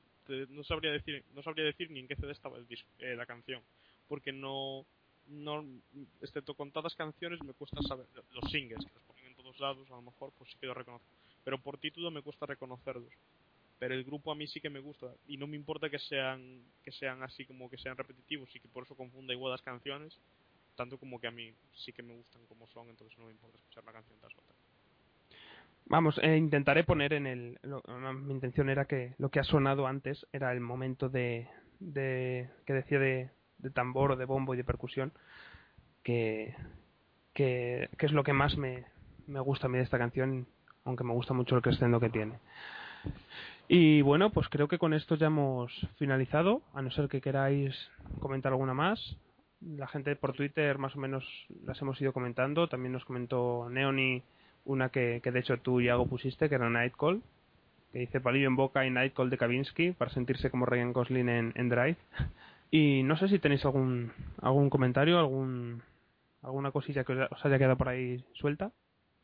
[0.51, 3.25] no sabría decir no sabría decir ni en qué CD estaba el disco, eh, la
[3.27, 3.63] canción,
[4.09, 4.85] porque no,
[5.29, 5.65] no,
[6.23, 9.97] excepto contadas canciones me cuesta saber, los singles que los ponen en todos lados, a
[9.97, 11.09] lo mejor pues sí que los reconozco,
[11.45, 13.13] pero por título me cuesta reconocerlos.
[13.79, 16.63] Pero el grupo a mí sí que me gusta y no me importa que sean
[16.85, 20.19] que sean así como que sean repetitivos y que por eso confunda igual las canciones,
[20.77, 23.59] tanto como que a mí sí que me gustan como son, entonces no me importa
[23.59, 24.55] escuchar la canción tras otra.
[25.87, 27.59] Vamos, eh, intentaré poner en el.
[27.63, 27.83] lo-
[28.15, 31.49] mi intención era que lo que ha sonado antes era el momento de.
[31.81, 33.31] de que decía de,
[33.63, 35.13] de tambor o de bombo y de percusión.
[36.03, 36.55] Que,
[37.33, 38.85] que, que es lo que más me,
[39.27, 40.47] me gusta a mí de esta canción,
[40.85, 42.39] aunque me gusta mucho el crescendo que tiene.
[43.69, 47.75] Y bueno, pues creo que con esto ya hemos finalizado, a no ser que queráis
[48.21, 49.17] comentar alguna más.
[49.61, 51.25] La gente por Twitter más o menos
[51.65, 52.69] las hemos ido comentando.
[52.69, 54.23] También nos comentó Neoni
[54.65, 57.23] una que, que de hecho tú, Iago, pusiste, que era Nightcall,
[57.93, 61.69] que dice palillo en boca y Nightcall de Kavinsky para sentirse como Ryan Gosling en
[61.69, 61.97] Drive.
[62.75, 65.83] Y no sé si tenéis algún algún comentario, algún
[66.41, 68.73] alguna cosilla que os haya quedado por ahí suelta.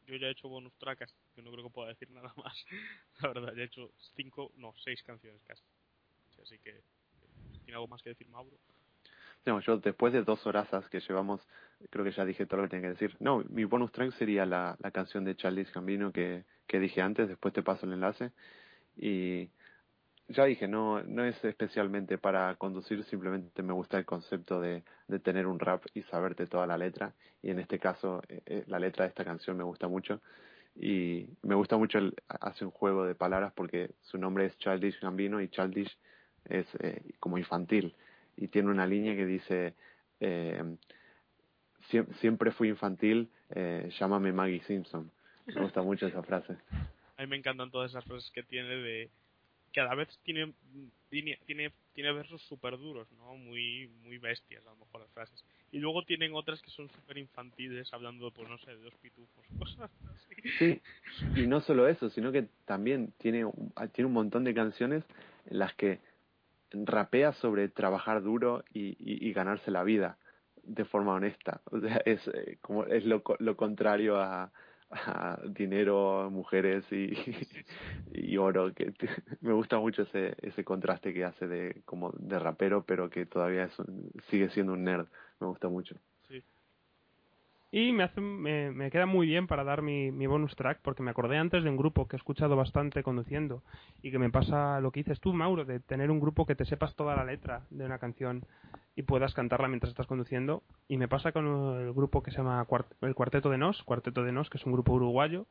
[0.07, 2.67] Yo ya he hecho bonus tracks, que no creo que pueda decir nada más.
[3.23, 5.63] La verdad, ya he hecho cinco, no, seis canciones casi.
[6.43, 6.83] Así que,
[7.65, 8.55] ¿tiene algo más que decir Mauro?
[9.47, 11.41] No, yo después de dos horazas que llevamos,
[11.89, 13.17] creo que ya dije todo lo que tenía que decir.
[13.19, 17.29] No, mi bonus track sería la, la canción de Charles Gambino que, que dije antes,
[17.29, 18.31] después te paso el enlace.
[18.95, 19.49] Y
[20.29, 25.19] ya dije, no, no es especialmente para conducir, simplemente me gusta el concepto de, de
[25.19, 27.15] tener un rap y saberte toda la letra.
[27.43, 30.21] Y en este caso, eh, eh, la letra de esta canción me gusta mucho.
[30.77, 35.01] Y me gusta mucho, el, hace un juego de palabras porque su nombre es Childish
[35.01, 35.97] Gambino y Childish
[36.45, 37.95] es eh, como infantil.
[38.37, 39.75] Y tiene una línea que dice,
[40.21, 40.63] eh,
[41.91, 45.11] "Siem- siempre fui infantil, eh, llámame Maggie Simpson.
[45.47, 46.57] Me gusta mucho esa frase.
[47.17, 49.11] A mí me encantan todas esas frases que tiene de...
[49.73, 50.53] Cada vez tiene
[51.09, 51.39] tiene,
[51.95, 53.37] tiene, versos súper duros, ¿no?
[53.37, 55.45] Muy, muy bestias, a lo mejor las frases.
[55.73, 59.45] Y luego tienen otras que son súper infantiles, hablando, pues no sé, de dos pitufos,
[59.59, 60.49] cosas así.
[60.59, 60.81] Sí,
[61.35, 63.51] y no solo eso, sino que también tiene,
[63.93, 65.05] tiene un montón de canciones
[65.47, 66.01] en las que
[66.73, 70.19] rapea sobre trabajar duro y, ganarse la vida
[70.63, 71.63] de forma honesta.
[71.67, 74.53] O sea, es eh, como es lo, lo contrario a,
[75.51, 77.13] dinero, mujeres y,
[78.13, 78.73] y oro.
[78.75, 78.93] Que
[79.41, 83.65] me gusta mucho ese ese contraste que hace de como de rapero, pero que todavía
[83.65, 85.09] es un- sigue siendo un nerd.
[85.41, 85.97] Me gusta mucho.
[87.71, 91.03] Y me, hace, me, me queda muy bien para dar mi, mi bonus track, porque
[91.03, 93.63] me acordé antes de un grupo que he escuchado bastante conduciendo
[94.03, 96.65] y que me pasa lo que dices tú, Mauro, de tener un grupo que te
[96.65, 98.43] sepas toda la letra de una canción
[98.97, 100.63] y puedas cantarla mientras estás conduciendo.
[100.89, 101.47] Y me pasa con
[101.79, 104.65] el grupo que se llama Cuart- el Cuarteto de Nos, Cuarteto de Nos, que es
[104.65, 105.45] un grupo uruguayo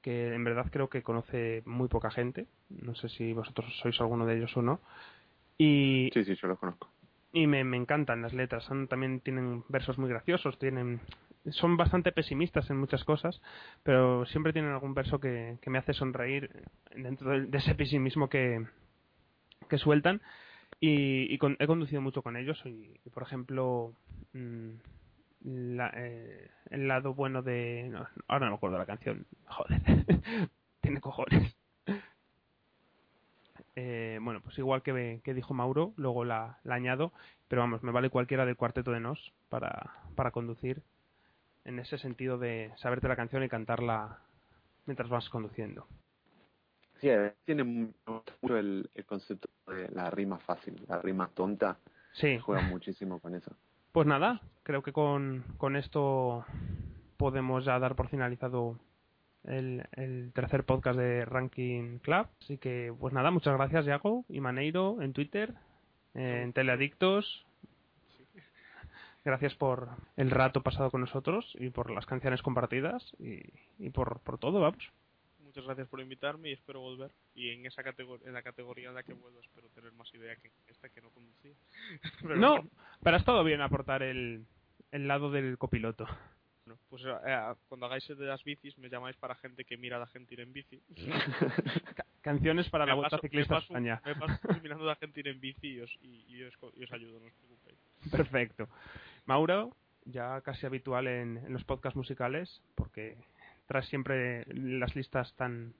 [0.00, 2.46] que en verdad creo que conoce muy poca gente.
[2.70, 4.80] No sé si vosotros sois alguno de ellos o no.
[5.58, 6.88] Y, Sí, sí, yo los conozco.
[7.32, 8.64] y me, me encantan las letras.
[8.64, 11.00] Son, también tienen versos muy graciosos, tienen
[11.50, 13.40] son bastante pesimistas en muchas cosas,
[13.82, 16.50] pero siempre tienen algún verso que, me hace sonreír
[16.94, 18.64] dentro de, ese pesimismo que,
[19.78, 20.22] sueltan.
[20.80, 23.94] Y, con- he conducido mucho con ellos y, por ejemplo,
[24.32, 24.70] mm,
[25.44, 27.88] la- eh, el lado bueno de...
[27.90, 29.26] no, ahora no me acuerdo la canción.
[29.46, 29.80] Joder.
[30.80, 31.56] Tiene cojones.
[33.76, 37.12] Eh, bueno, pues igual que, que dijo Mauro, luego la, añado,
[37.48, 40.82] pero vamos, me vale cualquiera del cuarteto de Nos para conducir
[41.64, 44.18] en ese sentido de saberte la canción y cantarla
[44.86, 45.86] mientras vas conduciendo.
[47.00, 51.78] Sí, eh, tiene mu- mucho el, el concepto de la rima fácil, la rima tonta.
[52.12, 52.38] Sí.
[52.38, 53.50] Juega muchísimo con eso.
[53.92, 56.44] Pues nada, creo que con, con esto
[57.16, 58.78] podemos ya dar por finalizado
[59.44, 62.26] el, el tercer podcast de Ranking Club.
[62.40, 65.54] Así que, pues nada, muchas gracias, Yago y Maneiro en Twitter,
[66.14, 67.46] eh, en Teleadictos.
[69.24, 73.40] Gracias por el rato pasado con nosotros y por las canciones compartidas y,
[73.78, 74.90] y por, por todo, vamos.
[75.42, 77.10] Muchas gracias por invitarme y espero volver.
[77.34, 80.34] Y en esa categoría, en la categoría en la que vuelvo espero tener más idea
[80.36, 81.52] que esta que no conducía.
[82.22, 82.70] Pero no, bueno.
[83.02, 84.44] pero ha estado bien aportar el,
[84.90, 86.06] el lado del copiloto.
[86.66, 89.96] Bueno, pues eh, cuando hagáis el de las bicis me llamáis para gente que mira
[89.96, 90.80] a la gente ir en bici.
[91.94, 94.02] Ca- Canciones para Me la Vuelta paso- Ciclista me paso- España.
[94.04, 96.84] Me paso mirando a la gente ir en bici y os, y, y os, y
[96.84, 97.78] os ayudo, no os preocupéis.
[98.10, 98.68] Perfecto.
[99.26, 99.74] Mauro,
[100.04, 103.16] ya casi habitual en, en los podcasts musicales, porque
[103.66, 105.74] traes siempre las listas tan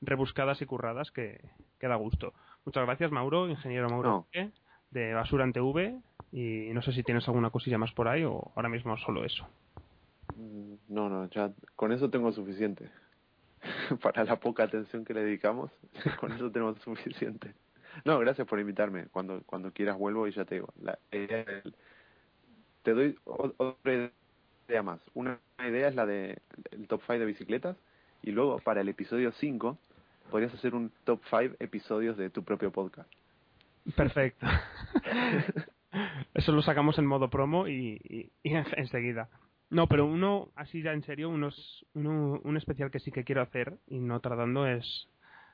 [0.00, 1.40] rebuscadas y curradas que,
[1.80, 2.32] que da gusto.
[2.64, 4.50] Muchas gracias, Mauro, ingeniero Mauro No.
[4.90, 5.98] De Basura en TV.
[6.30, 9.48] Y no sé si tienes alguna cosilla más por ahí o ahora mismo solo eso.
[10.36, 12.90] Mm, No, no, ya con eso tengo suficiente.
[14.02, 15.70] Para la poca atención que le dedicamos,
[16.20, 17.54] con eso tenemos suficiente.
[18.04, 19.06] No, gracias por invitarme.
[19.06, 20.68] Cuando cuando quieras vuelvo y ya te digo.
[20.80, 21.74] La idea del-
[22.88, 24.10] te doy otra
[24.66, 24.98] idea más.
[25.12, 26.38] Una idea es la de
[26.70, 27.76] el top 5 de bicicletas
[28.22, 29.76] y luego para el episodio 5
[30.30, 33.10] podrías hacer un top 5 episodios de tu propio podcast.
[33.94, 34.46] Perfecto.
[36.32, 39.28] Eso lo sacamos en modo promo y, y- y en- enseguida.
[39.70, 43.42] No, pero uno, así ya en serio, unos, uno, un especial que sí que quiero
[43.42, 45.08] hacer y no tardando es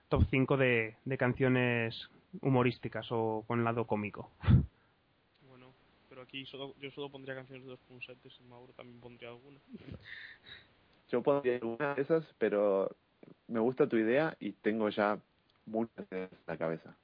[0.09, 2.09] top 5 de, de canciones
[2.43, 4.31] humorísticas o con lado cómico.
[6.25, 9.61] Aquí solo, yo solo pondría canciones de dos punsetes y Mauro también pondría alguna.
[11.11, 12.91] Yo podría ir una de esas, pero
[13.47, 15.19] me gusta tu idea y tengo ya
[15.67, 16.97] muchas en la cabeza.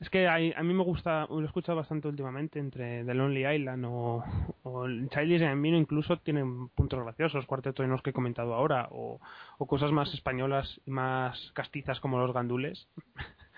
[0.00, 3.46] Es que hay- a mí me gusta, lo he escuchado bastante últimamente entre The Lonely
[3.46, 4.24] Island o,
[4.62, 8.88] o el Childish Gambino incluso tienen puntos graciosos, cuarteto de los que he comentado ahora,
[8.90, 9.20] o,
[9.58, 12.88] o cosas más españolas y más castizas como los gandules.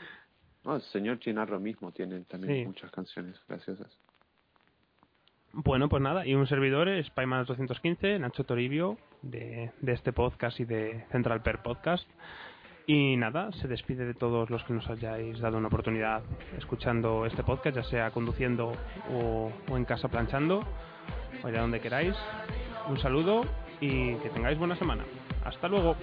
[0.65, 2.67] No, el señor Chinarro mismo tiene también Sí.
[2.67, 3.91] muchas canciones graciosas.
[5.55, 10.59] Bueno, pues nada, y un servidor es Paiman 215, Nacho Toribio, de, de este podcast
[10.61, 12.09] y de Central Per Podcast.
[12.87, 16.23] Y nada, se despide de todos los que nos hayáis dado una oportunidad
[16.57, 18.73] escuchando este podcast, ya sea conduciendo
[19.11, 20.65] o, o en casa planchando,
[21.43, 22.17] o allá donde queráis.
[22.89, 23.45] Un saludo
[23.81, 25.05] y que tengáis buena semana.
[25.45, 25.97] Hasta luego.